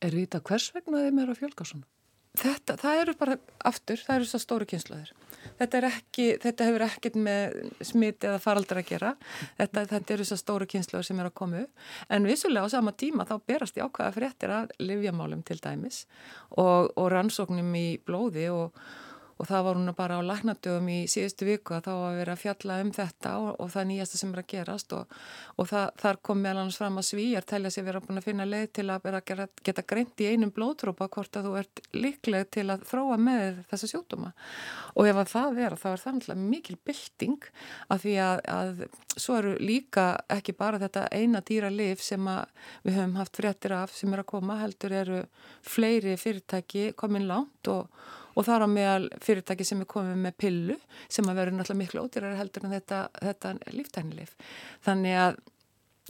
Er 0.00 0.16
þetta 0.16 0.40
hvers 0.48 0.70
vegna 0.72 1.02
þeim 1.04 1.18
er 1.20 1.30
að 1.30 1.42
fjölga 1.42 1.66
svona? 1.68 1.86
Þetta, 2.40 2.76
það 2.80 3.00
eru 3.02 3.14
bara 3.20 3.34
aftur, 3.68 4.00
það 4.00 4.16
eru 4.16 4.28
svo 4.30 4.38
stóru 4.40 4.68
kynslaður. 4.70 5.10
Þetta, 5.60 5.82
ekki, 5.90 6.26
þetta 6.42 6.68
hefur 6.68 6.84
ekkert 6.86 7.18
með 7.20 7.58
smitt 7.84 8.24
eða 8.24 8.40
faraldra 8.42 8.82
að 8.82 8.90
gera. 8.92 9.12
Þetta, 9.58 9.84
þetta 9.92 10.14
eru 10.16 10.26
svo 10.28 10.38
stóru 10.40 10.68
kynslaður 10.70 11.08
sem 11.08 11.20
eru 11.20 11.32
að 11.32 11.36
koma. 11.42 11.66
En 12.08 12.28
vissulega 12.28 12.68
á 12.68 12.74
sama 12.74 12.94
tíma 12.96 13.26
þá 13.28 13.36
berast 13.48 13.76
í 13.76 13.84
ákvæða 13.84 14.16
fréttir 14.16 14.54
að 14.54 14.74
livjamálum 14.80 15.44
til 15.46 15.58
dæmis 15.60 16.04
og, 16.56 16.90
og 16.96 17.10
rannsóknum 17.12 17.74
í 17.76 17.86
blóði 18.06 18.48
og 18.52 18.76
og 19.40 19.48
það 19.48 19.64
var 19.66 19.78
hún 19.80 19.94
bara 19.96 20.18
á 20.20 20.28
læknadögum 20.28 20.88
í 20.92 20.98
síðustu 21.08 21.46
viku 21.48 21.74
að 21.76 21.86
þá 21.88 21.92
að 21.94 22.18
vera 22.20 22.34
að 22.36 22.42
fjalla 22.42 22.78
um 22.84 22.90
þetta 22.92 23.32
og, 23.40 23.50
og 23.64 23.70
það 23.72 23.86
nýjasta 23.90 24.20
sem 24.20 24.34
er 24.34 24.42
að 24.42 24.48
gerast. 24.52 24.92
Og, 24.96 25.14
og 25.56 25.70
það, 25.70 25.86
þar 26.02 26.20
kom 26.28 26.42
meðal 26.44 26.62
annars 26.62 26.80
fram 26.80 27.00
að 27.00 27.08
svíjar 27.08 27.46
telja 27.48 27.72
sér 27.72 27.86
vera 27.88 28.02
búin 28.04 28.20
að 28.20 28.28
finna 28.28 28.48
leið 28.48 28.66
til 28.76 28.86
að 28.92 29.08
gera, 29.30 29.48
geta 29.64 29.86
greint 29.94 30.20
í 30.20 30.28
einum 30.28 30.52
blóðtrópa 30.54 31.08
hvort 31.08 31.40
að 31.40 31.48
þú 31.48 31.56
ert 31.62 31.82
líkleg 31.96 32.50
til 32.52 32.66
að 32.68 32.84
þróa 32.90 33.18
með 33.20 33.62
þessa 33.70 33.90
sjótuma 33.94 34.32
og 34.94 35.08
ef 35.08 35.20
að 35.22 35.32
það 35.32 35.56
vera 35.58 35.80
þá 35.80 35.88
er 35.90 36.02
það 36.04 36.16
náttúrulega 36.16 36.50
mikil 36.50 36.78
bylting 36.86 37.48
af 37.88 38.04
því 38.04 38.14
að, 38.24 38.42
að 38.52 38.84
svo 39.16 39.36
eru 39.40 39.56
líka 39.60 40.06
ekki 40.30 40.56
bara 40.58 40.80
þetta 40.82 41.06
eina 41.14 41.42
dýra 41.46 41.70
liv 41.72 42.02
sem 42.04 42.30
við 42.84 42.96
höfum 42.98 43.18
haft 43.20 43.40
fréttir 43.40 43.76
af 43.76 43.94
sem 43.96 44.12
er 44.14 44.24
að 44.24 44.30
koma 44.34 44.60
heldur 44.60 44.96
eru 45.00 45.20
fleiri 45.66 46.16
fyrirtæki 46.20 46.90
komin 46.98 47.28
langt 47.30 47.70
og 47.72 47.88
og 48.34 48.46
þar 48.46 48.66
á 48.66 48.68
meðal 48.70 49.06
fyrirtæki 49.24 49.66
sem 49.66 49.82
er 49.82 49.90
komið 49.90 50.18
með 50.24 50.36
pillu 50.40 50.76
sem 51.08 51.28
að 51.30 51.40
vera 51.40 51.54
náttúrulega 51.54 51.82
miklu 51.82 52.04
ódýrar 52.04 52.38
heldur 52.38 52.66
en 52.66 52.76
þetta, 52.76 53.00
þetta 53.20 53.54
líftænilif. 53.74 54.36
Þannig 54.86 55.18
að 55.24 55.40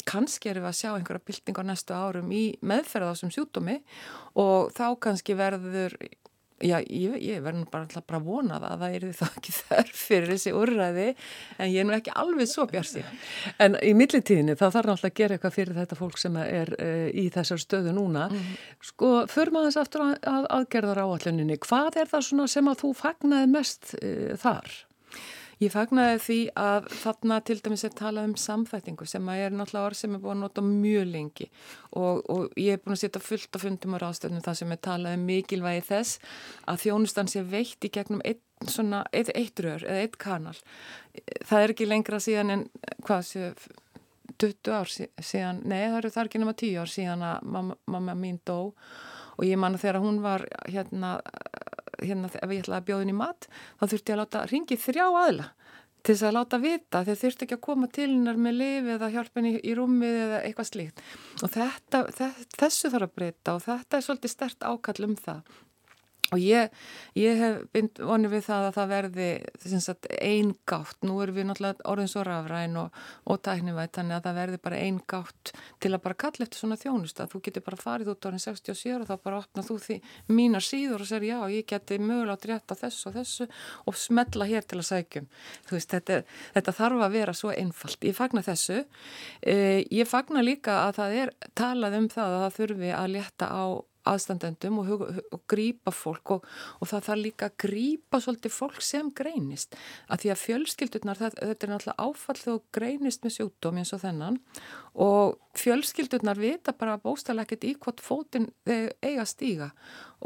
kannski 0.09 0.51
erum 0.51 0.65
við 0.65 0.71
að 0.71 0.79
sjá 0.79 0.91
einhverja 0.95 1.27
bylting 1.29 1.61
á 1.61 1.65
næstu 1.69 1.97
árum 1.97 2.31
í 2.33 2.45
meðferða 2.65 3.11
á 3.11 3.15
þessum 3.15 3.35
sjúkdómi 3.35 3.77
og 4.41 4.73
þá 4.77 4.87
kannski 5.03 5.37
verður 5.39 5.97
Já, 6.61 6.77
ég, 6.93 7.15
ég 7.25 7.41
verður 7.41 7.69
bara 7.73 7.87
alltaf 7.87 8.05
bara 8.05 8.21
vonað 8.21 8.67
að 8.69 8.83
það 8.83 8.97
er 8.97 9.05
það 9.17 9.37
ekki 9.39 9.55
þörf 9.61 10.03
fyrir 10.11 10.33
þessi 10.35 10.53
úrræði 10.57 11.07
en 11.57 11.71
ég 11.71 11.79
er 11.81 11.89
nú 11.89 11.95
ekki 11.97 12.13
alveg 12.21 12.51
svo 12.51 12.67
björnstíð. 12.69 13.15
En 13.65 13.79
í 13.81 13.95
millitíðinni 13.97 14.59
þá 14.61 14.67
þarf 14.67 14.91
náttúrulega 14.91 15.13
að 15.13 15.17
gera 15.23 15.39
eitthvað 15.39 15.57
fyrir 15.57 15.81
þetta 15.81 15.99
fólk 16.03 16.21
sem 16.21 16.37
er 16.43 16.75
uh, 16.77 17.09
í 17.17 17.27
þessar 17.33 17.65
stöðu 17.65 17.97
núna. 17.97 18.29
Mm 18.29 18.37
-hmm. 18.37 18.61
Sko, 18.91 19.15
för 19.33 19.55
maður 19.55 19.71
þess 19.71 19.83
aftur 19.87 20.07
að 20.11 20.51
aðgerðar 20.59 21.03
áalluninni, 21.07 21.57
hvað 21.65 22.03
er 22.05 22.13
það 22.13 22.47
sem 22.53 22.69
að 22.69 22.81
þú 22.85 22.95
fagnaði 23.01 23.51
mest 23.57 23.95
uh, 23.97 24.37
þar? 24.37 24.69
Ég 25.61 25.73
fagnaði 25.75 26.21
því 26.25 26.39
að 26.57 26.87
þarna 27.03 27.37
til 27.45 27.59
dæmis 27.61 27.83
er 27.85 27.93
talað 27.97 28.31
um 28.31 28.37
samþættingu 28.41 29.09
sem 29.09 29.27
að 29.29 29.43
er 29.45 29.57
náttúrulega 29.57 29.91
orð 29.91 29.99
sem 29.99 30.15
er 30.17 30.23
búin 30.23 30.39
að 30.39 30.45
nota 30.47 30.65
mjög 30.65 31.11
lengi 31.11 31.49
og, 31.91 32.23
og 32.33 32.57
ég 32.57 32.79
er 32.79 32.81
búin 32.81 32.97
að 32.97 33.03
setja 33.03 33.21
fullt 33.21 33.59
af 33.59 33.67
fundum 33.67 33.97
á 33.97 33.99
ráðstöfnum 34.01 34.45
þar 34.47 34.57
sem 34.63 34.73
er 34.73 34.81
talað 34.87 35.19
um 35.19 35.27
mikilvægi 35.29 35.85
þess 35.91 36.33
að 36.65 36.81
þjónustan 36.87 37.29
sé 37.29 37.45
veitt 37.45 37.85
í 37.85 37.93
gegnum 37.93 38.25
eitt, 38.25 38.41
svona, 38.65 39.03
eitt, 39.13 39.35
eitt 39.37 39.61
rör 39.61 39.85
eða 39.85 40.07
eitt 40.07 40.17
kanal. 40.21 40.57
Það 41.45 41.67
er 41.67 41.75
ekki 41.75 41.91
lengra 41.91 42.23
síðan 42.25 42.57
en 42.57 42.67
hvað 43.05 43.29
séu 43.29 43.53
20 44.41 44.73
ár 44.73 44.89
síðan, 44.89 45.61
nei 45.69 45.83
það 45.83 45.99
eru 46.01 46.15
þar 46.15 46.31
ekki 46.31 46.41
nema 46.41 46.57
10 46.57 46.81
ár 46.81 46.91
síðan 46.97 47.25
að 47.27 47.49
mamma, 47.53 47.77
mamma 47.91 48.17
mín 48.17 48.41
dó 48.49 48.73
og 49.41 49.47
ég 49.49 49.61
manna 49.61 49.81
þegar 49.81 50.03
hún 50.05 50.21
var 50.25 50.45
hérna 50.69 51.17
hérna 52.01 52.31
ef 52.33 52.53
ég 52.53 52.63
ætlaði 52.63 52.79
að 52.79 52.87
bjóða 52.89 53.05
henni 53.05 53.17
mat 53.17 53.49
þá 53.49 53.85
þurfti 53.87 54.13
ég 54.13 54.15
að 54.15 54.21
láta 54.23 54.45
ringi 54.51 54.79
þrjá 54.81 55.07
aðla 55.09 55.49
til 56.01 56.15
þess 56.15 56.27
að 56.29 56.37
láta 56.37 56.61
vita 56.61 57.03
þeir 57.05 57.19
þurfti 57.23 57.47
ekki 57.47 57.57
að 57.57 57.65
koma 57.67 57.89
til 57.93 58.07
hennar 58.09 58.39
með 58.41 58.57
lifi 58.57 58.95
eða 58.95 59.11
hjálpa 59.15 59.41
henni 59.41 59.53
í 59.61 59.75
rúmið 59.77 60.21
eða 60.25 60.39
eitthvað 60.47 60.69
slíkt. 60.71 61.03
Og 61.45 61.53
þetta, 61.53 62.03
þessu 62.57 62.93
þarf 62.95 63.09
að 63.09 63.17
breyta 63.19 63.57
og 63.57 63.65
þetta 63.67 63.99
er 63.99 64.07
svolítið 64.07 64.33
stert 64.33 64.65
ákall 64.65 65.09
um 65.11 65.17
það 65.21 65.59
Og 66.31 66.39
ég, 66.43 66.71
ég 67.19 67.41
hef 67.41 67.81
vonið 67.99 68.35
við 68.37 68.45
það 68.47 68.67
að 68.69 68.77
það 68.77 68.91
verði 68.95 69.29
sagt, 69.83 70.07
ein 70.23 70.53
gátt, 70.71 70.99
nú 71.03 71.19
erum 71.25 71.39
við 71.41 71.49
náttúrulega 71.49 71.89
orðin 71.91 72.11
svo 72.13 72.23
rafræn 72.27 72.77
og, 72.79 73.01
og 73.27 73.41
tæknivægt, 73.47 73.97
þannig 73.99 74.19
að 74.19 74.29
það 74.29 74.39
verði 74.41 74.61
bara 74.67 74.81
ein 74.85 75.01
gátt 75.11 75.53
til 75.83 75.93
að 75.95 76.03
bara 76.05 76.19
kalla 76.25 76.47
eftir 76.47 76.63
svona 76.63 76.79
þjónust 76.81 77.23
að 77.23 77.35
þú 77.35 77.43
getur 77.49 77.67
bara 77.67 77.81
farið 77.81 78.13
út 78.15 78.31
orðin 78.31 78.45
67 78.45 78.95
og 79.01 79.09
þá 79.09 79.15
bara 79.25 79.41
opna 79.43 79.67
þú 79.67 79.79
því 79.83 79.99
mínar 80.31 80.67
síður 80.67 81.05
og 81.05 81.11
segir 81.11 81.33
já, 81.33 81.39
ég 81.51 81.67
geti 81.71 81.99
mögulega 81.99 82.53
rétt 82.53 82.71
á 82.71 82.81
þessu 82.85 83.11
og 83.11 83.19
þessu 83.19 83.49
og 83.91 83.99
smetla 83.99 84.47
hér 84.49 84.67
til 84.71 84.81
að 84.81 84.89
sækjum. 84.91 85.29
Þú 85.69 85.77
veist, 85.77 85.95
þetta, 85.95 86.21
þetta 86.57 86.77
þarf 86.79 87.05
að 87.07 87.17
vera 87.19 87.37
svo 87.37 87.53
einfalt. 87.55 88.07
Ég 88.07 88.17
fagnar 88.17 88.47
þessu. 88.47 88.83
Eh, 89.43 89.83
ég 89.91 90.09
fagnar 90.09 90.47
líka 90.47 90.83
að 90.87 91.01
það 91.01 91.21
er 91.25 91.35
talað 91.59 91.99
um 92.01 92.11
það 92.13 92.37
að 92.37 92.45
það 92.45 92.59
þurfi 92.61 92.93
að 92.97 93.15
létta 93.17 93.51
á 93.51 93.65
aðstandendum 94.13 94.81
og, 94.83 94.91
og, 95.07 95.41
grýpa 95.51 95.93
fólk 95.95 96.35
og, 96.37 96.47
og 96.81 96.91
það 96.91 97.07
þarf 97.09 97.23
líka 97.25 97.49
að 97.51 97.57
grýpa 97.65 98.21
svolítið 98.23 98.55
fólk 98.57 98.85
sem 98.85 99.11
greinist. 99.17 99.79
Að 100.09 100.25
því 100.25 100.33
að 100.35 100.43
fjölskyldurnar, 100.45 101.21
það, 101.21 101.41
þetta 101.41 101.67
er 101.67 101.75
náttúrulega 101.75 102.07
áfall 102.07 102.39
þegar 102.43 102.63
greinist 102.79 103.25
með 103.25 103.37
sjúkdóm 103.39 103.81
eins 103.81 103.95
og 103.97 104.05
þennan 104.05 104.39
og 105.07 105.39
fjölskyldurnar 105.59 106.41
vita 106.41 106.77
bara 106.77 107.01
bóstalega 107.01 107.49
ekkert 107.49 107.69
í 107.69 107.75
hvort 107.81 108.05
fótinn 108.05 108.51
eiga 108.67 109.27
stíga. 109.29 109.73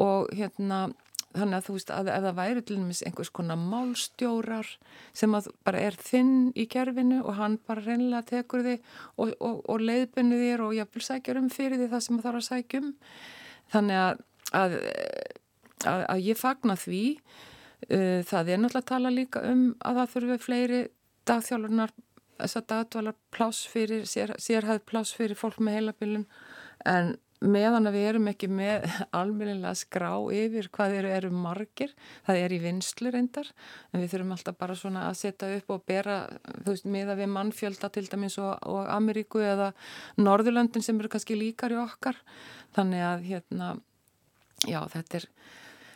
Og 0.00 0.30
hérna 0.34 0.88
þannig 1.34 1.58
að 1.58 1.66
þú 1.66 1.76
veist 1.76 1.92
að 1.94 2.10
ef 2.14 2.24
það 2.24 2.36
væri 2.38 2.62
til 2.62 2.76
dæmis 2.78 3.02
einhvers 3.06 3.30
konar 3.34 3.60
málstjórar 3.60 4.68
sem 5.16 5.34
bara 5.66 5.82
er 5.82 5.96
þinn 5.98 6.34
í 6.54 6.66
kerfinu 6.70 7.22
og 7.24 7.38
hann 7.40 7.56
bara 7.66 7.82
reynilega 7.84 8.22
tekur 8.30 8.62
því 8.66 8.76
og, 8.78 9.32
og, 9.40 9.62
og 9.66 9.82
leiðbynni 9.82 10.38
þér 10.42 10.66
og 10.68 10.76
jáfnvel 10.78 11.06
sækjar 11.08 11.40
um 11.40 11.50
fyrir 11.52 11.80
því 11.80 11.90
það 11.94 12.04
sem 12.06 12.20
það 12.20 12.28
þarf 12.28 12.42
að 12.42 12.48
sækjum 12.50 12.92
þannig 13.72 14.00
að, 14.00 14.22
að, 14.52 14.78
að, 15.84 16.04
að 16.14 16.24
ég 16.28 16.40
fagna 16.40 16.76
því. 16.78 17.04
Uh, 17.84 18.20
það 18.24 18.50
er 18.54 18.60
náttúrulega 18.60 18.84
að 18.84 18.90
tala 18.90 19.12
líka 19.12 19.44
um 19.44 19.64
að 19.84 19.98
það 20.00 20.12
þurfi 20.14 20.38
fleiri 20.40 20.82
dagþjálfurnar 21.28 21.92
þess 22.38 22.58
að 22.58 22.68
dagdvalar 22.72 23.16
pláss 23.34 23.66
fyrir 23.70 24.06
sér, 24.08 24.34
sérhæð 24.42 24.80
pláss 24.88 25.14
fyrir 25.16 25.38
fólk 25.38 25.60
með 25.62 25.78
heilabilun. 25.78 26.26
En 26.88 27.14
meðan 27.44 27.88
að 27.88 27.96
við 27.98 28.06
erum 28.08 28.28
ekki 28.30 28.48
með 28.50 28.86
almennilega 29.20 29.74
skrá 29.78 30.10
yfir 30.34 30.68
hvað 30.74 30.98
eru, 31.00 31.12
eru 31.18 31.30
margir, 31.34 31.94
það 32.26 32.40
er 32.42 32.54
í 32.56 32.60
vinslu 32.62 33.12
reyndar, 33.14 33.50
en 33.92 34.02
við 34.02 34.14
þurfum 34.14 34.36
alltaf 34.36 34.58
bara 34.60 34.78
svona 34.78 35.06
að 35.08 35.18
setja 35.22 35.50
upp 35.58 35.74
og 35.76 35.84
bera 35.88 36.20
þú 36.64 36.68
veist, 36.70 36.88
meða 36.96 37.18
við 37.20 37.32
mannfjölda 37.34 37.90
til 37.94 38.06
dæmis 38.10 38.38
og, 38.42 38.54
og 38.68 38.88
Ameríku 38.92 39.42
eða 39.44 39.72
Norðurlöndin 40.20 40.84
sem 40.84 41.00
eru 41.00 41.12
kannski 41.12 41.38
líkar 41.38 41.74
í 41.74 41.80
okkar. 41.82 42.18
Þannig 42.74 43.04
að 43.06 43.28
hérna 43.28 43.74
já, 44.64 44.80
þetta 44.92 45.20
er 45.20 45.28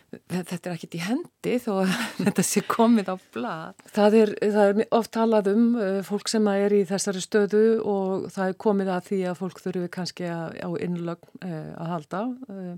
þetta 0.09 0.71
er 0.71 0.75
ekkit 0.75 0.97
í 0.97 1.03
hendi 1.05 1.55
þó 1.61 1.71
að 1.83 1.93
þetta 2.25 2.45
sé 2.47 2.63
komið 2.69 3.11
á 3.13 3.17
blad. 3.35 3.85
Það 3.93 4.17
er, 4.23 4.33
það 4.55 4.71
er 4.71 4.81
oft 4.97 5.13
talað 5.17 5.51
um 5.53 5.67
uh, 5.77 6.01
fólk 6.07 6.33
sem 6.33 6.49
er 6.55 6.75
í 6.79 6.83
þessari 6.89 7.23
stöðu 7.25 7.63
og 7.85 8.29
það 8.33 8.53
er 8.53 8.59
komið 8.65 8.93
að 8.95 9.07
því 9.11 9.21
að 9.29 9.39
fólk 9.43 9.63
þurfi 9.65 9.93
kannski 9.99 10.29
að, 10.33 10.59
á 10.65 10.71
innlögn 10.89 11.45
uh, 11.45 11.71
að 11.77 11.95
halda 11.95 12.25
uh, 12.49 12.75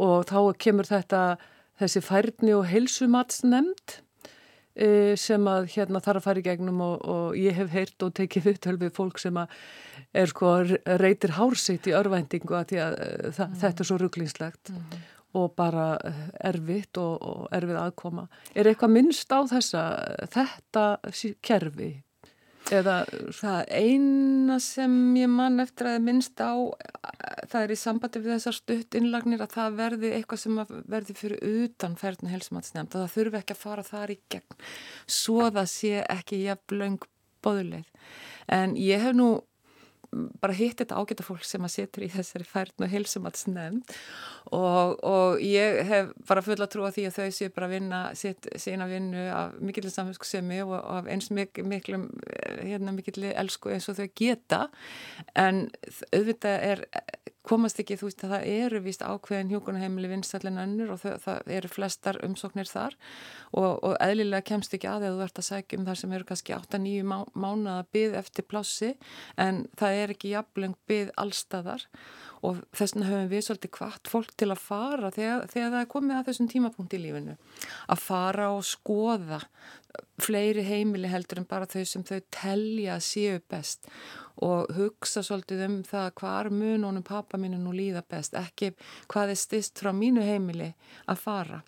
og 0.00 0.28
þá 0.30 0.38
kemur 0.62 0.86
þetta 0.86 1.24
þessi 1.80 2.02
færni 2.04 2.54
og 2.54 2.68
heilsumatsnemnd 2.70 4.00
sem 5.18 5.48
að 5.50 5.64
hérna 5.74 5.98
þarf 6.00 6.20
að 6.20 6.24
fara 6.24 6.40
í 6.40 6.44
gegnum 6.46 6.78
og, 6.84 7.02
og 7.10 7.32
ég 7.36 7.56
hef 7.58 7.72
heyrt 7.74 8.04
og 8.06 8.12
tekið 8.16 8.46
upptöl 8.52 8.76
við 8.80 8.92
fólk 8.96 9.18
sem 9.20 9.36
að 9.36 9.50
er 10.22 10.30
sko 10.30 10.52
reytir 11.02 11.34
hársitt 11.36 11.88
í 11.90 11.96
örvæntingu 11.98 12.54
að, 12.56 12.76
að 12.78 13.00
mm. 13.34 13.58
þetta 13.64 13.82
er 13.82 13.88
svo 13.90 13.98
rugglingslegt 14.00 14.70
mm 14.70 15.10
og 15.38 15.54
bara 15.58 15.94
eh, 16.06 16.22
erfitt 16.50 16.98
og, 17.00 17.18
og 17.22 17.48
erfið 17.54 17.80
aðkoma. 17.84 18.28
Er 18.54 18.70
eitthvað 18.70 18.94
minnst 18.96 19.32
á 19.32 19.40
þessa, 19.50 19.82
þetta 20.34 20.86
kerfi? 21.44 21.90
Eða 22.70 22.96
það 23.34 23.70
eina 23.72 24.58
sem 24.62 24.92
ég 25.16 25.30
mann 25.32 25.62
eftir 25.62 25.88
að 25.90 26.04
minnst 26.06 26.38
á, 26.38 26.54
það 27.50 27.62
er 27.62 27.72
í 27.72 27.78
sambandi 27.80 28.20
við 28.22 28.34
þessar 28.36 28.56
stutt 28.58 28.98
innlagnir 28.98 29.42
að 29.42 29.54
það 29.56 29.78
verði 29.80 30.10
eitthvað 30.14 30.42
sem 30.44 30.60
verði 30.68 31.16
fyrir 31.18 31.64
utan 31.64 31.96
ferðinu 31.98 32.34
helsumatsnefnd 32.34 32.94
og 32.94 33.06
það 33.06 33.14
þurfi 33.16 33.40
ekki 33.40 33.56
að 33.56 33.62
fara 33.64 33.86
þar 33.86 34.12
í 34.12 34.18
gegn 34.30 34.68
svo 35.10 35.48
það 35.48 35.70
sé 35.72 36.04
ekki 36.04 36.42
jafn 36.44 36.78
laung 36.82 37.08
bóðuleið. 37.42 37.88
En 38.52 38.76
ég 38.78 39.02
hef 39.02 39.16
nú 39.16 39.32
bara 40.10 40.56
hitt 40.56 40.80
þetta 40.80 40.98
ágæta 40.98 41.24
fólk 41.24 41.44
sem 41.46 41.62
að 41.62 41.74
setur 41.76 42.04
í 42.06 42.10
þessari 42.10 42.46
færðn 42.48 42.84
og 42.86 42.90
heilsumatsnefnd 42.90 43.92
og, 44.56 44.96
og 45.06 45.42
ég 45.44 45.80
hef 45.86 46.10
bara 46.26 46.42
fulla 46.42 46.66
trú 46.70 46.86
að 46.86 46.96
því 46.96 47.04
að 47.06 47.18
þau 47.18 47.36
séu 47.36 47.52
bara 47.54 47.68
að 47.68 47.74
vinna 47.76 48.00
sína 48.18 48.88
vinnu 48.90 49.26
af 49.30 49.54
mikilvæg 49.62 49.94
samfélskusemi 49.94 50.60
og 50.66 50.74
af 50.80 51.10
eins 51.14 51.30
mik 51.34 51.62
miklum 51.62 52.08
hérna 52.58 52.94
mikilvæg 52.96 53.36
elsku 53.38 53.70
eins 53.70 53.86
og 53.92 54.00
þau 54.00 54.08
geta. 54.18 54.64
En 55.38 55.68
auðvitað 56.10 56.66
er 56.72 56.84
komast 57.46 57.80
ekki, 57.80 57.96
þú 57.96 58.08
veist 58.08 58.24
að 58.26 58.32
það 58.34 58.46
eru 58.52 58.80
vist 58.84 59.04
ákveðin 59.04 59.52
hjókunarheimili 59.54 60.10
vinsallin 60.12 60.60
önnur 60.60 60.94
og 60.94 61.00
það, 61.02 61.16
það 61.24 61.52
eru 61.56 61.70
flestar 61.72 62.20
umsóknir 62.26 62.70
þar. 62.70 62.96
Og, 63.56 63.70
og 63.86 63.94
eðlilega 64.04 64.46
kemst 64.52 64.74
ekki 64.76 64.90
að 64.90 65.08
eða 65.08 65.18
þú 65.18 65.26
ert 65.26 65.42
að 65.42 65.48
segja 65.48 65.78
um 65.78 65.86
þar 65.88 66.00
sem 66.02 66.16
eru 66.16 66.28
kannski 66.28 66.56
8-9 66.56 67.06
má, 67.08 67.18
mánuða 67.32 67.86
byð 67.96 68.18
eftir 68.20 68.48
plássi 68.50 68.92
en 69.40 69.64
það 69.80 70.02
er 70.02 70.14
ekki 70.16 70.34
jafnleng 70.34 70.76
byð 70.90 71.14
allstaðar 71.20 71.86
og 72.46 72.62
þess 72.72 72.94
vegna 72.94 73.08
höfum 73.10 73.28
við 73.30 73.44
svolítið 73.44 73.72
hvart 73.76 74.10
fólk 74.10 74.32
til 74.40 74.48
að 74.48 74.62
fara 74.62 75.10
þegar, 75.12 75.46
þegar 75.52 75.72
það 75.74 75.82
er 75.82 75.90
komið 75.92 76.16
að 76.16 76.28
þessum 76.30 76.48
tímapunkt 76.54 76.96
í 76.96 77.00
lífinu. 77.02 77.36
Að 77.92 78.02
fara 78.06 78.48
og 78.54 78.64
skoða 78.68 79.40
fleiri 80.22 80.64
heimili 80.64 81.10
heldur 81.10 81.42
en 81.42 81.48
bara 81.50 81.68
þau 81.68 81.84
sem 81.88 82.04
þau 82.06 82.20
telja 82.32 82.96
að 82.96 83.06
séu 83.08 83.40
best. 83.50 83.90
Og 84.40 84.70
hugsa 84.72 85.24
svolítið 85.26 85.66
um 85.66 85.80
það 85.84 86.12
hvað 86.20 86.52
mununum 86.56 87.04
pappa 87.04 87.40
mínu 87.40 87.60
nú 87.60 87.74
líða 87.76 88.04
best. 88.08 88.36
Ekki 88.38 88.72
hvað 89.10 89.34
er 89.34 89.42
stist 89.42 89.82
frá 89.82 89.92
mínu 89.96 90.24
heimili 90.24 90.72
að 91.10 91.22
fara 91.26 91.60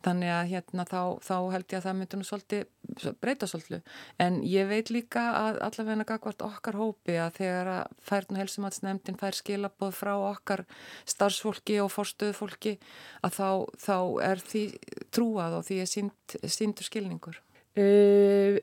Þannig 0.00 0.30
að 0.32 0.50
hérna 0.54 0.84
þá, 0.88 1.00
þá 1.20 1.34
held 1.52 1.66
ég 1.68 1.76
að 1.76 1.86
það 1.86 1.96
myndi 1.98 2.18
nú 2.18 2.26
svolítið 2.26 3.14
breyta 3.20 3.48
svolítið 3.48 3.98
en 4.24 4.38
ég 4.48 4.68
veit 4.70 4.90
líka 4.92 5.24
að 5.36 5.58
allavegna 5.66 6.06
gagvart 6.08 6.44
okkar 6.46 6.78
hópi 6.80 7.18
að 7.20 7.36
þegar 7.36 7.70
að 7.74 7.98
færðn 8.08 8.36
og 8.36 8.40
helsumatsnefndin 8.40 9.20
fær 9.20 9.36
skilaboð 9.36 9.92
frá 9.98 10.14
okkar 10.16 10.64
starfsfólki 11.08 11.76
og 11.84 11.92
forstöðfólki 11.92 12.78
að 13.26 13.36
þá, 13.36 13.48
þá 13.84 13.96
er 14.30 14.44
því 14.48 14.64
trúað 15.12 15.60
og 15.60 15.68
því 15.68 15.80
er 15.84 15.92
sínd, 15.92 16.36
síndur 16.48 16.88
skilningur. 16.88 17.40
Uh, 17.76 18.56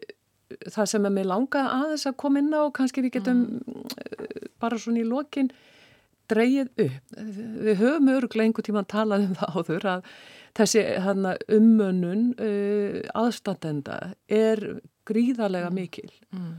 það 0.67 0.91
sem 0.91 1.07
er 1.07 1.15
með 1.15 1.29
langa 1.31 1.63
aðeins 1.77 2.09
að 2.09 2.19
koma 2.23 2.41
inn 2.41 2.53
á, 2.55 2.65
kannski 2.73 3.03
við 3.05 3.19
getum 3.19 3.45
mm. 3.61 4.53
bara 4.61 4.79
svona 4.81 5.03
í 5.03 5.07
lokin 5.07 5.53
dreyið 6.31 6.71
upp. 6.85 7.13
Við 7.67 7.79
höfum 7.81 8.11
öruglega 8.13 8.49
einhver 8.49 8.67
tíma 8.67 8.83
að 8.83 8.91
tala 8.93 9.19
um 9.23 9.35
það 9.37 9.57
áður 9.57 9.87
að 9.93 10.11
þessi 10.57 10.83
hana, 11.03 11.35
ummönnun 11.53 12.31
uh, 12.41 13.01
aðstandenda 13.17 13.99
er 14.27 14.63
gríðarlega 15.07 15.69
mm. 15.69 15.77
mikil 15.77 16.09
mm. 16.33 16.49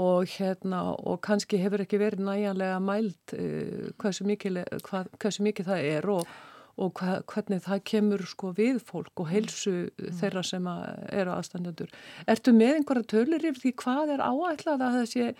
og, 0.00 0.30
hérna, 0.36 0.84
og 0.94 1.20
kannski 1.26 1.60
hefur 1.60 1.84
ekki 1.84 2.00
verið 2.00 2.24
næjanlega 2.28 2.78
mælt 2.84 3.34
uh, 3.36 3.90
hversu, 4.00 4.26
mikil, 4.28 4.62
hvað, 4.86 5.10
hversu 5.20 5.44
mikið 5.46 5.70
það 5.72 5.90
er 5.90 6.10
og, 6.14 6.34
og 6.80 6.92
hva, 7.00 7.20
hvernig 7.32 7.64
það 7.66 7.84
kemur 7.92 8.26
sko, 8.30 8.54
við 8.56 8.82
fólk 8.86 9.24
og 9.24 9.30
heilsu 9.32 9.76
mm. 9.88 10.12
þeirra 10.20 10.44
sem 10.46 10.68
eru 10.70 11.34
aðstandendur. 11.36 11.90
Ertu 12.30 12.54
með 12.56 12.80
einhverja 12.80 13.10
tölur 13.16 13.50
yfir 13.50 13.64
því 13.64 13.74
hvað 13.84 14.14
er 14.16 14.28
áætlað 14.30 14.86
að 14.86 15.00
þessi 15.02 15.32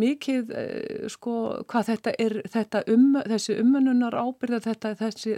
mikið 0.00 0.54
uh, 0.54 1.08
sko 1.10 1.34
hvað 1.70 1.90
þetta 1.94 2.14
er 2.18 2.38
þetta 2.52 2.84
um, 2.92 3.18
þessi 3.26 3.58
umönnunar 3.62 4.14
ábyrða 4.14 4.62
þetta, 4.68 4.94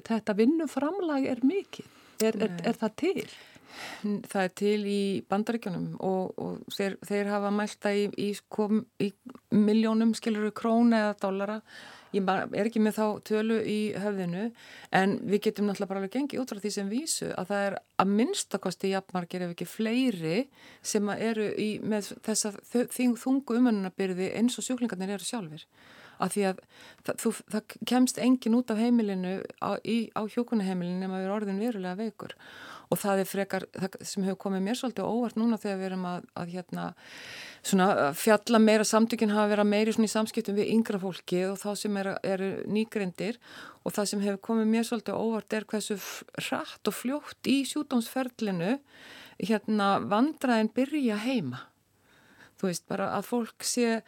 þetta 0.08 0.36
vinnuframlag 0.38 1.26
er 1.30 1.44
mikið 1.46 1.90
Er, 2.22 2.36
er, 2.38 2.52
er 2.68 2.78
það 2.78 2.94
til? 3.02 3.24
Það 4.02 4.42
er 4.42 4.52
til 4.60 4.78
í 4.90 5.02
bandaríkjunum 5.32 5.86
og, 6.04 6.34
og 6.38 6.74
þeir, 6.76 6.98
þeir 7.08 7.30
hafa 7.32 7.50
mælta 7.54 7.92
í, 7.96 8.04
í, 8.20 8.28
í 9.02 9.08
miljónum 9.56 10.12
skiluru 10.18 10.52
krónu 10.54 10.98
eða 10.98 11.16
dollara 11.22 11.58
ég 12.12 12.28
er 12.28 12.68
ekki 12.68 12.82
með 12.82 12.98
þá 12.98 13.06
tölu 13.28 13.58
í 13.68 13.78
höfðinu 13.98 14.44
en 14.98 15.16
við 15.24 15.44
getum 15.48 15.68
náttúrulega 15.68 15.92
bara 15.92 16.02
alveg 16.02 16.14
gengið 16.16 16.42
út 16.42 16.52
frá 16.52 16.60
því 16.62 16.72
sem 16.74 16.92
vísu 16.92 17.30
að 17.30 17.48
það 17.52 17.64
er 17.68 17.78
að 18.04 18.12
minnstakosti 18.18 18.92
jafnmargir 18.92 19.46
ef 19.46 19.54
ekki 19.54 19.68
fleiri 19.68 20.36
sem 20.84 21.08
eru 21.16 21.48
í, 21.56 21.70
með 21.80 22.12
þessa 22.26 22.54
þungu 22.92 23.58
umönnunabyrði 23.58 24.32
eins 24.38 24.58
og 24.60 24.68
sjúklingarnir 24.68 25.16
eru 25.16 25.28
sjálfur 25.28 25.66
að 26.22 26.34
því 26.34 26.44
að 26.50 26.60
það, 27.06 27.14
þú, 27.22 27.32
það 27.54 27.76
kemst 27.90 28.20
engin 28.22 28.58
út 28.58 28.72
af 28.72 28.80
heimilinu 28.80 29.38
á, 29.58 29.70
á 29.80 30.22
hjókunaheimilinu 30.34 31.00
nema 31.00 31.18
við 31.18 31.26
erum 31.26 31.36
orðin 31.38 31.62
verulega 31.62 31.98
veikur 31.98 32.36
og 32.92 33.00
það 33.00 33.22
er 33.22 33.28
frekar, 33.28 33.64
það 33.72 33.94
sem 34.04 34.24
hefur 34.26 34.40
komið 34.44 34.64
mér 34.66 34.78
svolítið 34.78 35.08
óvart 35.08 35.38
núna 35.40 35.58
þegar 35.60 35.78
við 35.80 35.88
erum 35.88 36.04
að, 36.10 36.26
að 36.36 36.52
hérna, 36.52 36.84
svona, 37.64 37.88
fjalla 38.18 38.60
meira 38.60 38.86
samtökinn 38.88 39.32
hafa 39.32 39.52
verið 39.54 39.70
meiri 39.70 39.94
í 39.96 40.10
samskiptum 40.12 40.58
við 40.58 40.74
yngra 40.74 41.00
fólki 41.00 41.40
og 41.48 41.56
þá 41.62 41.70
sem 41.80 41.96
eru 42.02 42.14
er 42.34 42.44
nýgrindir 42.68 43.40
og 43.82 43.96
það 43.96 44.10
sem 44.12 44.24
hefur 44.26 44.44
komið 44.50 44.70
mér 44.74 44.88
svolítið 44.88 45.24
óvart 45.24 45.56
er 45.56 45.68
hversu 45.72 45.98
hratt 46.36 46.92
og 46.92 46.98
fljótt 46.98 47.50
í 47.50 47.62
sjúdómsferlinu 47.70 48.76
hérna 49.42 49.96
vandraðin 50.04 50.70
byrja 50.76 51.18
heima. 51.24 51.64
Þú 52.60 52.68
veist 52.68 52.84
bara 52.86 53.08
að 53.16 53.26
fólk 53.26 53.64
sé 53.66 54.02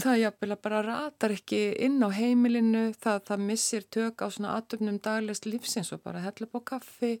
það 0.00 0.22
jáfnvel 0.22 0.54
að 0.54 0.62
bara 0.64 0.80
ratar 0.86 1.34
ekki 1.34 1.60
inn 1.84 1.98
á 2.00 2.08
heimilinu, 2.14 2.84
það, 2.96 3.18
það 3.28 3.42
missir 3.48 3.84
tök 3.92 4.24
á 4.24 4.26
svona 4.32 4.54
atöfnum 4.56 4.96
daglegst 5.04 5.48
lífsins 5.48 5.92
og 5.92 6.00
bara 6.06 6.22
hella 6.24 6.48
på 6.48 6.62
kaffi, 6.64 7.18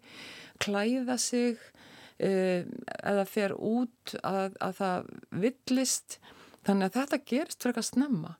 klæða 0.62 1.18
sig 1.20 1.60
eh, 2.22 2.64
eða 3.02 3.26
fer 3.28 3.54
út 3.56 4.16
að, 4.22 4.56
að 4.62 4.74
það 4.80 5.12
villist. 5.44 6.18
Þannig 6.66 6.88
að 6.88 6.98
þetta 7.00 7.22
gerist 7.32 7.64
fyrir 7.64 7.82
að 7.82 7.88
snemma. 7.88 8.34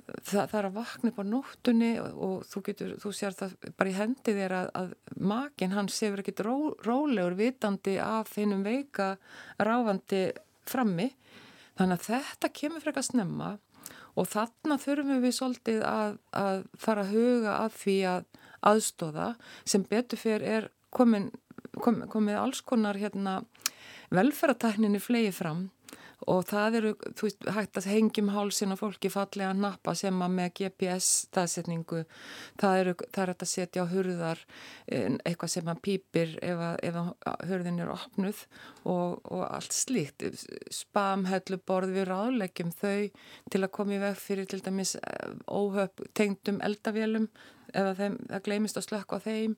Það, 0.00 0.44
það 0.50 0.56
er 0.58 0.66
að 0.66 0.76
vakna 0.78 1.10
upp 1.12 1.20
á 1.20 1.24
nóttunni 1.28 1.90
og, 2.02 2.20
og 2.26 2.36
þú 2.50 2.62
getur, 2.66 2.94
þú 3.02 3.12
sér 3.14 3.36
það 3.36 3.56
bara 3.78 3.90
í 3.90 3.96
hendi 3.98 4.34
þér 4.34 4.54
að, 4.56 4.70
að 4.80 4.94
makin 5.30 5.74
hann 5.76 5.90
séur 5.92 6.22
ekkit 6.22 6.42
ró, 6.46 6.54
rólegur 6.86 7.36
vitandi 7.38 7.98
af 8.02 8.32
hennum 8.38 8.64
veika 8.66 9.12
ráfandi 9.60 10.30
frammi. 10.66 11.10
Þannig 11.78 12.00
að 12.00 12.08
þetta 12.08 12.54
kemur 12.56 12.82
fyrir 12.82 13.02
að 13.02 13.10
snemma 13.12 13.52
og 14.18 14.26
þarna 14.28 14.76
þurfum 14.80 15.22
við 15.22 15.36
svolítið 15.36 15.84
að, 15.86 16.16
að 16.34 16.64
fara 16.80 17.04
að 17.04 17.12
huga 17.14 17.56
að 17.60 17.76
því 17.84 17.96
að, 18.10 18.26
aðstóða 18.66 19.28
sem 19.68 19.84
betur 19.88 20.20
fyrir 20.20 20.44
er 20.44 20.68
komin, 20.92 21.30
kom, 21.78 22.02
komið 22.10 22.40
alls 22.40 22.64
konar 22.66 22.98
hérna, 22.98 23.40
velferðartækninni 24.10 25.02
flegi 25.02 25.34
fram 25.34 25.68
og 26.28 26.42
það 26.48 26.76
eru, 26.80 26.90
þú 27.16 27.26
veist, 27.26 27.46
hægt 27.54 27.78
að 27.80 27.88
hengjum 27.88 28.30
hálsin 28.34 28.74
og 28.74 28.80
fólki 28.80 29.10
fallega 29.12 29.52
að 29.54 29.62
nappa 29.62 29.94
sem 29.96 30.22
að 30.22 30.34
með 30.36 30.50
GPS 30.58 31.08
staðsetningu 31.26 32.02
það 32.60 32.80
eru, 32.82 32.94
það 33.08 33.22
er 33.22 33.32
að 33.34 33.44
setja 33.48 33.84
á 33.86 33.92
hurðar 33.92 34.42
eitthvað 34.90 35.52
sem 35.54 35.70
að 35.72 35.82
pýpir 35.86 36.34
ef 36.44 36.64
ef 36.90 36.98
hurðin 37.48 37.80
er 37.84 37.92
opnuð 37.94 38.42
og, 38.84 39.20
og 39.24 39.44
allt 39.46 39.76
slíkt. 39.76 40.26
Spamhellu 40.74 41.60
borð 41.66 41.96
við 41.96 42.10
ráðlegjum 42.10 42.74
þau 42.76 43.08
til 43.52 43.62
að 43.62 43.72
koma 43.78 43.96
í 43.96 44.02
veg 44.02 44.20
fyrir 44.20 44.50
til 44.50 44.60
dæmis 44.64 44.96
eh, 45.00 45.32
óhöpp 45.48 46.04
tengdum 46.16 46.60
eldavélum 46.64 47.30
ef 47.70 47.96
þeim, 47.96 48.18
það 48.28 48.44
gleimist 48.46 48.78
að 48.80 48.88
slökka 48.88 49.20
á 49.20 49.24
þeim 49.24 49.56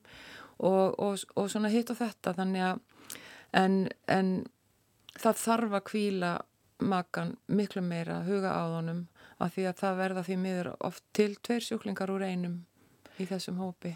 og, 0.63 0.99
og, 0.99 1.23
og 1.35 1.51
svona 1.51 1.71
hitt 1.73 1.91
og 1.93 1.99
þetta 1.99 2.35
þannig 2.39 2.65
að 2.69 2.81
en, 3.59 3.77
en 4.07 4.33
það 5.19 5.41
þarf 5.43 5.77
að 5.77 5.87
kvíla 5.91 6.31
makan 6.83 7.35
miklu 7.47 7.83
meira 7.85 8.21
huga 8.27 8.53
á 8.55 8.63
honum 8.75 9.05
af 9.43 9.53
því 9.55 9.67
að 9.69 9.81
það 9.81 9.99
verða 9.99 10.23
því 10.27 10.39
miður 10.45 10.71
oft 10.79 11.03
til 11.15 11.33
tveir 11.43 11.65
sjúklingar 11.65 12.11
úr 12.13 12.25
einum 12.25 12.63
í 13.19 13.27
þessum 13.29 13.59
hópi. 13.61 13.93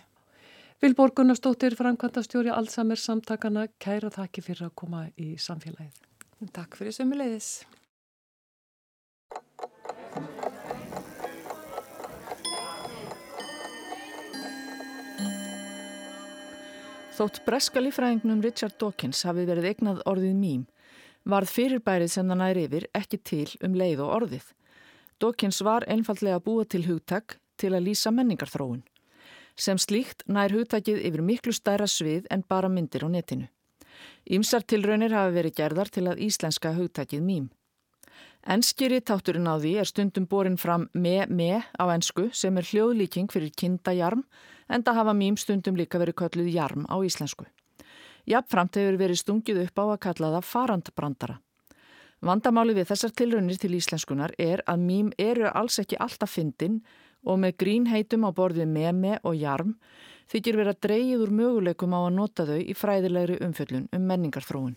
Vilborg 0.82 1.16
Gunnarsdóttir, 1.18 1.74
Frankvandastjóri 1.74 2.52
Alzheimer 2.54 3.02
samtakana, 3.02 3.66
kæra 3.82 4.12
þakki 4.14 4.44
fyrir 4.46 4.68
að 4.68 4.76
koma 4.78 5.08
í 5.18 5.32
samfélagið. 5.42 6.04
Takk 6.54 6.78
fyrir 6.78 6.94
sömuleiðis. 6.94 7.66
Þótt 17.18 17.40
breska 17.48 17.82
lífræðingnum 17.82 18.44
Richard 18.46 18.76
Dawkins 18.78 19.24
hafi 19.26 19.48
verið 19.50 19.72
eignað 19.72 20.04
orðið 20.06 20.36
mým 20.38 20.66
varð 21.26 21.50
fyrirbærið 21.50 22.12
sem 22.14 22.28
það 22.30 22.38
næri 22.44 22.66
yfir 22.68 22.84
ekki 23.00 23.18
til 23.26 23.48
um 23.66 23.74
leið 23.74 24.04
og 24.06 24.12
orðið. 24.20 24.44
Dawkins 25.18 25.64
var 25.66 25.86
einfallega 25.90 26.38
búið 26.46 26.68
til 26.76 26.84
hugtak 26.86 27.40
til 27.58 27.72
að 27.74 27.88
lýsa 27.88 28.12
menningarþróun. 28.14 28.84
Sem 29.58 29.82
slíkt 29.82 30.22
nær 30.30 30.54
hugtakið 30.54 31.02
yfir 31.10 31.24
miklu 31.26 31.56
stærra 31.58 31.88
svið 31.90 32.28
en 32.30 32.44
bara 32.46 32.70
myndir 32.70 33.02
á 33.02 33.10
netinu. 33.10 33.48
Ímsar 34.30 34.62
tilraunir 34.70 35.16
hafi 35.18 35.34
verið 35.40 35.56
gerðar 35.58 35.90
til 35.90 36.06
að 36.12 36.22
íslenska 36.28 36.76
hugtakið 36.78 37.24
mým. 37.26 37.48
Enskiri 38.46 39.02
táturinn 39.02 39.50
á 39.50 39.58
því 39.58 39.74
er 39.82 39.90
stundum 39.90 40.30
borin 40.30 40.60
fram 40.62 40.86
me-me 40.94 41.66
á 41.66 41.84
ensku 41.98 42.30
sem 42.30 42.62
er 42.62 42.70
hljóðlíking 42.70 43.34
fyrir 43.34 43.50
kindajarm 43.58 44.22
en 44.70 44.84
það 44.84 45.00
hafa 45.02 45.14
mým 45.14 45.38
stundum 45.38 45.78
líka 45.80 46.00
verið 46.02 46.20
kölluð 46.22 46.52
jarm 46.54 46.86
á 46.88 46.96
íslensku. 47.04 47.46
Jafnframt 48.28 48.76
hefur 48.76 48.98
verið 49.00 49.22
stungið 49.22 49.62
upp 49.64 49.80
á 49.80 49.86
að 49.88 50.02
kalla 50.06 50.32
það 50.36 50.50
farandbrandara. 50.52 51.38
Vandamáli 52.28 52.74
við 52.74 52.90
þessar 52.90 53.14
tilraunir 53.14 53.60
til 53.62 53.76
íslenskunar 53.78 54.34
er 54.42 54.64
að 54.66 54.84
mým 54.84 55.12
eru 55.22 55.48
alls 55.54 55.78
ekki 55.80 56.00
alltaf 56.02 56.34
fyndin 56.34 56.82
og 57.24 57.40
með 57.44 57.58
grínheitum 57.62 58.26
á 58.26 58.32
borðið 58.34 58.72
meme 58.74 59.20
og 59.24 59.38
jarm 59.38 59.76
þykir 60.32 60.58
verið 60.60 60.74
að 60.74 60.82
dreyið 60.88 61.24
úr 61.24 61.34
möguleikum 61.40 61.94
á 61.94 62.00
að 62.02 62.16
nota 62.18 62.46
þau 62.50 62.60
í 62.60 62.76
fræðilegri 62.76 63.38
umfjöllun 63.46 63.88
um 63.94 64.08
menningarþróun. 64.10 64.76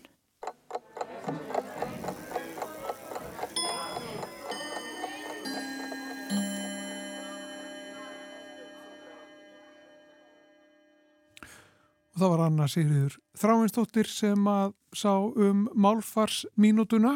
Það 12.21 12.33
var 12.35 12.45
Anna 12.45 12.67
Sigriður 12.69 13.17
Þráinsdóttir 13.41 14.09
sem 14.09 14.47
að 14.49 14.73
sá 14.93 15.13
um 15.17 15.65
málfarsmínutuna 15.73 17.15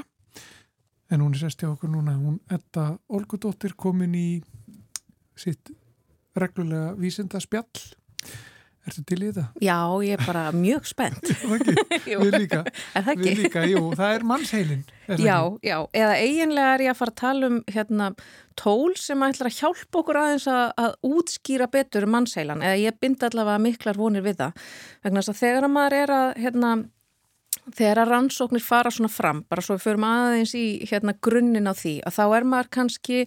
en 1.14 1.22
hún 1.22 1.36
er 1.36 1.43
sérst 1.43 1.62
hjá 1.62 1.70
okkur 1.70 1.91
núna. 1.93 2.16
Hún 2.18 2.39
Edda 2.49 2.95
Olgudóttir 3.14 3.76
komin 3.78 4.16
í 4.18 4.30
sitt 5.38 5.70
reglulega 6.36 6.95
vísindaspjall 6.97 7.84
Ertu 8.86 9.01
til 9.09 9.17
í 9.17 9.29
þetta? 9.31 9.43
Já, 9.65 9.77
ég 10.05 10.13
er 10.19 10.23
bara 10.27 10.43
mjög 10.53 10.86
spennt. 10.86 11.29
Við 12.05 12.36
líka. 12.36 12.61
Er 12.93 13.05
það 13.05 13.11
ekki? 13.15 13.25
Við 13.25 13.39
líka, 13.41 13.63
jú. 13.71 13.83
Það 13.97 14.17
er 14.17 14.25
mannsheilin. 14.29 14.83
Er 15.05 15.21
já, 15.21 15.38
ekki? 15.39 15.69
já. 15.71 15.77
Eða 16.01 16.17
eiginlega 16.21 16.73
er 16.75 16.83
ég 16.86 16.93
að 16.93 16.99
fara 16.99 17.13
að 17.15 17.21
tala 17.21 17.49
um 17.49 17.57
hérna, 17.73 18.09
tól 18.61 18.93
sem 19.01 19.25
ætlar 19.25 19.49
að 19.49 19.57
hjálpa 19.57 20.01
okkur 20.01 20.19
aðeins 20.21 20.45
að, 20.53 20.65
að 20.86 20.93
útskýra 21.09 21.69
betur 21.73 22.05
mannsheilan. 22.13 22.61
Eða 22.65 22.83
ég 22.83 22.99
bind 23.01 23.25
allavega 23.25 23.63
miklar 23.65 23.99
vonir 24.01 24.25
við 24.25 24.43
það. 24.43 24.67
Vegna 25.05 25.23
þess 25.23 25.33
að 25.33 25.41
þegar 25.41 25.69
maður 25.73 25.97
er 26.03 26.15
að, 26.19 26.27
hérna, 26.45 26.75
þegar 27.74 28.03
að 28.03 28.11
rannsóknir 28.13 28.63
fara 28.63 28.93
svona 28.93 29.11
fram, 29.11 29.43
bara 29.49 29.63
svo 29.66 29.78
við 29.78 29.86
förum 29.88 30.07
aðeins 30.07 30.55
í 30.57 30.66
hérna, 30.89 31.16
grunninn 31.26 31.70
á 31.70 31.74
því, 31.74 31.99
að 32.05 32.18
þá 32.18 32.26
er 32.28 32.49
maður 32.51 32.74
kannski 32.78 33.22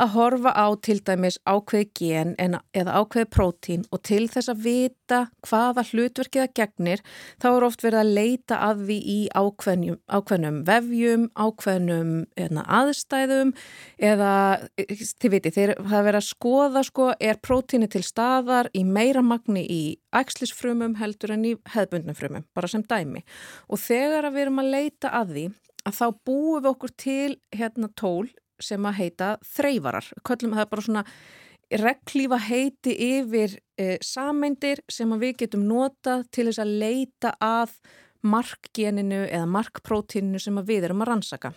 að 0.00 0.14
horfa 0.14 0.50
á 0.50 0.66
til 0.82 0.96
dæmis 1.06 1.36
ákveði 1.46 1.86
gen 1.94 2.32
eða 2.74 2.96
ákveði 2.98 3.28
prótín 3.30 3.84
og 3.94 4.02
til 4.06 4.24
þess 4.30 4.50
að 4.50 4.62
vita 4.64 5.20
hvaða 5.46 5.84
hlutverkið 5.90 6.44
að 6.44 6.54
gegnir 6.58 7.02
þá 7.42 7.48
er 7.52 7.66
oft 7.68 7.84
verið 7.84 8.00
að 8.00 8.12
leita 8.18 8.60
að 8.66 8.84
því 8.88 8.98
í 9.14 9.18
ákveðnum, 9.38 9.98
ákveðnum 10.10 10.60
vefjum, 10.66 11.28
ákveðnum 11.38 12.14
eða, 12.24 12.42
hérna, 12.42 12.66
aðstæðum 12.80 13.54
eða 14.10 14.32
þið 14.74 15.34
viti 15.36 15.54
þeir 15.54 15.74
hafa 15.78 16.04
verið 16.08 16.20
að 16.20 16.28
skoða 16.32 16.84
sko 16.88 17.10
er 17.20 17.38
prótíni 17.42 17.90
til 17.90 18.02
staðar 18.06 18.70
í 18.74 18.84
meira 18.84 19.22
magni 19.22 19.62
í 19.62 19.82
ækslisfrumum 20.14 20.98
heldur 20.98 21.34
en 21.34 21.46
í 21.46 21.54
hefðbundnum 21.74 22.18
frumum, 22.18 22.44
bara 22.54 22.70
sem 22.70 22.82
dæmi. 22.86 23.24
og 23.68 23.73
þegar 23.80 24.28
að 24.28 24.36
við 24.36 24.46
erum 24.46 24.62
að 24.62 24.72
leita 24.74 25.12
að 25.14 25.34
því 25.34 25.44
að 25.84 25.96
þá 25.98 26.06
búum 26.26 26.58
við 26.58 26.70
okkur 26.70 26.92
til 26.96 27.30
hérna 27.54 27.90
tól 27.96 28.28
sem 28.62 28.86
að 28.86 28.98
heita 29.00 29.30
þreyvarar. 29.54 30.06
Köllum 30.24 30.54
það 30.56 30.70
bara 30.70 30.86
svona 30.86 31.04
reglífa 31.74 32.38
heiti 32.44 32.94
yfir 33.18 33.58
e, 33.80 33.96
sameindir 34.04 34.82
sem 34.90 35.10
við 35.20 35.36
getum 35.44 35.66
notað 35.68 36.26
til 36.34 36.48
þess 36.48 36.62
að 36.62 36.74
leita 36.84 37.34
að 37.42 37.74
markgeninu 38.24 39.24
eða 39.26 39.46
markprótíninu 39.50 40.40
sem 40.40 40.60
við 40.64 40.88
erum 40.88 41.04
að 41.04 41.10
rannsaka. 41.12 41.52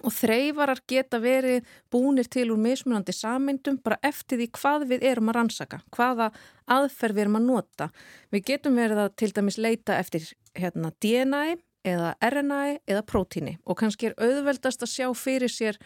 Og 0.00 0.14
þreyvarar 0.16 0.80
geta 0.88 1.20
verið 1.20 1.66
búnir 1.92 2.28
til 2.32 2.46
úr 2.54 2.60
mismunandi 2.60 3.12
sameindum 3.12 3.76
bara 3.84 4.00
eftir 4.02 4.40
því 4.40 4.46
hvað 4.56 4.86
við 4.94 5.04
erum 5.10 5.28
að 5.28 5.36
rannsaka, 5.36 5.82
hvaða 5.92 6.30
aðferð 6.64 7.18
við 7.18 7.24
erum 7.26 7.36
að 7.36 7.50
nota. 7.50 7.90
Við 8.32 8.46
getum 8.48 8.80
verið 8.80 9.02
að 9.04 9.12
til 9.20 9.30
dæmis 9.36 9.60
leita 9.60 9.98
eftir 10.00 10.30
hérna, 10.56 10.94
DNA 10.96 11.44
eða 11.86 12.14
RNA 12.22 12.62
eða 12.86 13.02
prótíni 13.06 13.56
og 13.66 13.78
kannski 13.80 14.10
er 14.10 14.18
auðveldast 14.20 14.84
að 14.84 14.92
sjá 14.92 15.08
fyrir 15.18 15.50
sér 15.50 15.78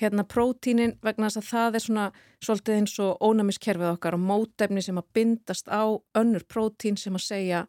hérna 0.00 0.24
prótínin 0.24 0.94
vegna 1.02 1.28
þess 1.28 1.40
að 1.40 1.48
það 1.50 1.78
er 1.78 1.84
svona 1.84 2.06
svolítið 2.44 2.76
eins 2.78 2.94
og 3.02 3.24
ónæmiskerfið 3.26 3.90
okkar 3.96 4.16
og 4.16 4.24
mótefni 4.28 4.84
sem 4.84 5.00
að 5.00 5.10
bindast 5.16 5.68
á 5.68 5.82
önnur 6.18 6.46
prótín 6.46 6.98
sem 7.00 7.18
að 7.18 7.26
segja 7.26 7.64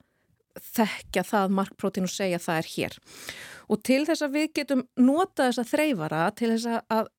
þekkja 0.60 1.24
það 1.28 1.56
markprótín 1.60 2.08
og 2.08 2.14
segja 2.14 2.42
það 2.42 2.62
er 2.62 2.70
hér. 2.76 2.98
Og 3.72 3.82
til 3.88 4.02
þess 4.08 4.26
að 4.26 4.36
við 4.36 4.52
getum 4.60 4.84
nota 5.00 5.48
þessa 5.48 5.68
þreyfara 5.70 6.26
til 6.36 6.52
þess 6.56 6.82
að 6.92 7.10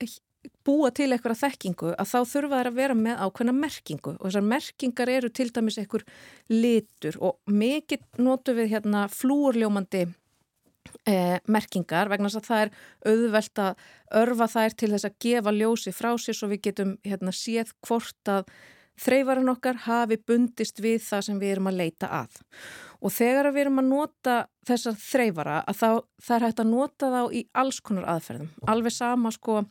búa 0.67 0.91
til 0.95 1.11
eitthvað 1.13 1.39
þekkingu 1.41 1.93
að 1.99 2.09
þá 2.11 2.19
þurfa 2.33 2.59
þær 2.59 2.71
að 2.71 2.79
vera 2.79 2.97
með 2.99 3.23
ákveðna 3.27 3.55
merkingu. 3.57 4.15
Og 4.19 4.27
þessar 4.27 4.49
merkingar 4.49 5.13
eru 5.13 5.31
til 5.31 5.49
dæmis 5.55 5.79
einhver 5.81 6.05
litur 6.51 7.19
og 7.23 7.39
mikið 7.51 8.23
notu 8.23 8.55
við 8.59 8.75
hérna 8.75 9.07
flúurljómandi 9.13 10.05
eh, 11.07 11.39
merkingar 11.47 12.11
vegna 12.13 12.31
þess 12.31 12.43
að 12.43 12.51
það 12.51 12.65
er 12.67 12.75
auðvelt 13.13 13.65
að 13.65 13.89
örfa 14.23 14.51
þær 14.57 14.79
til 14.79 14.93
þess 14.95 15.09
að 15.09 15.19
gefa 15.27 15.57
ljósi 15.57 15.95
frá 15.95 16.13
sér 16.19 16.39
svo 16.39 16.51
við 16.53 16.65
getum 16.69 16.95
hérna, 17.07 17.35
séð 17.35 17.75
hvort 17.87 18.33
að 18.33 18.47
þreyfarinn 19.03 19.53
okkar 19.53 19.83
hafi 19.87 20.19
bundist 20.27 20.81
við 20.83 21.03
það 21.05 21.27
sem 21.29 21.43
við 21.43 21.55
erum 21.57 21.71
að 21.71 21.79
leita 21.83 22.11
að. 22.23 22.41
Og 23.03 23.11
þegar 23.11 23.51
við 23.51 23.65
erum 23.65 23.83
að 23.83 23.91
nota 23.91 24.39
þessar 24.69 24.99
þreyfara 25.03 25.61
að 25.67 25.79
þá 25.81 25.89
það 26.23 26.35
er 26.37 26.47
hægt 26.47 26.63
að 26.63 26.73
nota 26.73 27.13
þá 27.13 27.23
í 27.35 27.45
alls 27.63 27.81
konar 27.83 28.09
aðferðum. 28.15 28.51
Alveg 28.71 28.95
sama 28.95 29.33
sko, 29.35 29.63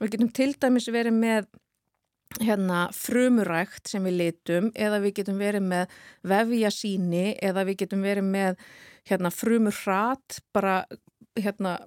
við 0.00 0.14
getum 0.14 0.32
til 0.40 0.52
dæmis 0.58 0.90
verið 0.90 1.18
með 1.20 1.50
hérna 2.38 2.84
frumurækt 2.94 3.90
sem 3.90 4.04
við 4.06 4.18
litum 4.20 4.70
eða 4.78 5.00
við 5.02 5.16
getum 5.20 5.40
verið 5.40 5.64
með 5.66 5.96
vefjasíni 6.30 7.24
eða 7.42 7.64
við 7.66 7.80
getum 7.82 8.04
verið 8.06 8.28
með 8.30 8.60
hérna 9.10 9.32
frumur 9.34 9.74
hrat 9.82 10.38
bara 10.54 10.84
hérna 11.38 11.78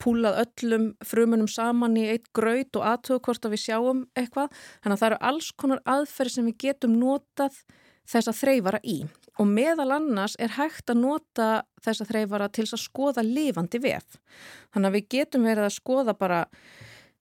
púlað 0.00 0.40
öllum 0.44 0.90
frumunum 1.06 1.48
saman 1.50 1.98
í 2.00 2.08
eitt 2.14 2.30
graut 2.36 2.76
og 2.80 2.86
aðtöðu 2.94 3.22
hvort 3.26 3.46
að 3.46 3.54
við 3.54 3.64
sjáum 3.66 4.02
eitthvað. 4.18 4.50
Þannig 4.82 4.96
að 4.96 5.02
það 5.02 5.08
eru 5.10 5.20
alls 5.30 5.50
konar 5.62 5.82
aðferð 5.94 6.36
sem 6.36 6.50
við 6.50 6.58
getum 6.66 6.98
notað 7.00 7.62
þess 8.10 8.30
að 8.32 8.40
þreyfara 8.40 8.82
í 8.82 8.98
og 9.40 9.48
meðal 9.48 9.88
annars 9.94 10.34
er 10.42 10.52
hægt 10.56 10.90
að 10.92 11.00
nota 11.00 11.48
þess 11.80 12.02
að 12.02 12.10
þreyfara 12.10 12.48
til 12.52 12.66
að 12.66 12.82
skoða 12.82 13.24
lifandi 13.24 13.80
vef. 13.80 14.18
Þannig 14.74 14.88
að 14.90 14.96
við 14.98 15.10
getum 15.14 15.46
verið 15.48 15.68
að 15.68 15.76
skoða 15.78 16.16
bara 16.18 16.44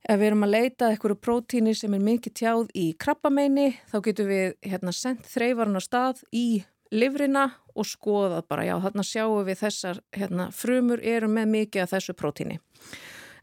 Ef 0.07 0.15
við 0.15 0.29
erum 0.29 0.45
að 0.45 0.53
leita 0.53 0.87
eitthvað 0.89 1.17
prótíni 1.19 1.73
sem 1.75 1.91
er 1.93 1.99
mikið 1.99 2.35
tjáð 2.39 2.69
í 2.71 2.85
krabbameini 3.03 3.73
þá 3.91 3.97
getum 4.05 4.29
við 4.29 4.53
hérna, 4.63 4.93
sendt 4.95 5.27
þreyfarinn 5.27 5.75
á 5.75 5.83
stað 5.83 6.21
í 6.31 6.63
livrina 6.91 7.45
og 7.75 7.87
skoðað 7.87 8.47
bara, 8.49 8.65
já 8.67 8.75
þarna 8.83 9.05
sjáum 9.05 9.47
við 9.47 9.61
þessar 9.63 10.01
hérna, 10.15 10.49
frumur 10.55 11.01
eru 11.03 11.29
með 11.31 11.51
mikið 11.53 11.85
af 11.85 11.93
þessu 11.95 12.15
prótíni. 12.17 12.59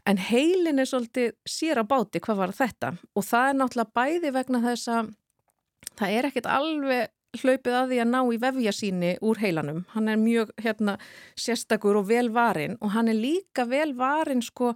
En 0.06 0.20
heilin 0.22 0.78
er 0.78 0.86
svolítið 0.86 1.34
sér 1.48 1.82
á 1.82 1.84
báti 1.86 2.22
hvað 2.22 2.42
var 2.42 2.54
þetta 2.54 2.92
og 3.14 3.26
það 3.26 3.48
er 3.48 3.60
náttúrulega 3.60 3.96
bæði 3.98 4.32
vegna 4.36 4.62
þess 4.62 4.90
að 4.94 5.12
það 5.98 6.16
er 6.18 6.28
ekkert 6.28 6.50
alveg 6.50 7.12
hlaupið 7.36 7.74
að 7.76 7.90
því 7.90 7.98
að 8.00 8.10
ná 8.12 8.18
í 8.32 8.38
vefja 8.40 8.72
síni 8.72 9.10
úr 9.24 9.40
heilanum. 9.42 9.82
Hann 9.92 10.08
er 10.08 10.20
mjög 10.20 10.52
hérna, 10.62 10.96
sérstakur 11.38 11.98
og 12.00 12.06
vel 12.08 12.30
varin 12.32 12.78
og 12.80 12.94
hann 12.94 13.10
er 13.12 13.18
líka 13.18 13.66
vel 13.68 13.92
varin 13.98 14.42
sko 14.44 14.72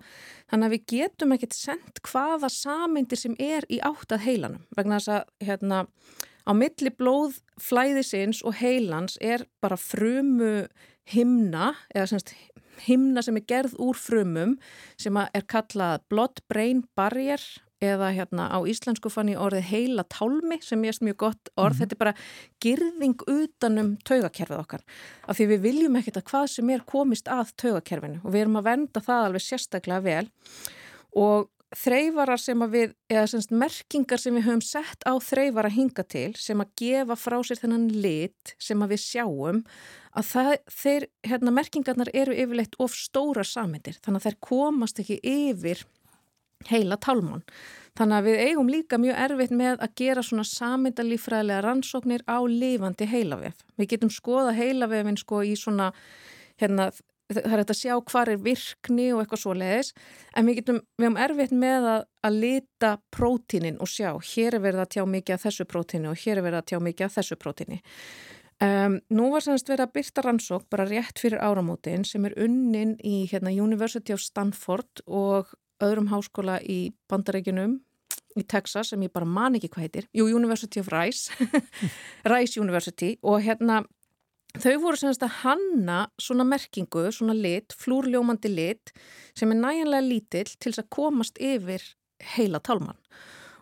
þannig 0.50 0.66
að 0.66 0.74
við 0.74 0.84
getum 0.94 1.36
ekkert 1.36 1.56
sendt 1.56 2.02
hvaða 2.10 2.50
samindir 2.52 3.20
sem 3.20 3.36
er 3.38 3.66
í 3.70 3.80
áttað 3.80 4.26
heilanum 4.26 4.66
vegna 4.76 4.98
þess 4.98 5.14
að 5.14 5.46
hérna 5.46 5.84
á 6.50 6.52
milli 6.56 6.90
blóðflæðisins 6.98 8.42
og 8.42 8.58
heilans 8.58 9.18
er 9.22 9.46
bara 9.62 9.78
frumu 9.78 10.66
himna 11.10 11.74
eða 11.94 12.10
semst 12.10 12.34
himna 12.86 13.22
sem 13.22 13.38
er 13.38 13.46
gerð 13.46 13.76
úr 13.78 13.98
frumum 13.98 14.56
sem 15.00 15.16
er 15.20 15.46
kallað 15.46 16.02
blood 16.10 16.42
brain 16.50 16.82
barrier 16.98 17.42
eða 17.80 18.10
hérna 18.12 18.48
á 18.52 18.58
íslensku 18.68 19.08
fann 19.12 19.30
ég 19.32 19.40
orðið 19.40 19.68
heila 19.70 20.04
tálmi 20.12 20.58
sem 20.64 20.82
ég 20.84 20.92
erst 20.92 21.04
mjög 21.04 21.16
gott 21.22 21.52
orð. 21.56 21.62
Mm 21.62 21.72
-hmm. 21.72 21.78
Þetta 21.80 21.94
er 21.94 22.02
bara 22.04 22.14
girðing 22.60 23.18
utanum 23.26 23.96
taugakerfið 24.04 24.58
okkar. 24.58 24.82
Af 25.28 25.36
því 25.38 25.46
við 25.46 25.60
viljum 25.60 25.96
ekkert 25.96 26.16
að 26.16 26.28
hvað 26.30 26.46
sem 26.46 26.70
er 26.70 26.84
komist 26.84 27.28
að 27.28 27.54
taugakerfinu 27.56 28.20
og 28.24 28.32
við 28.32 28.40
erum 28.40 28.56
að 28.56 28.68
venda 28.68 29.00
það 29.00 29.24
alveg 29.24 29.42
sérstaklega 29.42 30.00
vel 30.02 30.28
og 31.14 31.48
þreyfarar 31.76 32.40
sem 32.42 32.62
að 32.64 32.74
við, 32.74 32.94
eða 33.12 33.26
semst 33.30 33.52
merkingar 33.54 34.18
sem 34.18 34.34
við 34.34 34.46
höfum 34.48 34.62
sett 34.64 35.04
á 35.06 35.14
þreyfara 35.22 35.70
hinga 35.70 36.04
til 36.10 36.32
sem 36.38 36.60
að 36.62 36.72
gefa 36.80 37.16
frá 37.18 37.38
sér 37.46 37.60
þennan 37.62 37.86
lit 38.02 38.54
sem 38.58 38.82
að 38.82 38.96
við 38.96 39.02
sjáum 39.04 39.62
að 40.18 40.26
það, 40.32 40.50
þeir, 40.80 41.06
hérna 41.30 41.54
merkingarnar 41.54 42.10
eru 42.14 42.34
yfirleitt 42.34 42.74
of 42.82 42.96
stóra 42.98 43.46
samindir 43.46 44.00
þannig 44.02 44.22
að 44.24 44.28
þær 44.28 44.38
komast 44.50 45.02
ekki 45.02 45.20
yfir 45.22 45.84
heila 46.68 46.98
tálmann. 47.00 47.44
Þannig 47.98 48.16
að 48.16 48.26
við 48.28 48.42
eigum 48.46 48.70
líka 48.70 48.98
mjög 49.00 49.20
erfitt 49.24 49.54
með 49.56 49.80
að 49.84 49.94
gera 49.98 50.24
svona 50.24 50.44
samindalífræðilega 50.46 51.62
rannsóknir 51.64 52.24
á 52.28 52.38
lifandi 52.46 53.08
heilavef. 53.10 53.62
Við 53.80 53.90
getum 53.94 54.12
skoða 54.14 54.52
heilavefin 54.56 55.18
sko 55.20 55.42
í 55.46 55.56
svona, 55.58 55.90
hérna, 56.60 56.90
það 57.30 57.52
er 57.52 57.62
þetta 57.62 57.76
að 57.76 57.80
sjá 57.80 57.94
hvar 58.12 58.32
er 58.32 58.42
virkni 58.44 59.06
og 59.14 59.22
eitthvað 59.22 59.42
svo 59.44 59.54
leiðis, 59.56 59.92
en 60.36 60.48
við 60.48 60.60
getum, 60.60 60.82
við 60.98 61.08
hefum 61.08 61.20
erfitt 61.26 61.54
með 61.62 61.88
að, 61.92 62.04
að 62.26 62.40
lita 62.44 62.90
prótínin 63.14 63.80
og 63.80 63.90
sjá, 63.90 64.10
hér 64.32 64.58
er 64.58 64.64
verið 64.66 64.84
að 64.84 64.92
tjá 64.96 65.04
mikið 65.14 65.36
af 65.36 65.46
þessu 65.46 65.68
prótíni 65.70 66.10
og 66.10 66.20
hér 66.24 66.40
er 66.40 66.46
verið 66.48 66.62
að 66.62 66.68
tjá 66.72 66.78
mikið 66.88 67.06
af 67.06 67.16
þessu 67.18 67.40
prótíni. 67.40 67.80
Um, 68.60 68.98
nú 69.08 69.30
var 69.32 69.40
semst 69.40 69.70
verið 69.72 69.86
að 69.86 69.92
byrta 69.96 70.22
rannsók 70.26 70.66
bara 70.68 70.84
rétt 70.84 71.22
fyrir 71.22 71.40
áramótin 71.40 72.02
sem 72.04 72.26
er 72.28 72.34
unnin 72.44 72.98
í 73.00 73.22
hérna, 73.30 73.54
University 73.56 74.12
of 74.12 74.20
Stanford 74.20 75.00
og 75.08 75.54
öðrum 75.80 76.10
háskóla 76.10 76.58
í 76.60 76.90
bandarækjunum 77.08 77.78
í 78.38 78.44
Texas 78.44 78.92
sem 78.92 79.00
ég 79.06 79.12
bara 79.14 79.28
man 79.28 79.56
ekki 79.56 79.70
hvað 79.72 79.86
heitir 79.86 80.10
Jú, 80.16 80.28
University 80.28 80.82
of 80.82 80.90
Rice 80.92 81.32
Rice 82.32 82.60
University 82.60 83.14
og 83.24 83.40
hérna 83.46 83.80
þau 84.58 84.74
voru 84.82 84.98
semst 84.98 85.22
að 85.22 85.36
hanna 85.44 86.00
svona 86.20 86.46
merkingu, 86.48 87.06
svona 87.14 87.36
lit, 87.36 87.74
flúrljómandi 87.78 88.50
lit 88.50 88.94
sem 89.38 89.50
er 89.52 89.60
næjanlega 89.60 90.06
lítill 90.06 90.48
til 90.56 90.72
þess 90.72 90.82
að 90.82 90.90
komast 90.96 91.38
yfir 91.38 91.84
heila 92.34 92.60
talman 92.60 92.98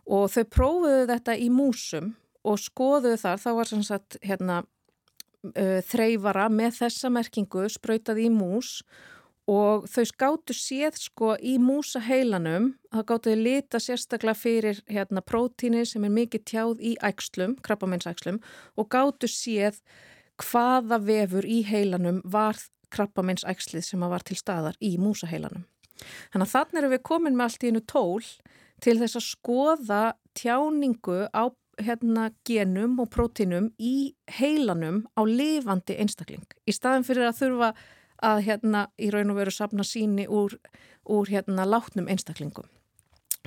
og 0.08 0.30
þau 0.32 0.44
prófuðu 0.48 1.04
þetta 1.10 1.36
í 1.36 1.50
músum 1.52 2.14
og 2.48 2.56
skoðuðu 2.62 3.20
þar, 3.20 3.42
þá 3.42 3.50
var 3.58 3.68
semst 3.68 4.18
hérna 4.24 4.62
uh, 4.64 5.78
þreyfara 5.84 6.48
með 6.52 6.80
þessa 6.80 7.12
merkingu 7.12 7.68
spröytað 7.72 8.22
í 8.24 8.28
mús 8.32 8.78
og 9.48 9.86
þau 9.88 10.04
skáttu 10.08 10.56
séð 10.56 10.98
sko 11.00 11.32
í 11.40 11.54
músaheilanum, 11.60 12.74
þá 12.92 13.00
gáttu 13.08 13.32
þau 13.32 13.44
lita 13.46 13.80
sérstaklega 13.80 14.36
fyrir 14.36 14.82
hérna 14.88 15.22
prótíni 15.24 15.86
sem 15.88 16.04
er 16.04 16.12
mikið 16.12 16.44
tjáð 16.50 16.84
í 16.84 16.94
ægslum, 17.04 17.56
krabbameinsægslum 17.64 18.42
og 18.76 18.90
gáttu 18.92 19.30
séð 19.32 19.80
hvaða 20.42 21.00
vefur 21.04 21.46
í 21.46 21.62
heilanum 21.66 22.20
var 22.24 22.58
krabbameinsægslið 22.94 23.84
sem 23.84 24.00
var 24.00 24.24
til 24.24 24.38
staðar 24.38 24.78
í 24.80 24.96
músaheilanum. 25.00 25.66
Þannig 26.32 26.46
að 26.46 26.54
þannig 26.54 26.80
erum 26.80 26.94
við 26.94 27.04
komin 27.10 27.36
með 27.36 27.48
allt 27.48 27.64
í 27.64 27.70
einu 27.72 27.82
tól 27.90 28.28
til 28.84 28.96
þess 29.00 29.18
að 29.18 29.26
skoða 29.26 30.02
tjáningu 30.38 31.20
á 31.34 31.44
hérna 31.78 32.30
genum 32.46 32.98
og 33.02 33.10
prótínum 33.14 33.70
í 33.78 34.14
heilanum 34.38 35.04
á 35.14 35.22
lifandi 35.26 35.98
einstakling. 35.98 36.46
Í 36.66 36.74
staðin 36.74 37.06
fyrir 37.06 37.28
að 37.28 37.40
þurfa 37.42 37.72
að 38.28 38.42
hérna 38.48 38.86
í 38.98 39.12
raun 39.14 39.30
og 39.30 39.38
veru 39.38 39.54
sapna 39.54 39.86
síni 39.86 40.26
úr, 40.26 40.56
úr 41.06 41.30
hérna 41.30 41.66
látnum 41.68 42.10
einstaklingum. 42.10 42.66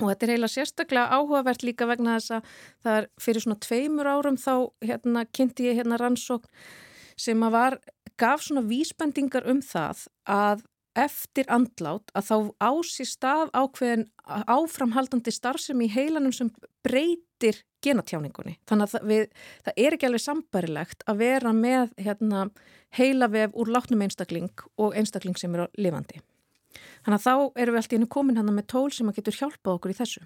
Og 0.00 0.08
þetta 0.08 0.26
er 0.26 0.32
eiginlega 0.34 0.54
sérstaklega 0.56 1.18
áhugavert 1.18 1.64
líka 1.66 1.86
vegna 1.90 2.16
þess 2.16 2.36
að 2.38 2.52
það 2.84 2.98
er 2.98 3.08
fyrir 3.20 3.44
svona 3.44 3.62
tveimur 3.66 4.08
árum 4.08 4.38
þá 4.40 4.54
hérna 4.82 5.24
kynnti 5.28 5.68
ég 5.68 5.78
hérna 5.78 6.00
rannsókn 6.00 6.48
sem 7.20 7.42
að 7.44 7.54
var, 7.54 7.78
gaf 8.18 8.44
svona 8.46 8.64
vísbendingar 8.66 9.46
um 9.50 9.60
það 9.62 10.06
að 10.26 10.64
eftir 10.98 11.48
andlát 11.52 12.10
að 12.16 12.26
þá 12.28 12.36
ási 12.68 13.06
stað 13.08 13.52
ákveðin 13.56 14.06
áframhaldandi 14.28 15.32
starfsem 15.32 15.80
í 15.84 15.88
heilanum 15.92 16.34
sem 16.36 16.50
breytir 16.84 17.62
genatjáningunni. 17.84 18.58
Þannig 18.68 18.96
að 18.98 19.06
við, 19.08 19.24
það 19.64 19.80
er 19.84 19.96
ekki 19.96 20.08
alveg 20.08 20.24
sambarilegt 20.26 21.06
að 21.08 21.22
vera 21.24 21.54
með 21.56 21.94
hérna, 22.00 22.44
heilavef 22.98 23.56
úr 23.56 23.72
látnum 23.72 24.04
einstakling 24.04 24.66
og 24.76 24.98
einstakling 24.98 25.38
sem 25.40 25.56
eru 25.56 25.68
lifandi. 25.80 26.20
Þannig 27.02 27.18
að 27.18 27.26
þá 27.26 27.34
erum 27.62 27.74
við 27.74 27.82
alltaf 27.82 27.98
inn 27.98 28.06
í 28.06 28.12
komin 28.16 28.40
hann 28.40 28.54
með 28.54 28.70
tól 28.72 28.88
sem 28.94 29.10
að 29.10 29.20
getur 29.20 29.38
hjálpað 29.40 29.76
okkur 29.76 29.94
í 29.94 29.98
þessu. 29.98 30.24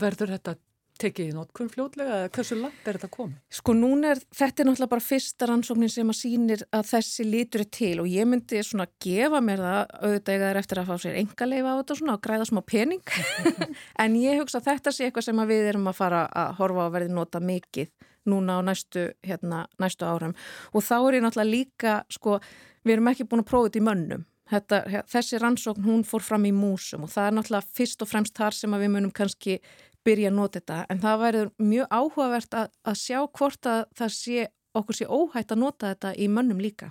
Verður 0.00 0.34
þetta 0.36 0.56
tekið 1.00 1.30
í 1.30 1.34
notkun 1.34 1.70
fljótlega 1.72 2.18
eða 2.20 2.30
hversu 2.34 2.56
langt 2.58 2.86
er 2.86 2.98
þetta 2.98 3.10
komið? 3.12 3.38
Sko 3.58 3.74
núna 3.76 4.12
er 4.14 4.20
þetta 4.22 4.62
er 4.62 4.68
náttúrulega 4.68 4.92
bara 4.92 5.04
fyrsta 5.04 5.48
rannsóknin 5.50 5.90
sem 5.90 6.10
að 6.12 6.18
sínir 6.20 6.64
að 6.74 6.90
þessi 6.92 7.26
lítur 7.26 7.64
er 7.64 7.70
til 7.74 7.94
og 8.02 8.10
ég 8.10 8.28
myndi 8.30 8.60
svona 8.66 8.86
gefa 9.02 9.40
mér 9.44 9.62
það 9.64 9.94
auðvitað 9.98 10.36
eða 10.36 10.62
eftir 10.62 10.80
að 10.80 10.90
fá 10.90 11.02
sér 11.02 11.18
enga 11.22 11.48
leifa 11.50 11.72
á 11.74 11.78
þetta 11.80 11.96
og 11.96 12.00
svona 12.00 12.16
og 12.16 12.24
græða 12.26 12.48
smá 12.50 12.60
pening 12.70 13.14
en 14.04 14.18
ég 14.20 14.42
hugsa 14.42 14.60
að 14.60 14.68
þetta 14.70 14.94
sé 14.94 15.08
eitthvað 15.08 15.28
sem 15.28 15.42
við 15.50 15.70
erum 15.72 15.90
að 15.90 15.98
fara 15.98 16.26
að 16.30 16.52
horfa 16.60 16.86
að 16.86 16.94
verði 16.98 17.16
nota 17.18 17.42
mikið 17.42 17.90
núna 18.30 18.56
á 18.56 18.60
næstu, 18.64 19.08
hérna, 19.26 19.64
næstu 19.82 20.06
árum 20.06 20.36
og 20.72 20.86
þá 20.86 20.94
er 21.00 21.18
ég 21.18 21.26
náttúrulega 21.26 21.50
líka 21.50 21.96
sko 22.12 22.38
við 22.86 22.96
erum 22.96 23.10
ekki 23.10 23.26
búin 23.26 23.42
að 23.42 23.50
prófa 23.50 23.68
þetta 23.68 23.82
í 23.82 23.86
mönnum 23.90 24.24
Þetta, 24.50 25.04
þessi 25.08 25.40
rannsókn 25.40 25.86
hún 25.86 26.02
fór 26.04 26.22
fram 26.24 26.44
í 26.44 26.52
músum 26.52 27.06
og 27.06 27.12
það 27.14 27.26
er 27.26 27.36
náttúrulega 27.38 27.76
fyrst 27.78 28.02
og 28.04 28.10
fremst 28.10 28.36
þar 28.36 28.56
sem 28.56 28.74
við 28.76 28.90
munum 28.92 29.14
kannski 29.14 29.60
byrja 30.04 30.28
að 30.28 30.36
nota 30.36 30.60
þetta 30.60 30.80
en 30.92 31.00
það 31.00 31.22
væri 31.22 31.44
mjög 31.64 31.86
áhugavert 31.88 32.58
að, 32.60 32.74
að 32.84 32.98
sjá 33.00 33.18
hvort 33.24 33.70
að 33.70 33.80
það 33.96 34.12
sé 34.18 34.44
okkur 34.74 34.98
sé 34.98 35.08
óhægt 35.08 35.54
að 35.54 35.62
nota 35.62 35.94
þetta 35.94 36.12
í 36.18 36.28
mönnum 36.28 36.60
líka. 36.60 36.90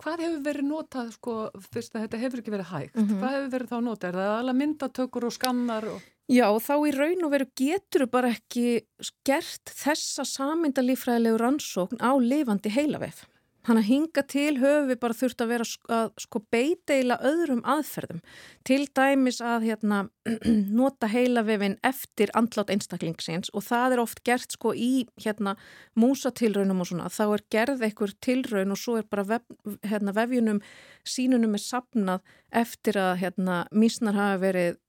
Hvað 0.00 0.22
hefur 0.24 0.44
verið 0.46 0.64
notað 0.70 1.10
sko 1.12 1.34
fyrst 1.74 1.96
að 1.96 2.06
þetta 2.06 2.20
hefur 2.22 2.40
ekki 2.40 2.54
verið 2.54 2.70
hægt? 2.70 2.94
Mm 2.94 3.02
-hmm. 3.04 3.18
Hvað 3.20 3.34
hefur 3.36 3.50
verið 3.54 3.72
þá 3.72 3.78
notað? 3.84 4.08
Er 4.08 4.18
það 4.20 4.36
alveg 4.38 4.56
myndatökur 4.60 5.26
og 5.28 5.34
skannar? 5.36 5.88
Og... 5.90 6.06
Já, 6.30 6.46
þá 6.56 6.74
í 6.86 6.92
raun 6.94 7.24
og 7.26 7.32
veru 7.34 7.46
getur 7.58 8.06
bara 8.06 8.30
ekki 8.30 8.64
gert 9.26 9.74
þessa 9.82 10.24
samindalífræðilegu 10.24 11.36
rannsókn 11.36 12.00
á 12.00 12.10
lifandi 12.16 12.72
heilavef. 12.72 13.26
Þannig 13.66 13.82
að 13.82 13.90
hinga 13.90 14.22
til 14.32 14.52
höfu 14.56 14.86
við 14.88 14.98
bara 15.02 15.16
þurft 15.16 15.42
að 15.44 15.50
vera 15.52 15.66
að 15.96 16.10
sko 16.24 16.40
beiteila 16.54 17.18
öðrum 17.28 17.60
aðferðum. 17.68 18.22
Til 18.64 18.80
dæmis 18.96 19.40
að 19.44 19.66
hérna, 19.68 19.98
nota 20.80 21.10
heilavefin 21.12 21.76
eftir 21.84 22.32
andlátt 22.38 22.72
einstaklingsins 22.72 23.52
og 23.52 23.66
það 23.68 23.96
er 23.96 24.04
oft 24.04 24.22
gert 24.24 24.56
sko 24.56 24.72
í 24.72 25.06
hérna, 25.20 25.56
músatilraunum 25.92 26.80
og 26.80 26.88
svona. 26.88 27.10
Þá 27.12 27.24
er 27.26 27.46
gerð 27.52 27.84
einhver 27.88 28.16
tilraun 28.24 28.72
og 28.72 28.80
svo 28.80 28.96
er 29.00 29.08
bara 29.10 29.26
vef, 29.34 29.48
hérna, 29.84 30.16
vefjunum 30.16 30.62
sínunum 31.04 31.56
er 31.58 31.64
sapnað 31.64 32.36
eftir 32.62 32.96
að 33.00 33.18
hérna, 33.24 33.64
mísnar 33.76 34.16
hafa 34.16 34.40
verið 34.48 34.80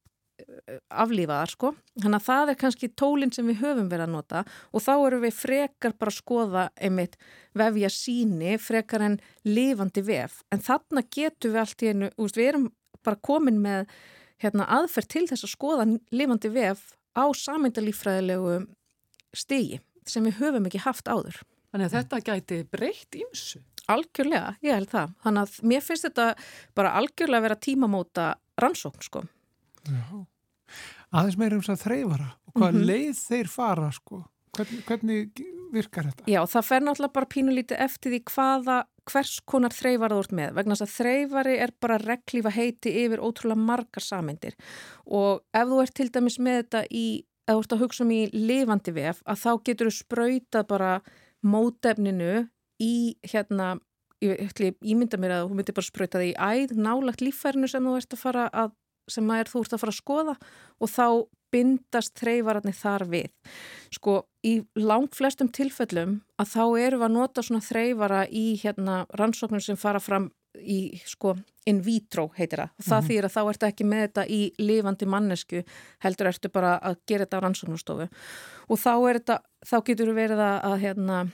aflífaðar 1.04 1.52
sko. 1.52 1.74
Þannig 2.02 2.18
að 2.20 2.28
það 2.28 2.52
er 2.52 2.60
kannski 2.64 2.89
tólinn 3.00 3.34
sem 3.36 3.48
við 3.50 3.62
höfum 3.64 3.89
verið 3.92 4.08
að 4.08 4.16
nota 4.16 4.44
og 4.72 4.86
þá 4.86 4.94
eru 4.96 5.22
við 5.26 5.38
frekar 5.38 5.96
bara 6.00 6.14
að 6.14 6.18
skoða 6.20 6.66
einmitt 6.76 7.18
vefja 7.58 7.92
síni 7.94 8.58
frekar 8.62 9.06
en 9.08 9.20
lifandi 9.48 10.04
vef. 10.06 10.42
En 10.52 10.64
þarna 10.64 11.06
getur 11.10 11.56
við 11.56 11.64
allt 11.64 11.86
í 11.86 11.92
einu, 11.92 12.12
úst, 12.18 12.39
við 12.39 12.54
erum 12.54 12.68
bara 13.06 13.22
komin 13.22 13.62
með 13.64 13.88
hérna, 14.42 14.68
aðferð 14.68 15.10
til 15.14 15.26
þess 15.30 15.46
að 15.46 15.56
skoða 15.56 15.88
lifandi 16.14 16.52
vef 16.54 16.92
á 17.18 17.26
samindalífræðilegu 17.36 18.62
stigi 19.36 19.82
sem 20.08 20.26
við 20.26 20.39
höfum 20.42 20.68
ekki 20.70 20.82
haft 20.86 21.12
áður. 21.12 21.42
Þannig 21.72 21.88
að 21.88 21.98
þetta 21.98 22.22
gæti 22.28 22.64
breytt 22.68 23.16
ímsu? 23.16 23.62
Algjörlega, 23.92 24.56
ég 24.64 24.76
held 24.76 24.92
það. 24.92 25.14
Þannig 25.24 25.46
að 25.46 25.70
mér 25.72 25.86
finnst 25.86 26.08
þetta 26.08 26.26
bara 26.78 26.94
algjörlega 27.00 27.39
að 27.39 27.48
vera 27.48 27.60
tímamóta 27.68 28.28
rannsókn 28.62 29.06
sko. 29.06 29.24
Já. 29.88 30.04
Aðeins 31.12 31.39
meira 31.39 31.57
um 31.57 31.64
þess 31.64 31.74
að 31.76 31.82
þreyfara 31.86 32.28
og 32.32 32.53
hvað 32.55 32.70
mm 32.70 32.78
-hmm. 32.78 32.86
leið 32.88 33.24
þeir 33.28 33.49
fara 33.51 33.89
sko? 33.91 34.22
Hvernig, 34.51 34.84
hvernig 34.88 35.41
virkar 35.72 36.07
þetta? 36.09 36.28
Já, 36.28 36.41
það 36.51 36.68
fer 36.68 36.84
náttúrulega 36.84 37.16
bara 37.16 37.32
pínulítið 37.32 37.84
eftir 37.86 38.12
því 38.12 38.20
hvaða, 38.32 38.78
hvers 39.12 39.34
konar 39.47 39.76
þreyfara 39.76 40.18
þú 40.18 40.24
ert 40.26 40.36
með. 40.39 40.53
Vegna 40.57 40.76
þess 40.76 40.88
að 40.88 40.95
þreyfari 40.97 41.57
er 41.66 41.74
bara 41.84 41.99
reglífa 42.01 42.51
heiti 42.55 42.95
yfir 43.03 43.24
ótrúlega 43.24 43.66
margar 43.70 44.03
samindir 44.03 44.57
og 45.07 45.43
ef 45.55 45.68
þú 45.68 45.82
ert 45.84 45.95
til 45.95 46.09
dæmis 46.09 46.39
með 46.39 46.59
þetta 46.62 46.84
í, 46.91 47.05
ef 47.47 47.55
þú 47.55 47.64
ert 47.64 47.76
að 47.78 47.84
hugsa 47.86 48.03
um 48.03 48.12
í 48.12 48.22
lifandi 48.34 48.95
vef, 48.95 49.24
að 49.26 49.41
þá 49.43 49.51
getur 49.70 49.89
þú 49.89 49.95
spröytað 49.99 50.68
bara 50.68 50.91
mótefninu 51.41 52.34
í 52.82 52.93
hérna, 53.24 53.80
ég, 54.22 54.51
ég 54.51 54.95
mynda 54.97 55.18
mér 55.18 55.38
að 55.38 55.47
þú 55.47 55.57
myndir 55.57 55.80
bara 55.80 55.91
spröytað 55.91 56.28
í 56.28 56.36
æð, 56.36 56.76
nálagt 56.76 57.24
lífærinu 57.24 57.72
sem 57.72 57.84
þú 57.84 57.97
ert 57.97 58.16
að 58.16 58.24
fara 58.24 58.49
að 58.51 58.76
sem 59.10 59.32
er 59.36 59.49
þú 59.49 59.64
ert 59.64 59.74
að 59.74 59.84
fara 59.84 59.93
að 59.93 60.02
skoða 60.02 60.36
og 60.82 60.91
þá 60.91 61.08
bindast 61.52 62.16
þreyfararnir 62.20 62.76
þar 62.76 63.06
við. 63.12 63.32
Sko 63.91 64.18
í 64.47 64.62
langt 64.80 65.18
flestum 65.18 65.52
tilfellum 65.52 66.22
að 66.39 66.54
þá 66.54 66.64
eru 66.80 67.02
við 67.02 67.08
að 67.08 67.16
nota 67.18 67.43
svona 67.45 67.66
þreyfara 67.66 68.22
í 68.28 68.45
hérna 68.62 69.02
rannsóknum 69.20 69.64
sem 69.64 69.80
fara 69.80 69.99
fram 69.99 70.30
í 70.60 70.99
sko 71.08 71.36
in 71.70 71.80
vitro 71.84 72.28
heitir 72.36 72.64
það. 72.64 72.72
Það 72.78 72.95
mm 72.95 73.02
-hmm. 73.02 73.10
þýr 73.10 73.26
að 73.26 73.36
þá 73.36 73.41
ertu 73.49 73.66
ekki 73.68 73.86
með 73.86 74.02
þetta 74.02 74.26
í 74.28 74.41
lifandi 74.60 75.06
mannesku 75.06 75.64
heldur 76.04 76.28
ertu 76.28 76.49
bara 76.49 76.80
að 76.80 76.97
gera 77.08 77.26
þetta 77.26 77.38
á 77.39 77.43
rannsóknarstofu 77.43 78.08
og 78.68 78.80
þá 78.80 78.93
þetta, 79.14 79.41
þá 79.66 79.78
getur 79.86 80.08
við 80.08 80.16
verið 80.16 80.39
að, 80.39 80.58
að 80.64 80.80
hérna 80.80 81.28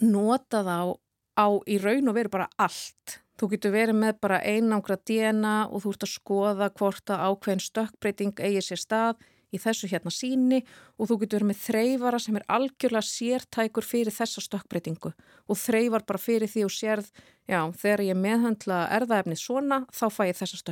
nota 0.00 0.62
þá 0.64 0.98
á 1.36 1.46
í 1.68 1.78
raun 1.78 2.08
og 2.08 2.14
veru 2.14 2.32
bara 2.32 2.48
allt 2.58 3.20
Þú 3.36 3.48
getur 3.52 3.74
verið 3.74 3.98
með 4.00 4.20
bara 4.24 4.40
einangra 4.40 4.96
DNA 4.96 5.56
og 5.68 5.82
þú 5.84 5.94
ert 5.94 6.04
að 6.06 6.12
skoða 6.14 6.68
hvort 6.78 7.12
að 7.12 7.24
ákveðin 7.28 7.64
stökkbreyting 7.66 8.38
eigi 8.40 8.62
sér 8.64 8.80
stað 8.80 9.24
í 9.54 9.60
þessu 9.62 9.88
hérna 9.90 10.12
síni 10.12 10.62
og 10.96 11.10
þú 11.10 11.18
getur 11.22 11.40
verið 11.40 11.50
með 11.50 11.60
þreyfara 11.64 12.20
sem 12.22 12.38
er 12.38 12.46
algjörlega 12.56 13.08
sértækur 13.10 13.86
fyrir 13.86 14.14
þessa 14.14 14.42
stökkbreytingu 14.44 15.12
og 15.12 15.60
þreyfar 15.60 16.06
bara 16.08 16.22
fyrir 16.22 16.50
því 16.50 16.64
og 16.66 16.74
sérð, 16.74 17.10
já, 17.46 17.60
þegar 17.76 18.04
ég 18.08 18.20
meðhandla 18.20 18.80
erðaefni 18.96 19.38
svona, 19.38 19.84
þá 19.92 20.06
fæ 20.10 20.22
ég 20.30 20.40
þessa 20.40 20.62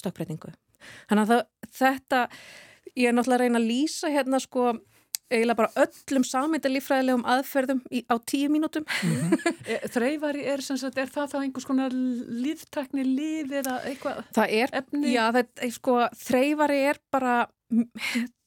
stökkbreytingu. 0.00 0.54
Þannig 1.10 1.22
að 1.22 1.30
það, 1.30 1.44
þetta, 1.78 2.24
ég 2.94 3.08
er 3.08 3.16
náttúrulega 3.16 3.38
að 3.38 3.44
reyna 3.44 3.62
að 3.62 3.70
lýsa 3.70 4.12
hérna 4.12 4.42
sko 4.42 4.72
eiginlega 5.32 5.58
bara 5.58 5.84
öllum 5.84 6.26
sameindalífræðilegum 6.28 7.24
aðferðum 7.34 7.80
í, 7.90 8.04
á 8.06 8.16
tíu 8.28 8.50
mínútum 8.52 8.84
mm 8.84 9.14
-hmm. 9.14 9.88
Þreyfari 9.94 10.44
er, 10.52 10.60
sagt, 10.60 10.98
er 10.98 11.08
það 11.08 11.32
þá 11.32 11.38
einhvers 11.40 11.68
konar 11.68 11.92
líftekni 12.44 13.04
líf 13.04 13.52
eða 13.52 13.80
eitthvað 13.88 14.48
er, 14.48 14.70
efni? 14.72 15.14
Já, 15.14 15.32
það 15.32 15.44
er, 15.44 15.70
sko, 15.72 15.98
þreyfari 16.26 16.80
er 16.90 17.00
bara 17.10 17.48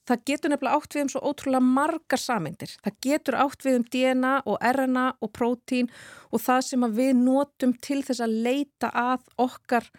það 0.07 0.23
getur 0.29 0.53
nefnilega 0.53 0.77
átt 0.77 0.95
við 0.95 1.03
um 1.03 1.11
svo 1.11 1.21
ótrúlega 1.27 1.63
margar 1.63 2.21
sameindir. 2.21 2.73
Það 2.83 2.99
getur 3.07 3.37
átt 3.43 3.65
við 3.65 3.79
um 3.79 3.85
DNA 3.93 4.33
og 4.45 4.57
RNA 4.71 5.05
og 5.21 5.31
prótín 5.35 5.89
og 6.31 6.43
það 6.43 6.61
sem 6.69 6.87
við 6.95 7.13
notum 7.19 7.73
til 7.83 8.01
þess 8.07 8.23
að 8.23 8.37
leita 8.47 8.91
að 8.93 9.25
okkar 9.37 9.89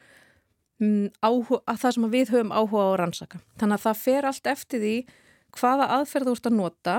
um, 0.81 1.09
áhuga, 1.21 1.63
að 1.67 1.81
það 1.85 1.97
sem 1.97 2.11
við 2.15 2.35
höfum 2.35 2.55
áhuga 2.55 2.85
á 2.85 2.89
að 2.89 2.99
rannsaka. 3.03 3.41
Þannig 3.61 3.79
að 3.79 3.87
það 3.87 4.05
fer 4.05 4.31
allt 4.31 4.53
eftir 4.55 4.85
því 4.85 4.97
hvaða 5.57 5.89
aðferð 5.99 6.31
þú 6.31 6.37
ert 6.37 6.51
að 6.51 6.59
nota 6.59 6.99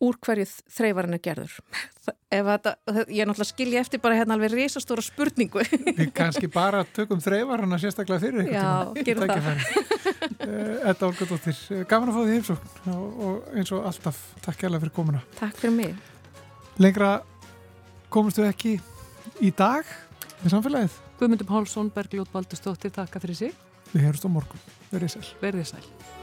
úr 0.00 0.16
hverju 0.24 0.46
þreyfarinn 0.72 1.16
er 1.16 1.22
gerður? 1.22 1.56
Þetta, 2.30 2.74
ég 3.10 3.22
er 3.22 3.28
náttúrulega 3.28 3.48
skilji 3.48 3.78
eftir 3.80 4.00
bara 4.02 4.16
hérna 4.18 4.36
alveg 4.36 4.54
risastóra 4.54 5.02
spurningu. 5.04 5.64
Við 5.98 6.12
kannski 6.16 6.48
bara 6.52 6.82
tökum 6.96 7.20
þreyfarinn 7.22 7.74
að 7.76 7.82
sérstaklega 7.84 8.22
fyrir 8.22 8.52
Já, 8.54 8.68
gerum 9.02 9.26
það. 9.28 9.64
Þetta 10.40 11.08
Olgadóttir, 11.08 11.58
gafan 11.90 12.12
að 12.12 12.16
fá 12.16 12.20
því 12.20 12.36
heimsókn 12.38 12.94
og, 12.94 13.18
og 13.26 13.58
eins 13.58 13.74
og 13.76 13.88
alltaf, 13.90 14.22
takk 14.46 14.64
hjálpa 14.64 14.80
fyrir 14.84 14.94
komuna. 14.96 15.24
Takk 15.40 15.58
fyrir 15.60 15.76
mig. 15.76 15.98
Lengra 16.80 17.10
komumstu 18.14 18.46
ekki 18.48 18.78
í 19.44 19.52
dag 19.56 19.90
með 20.40 20.54
samfélagið? 20.54 20.96
Guðmundur 21.20 21.50
Pálsson, 21.50 21.92
Bergljótt 21.92 22.32
Baldurstóttir, 22.32 22.94
takka 22.94 23.20
fyrir 23.20 23.42
sig. 23.42 23.58
Við 23.90 24.06
heyrumst 24.06 24.24
á 24.24 24.30
morgun, 24.32 24.64
verðið 24.94 25.18
sæl. 25.18 25.28
Verðið 25.42 25.74
sæl 25.74 26.19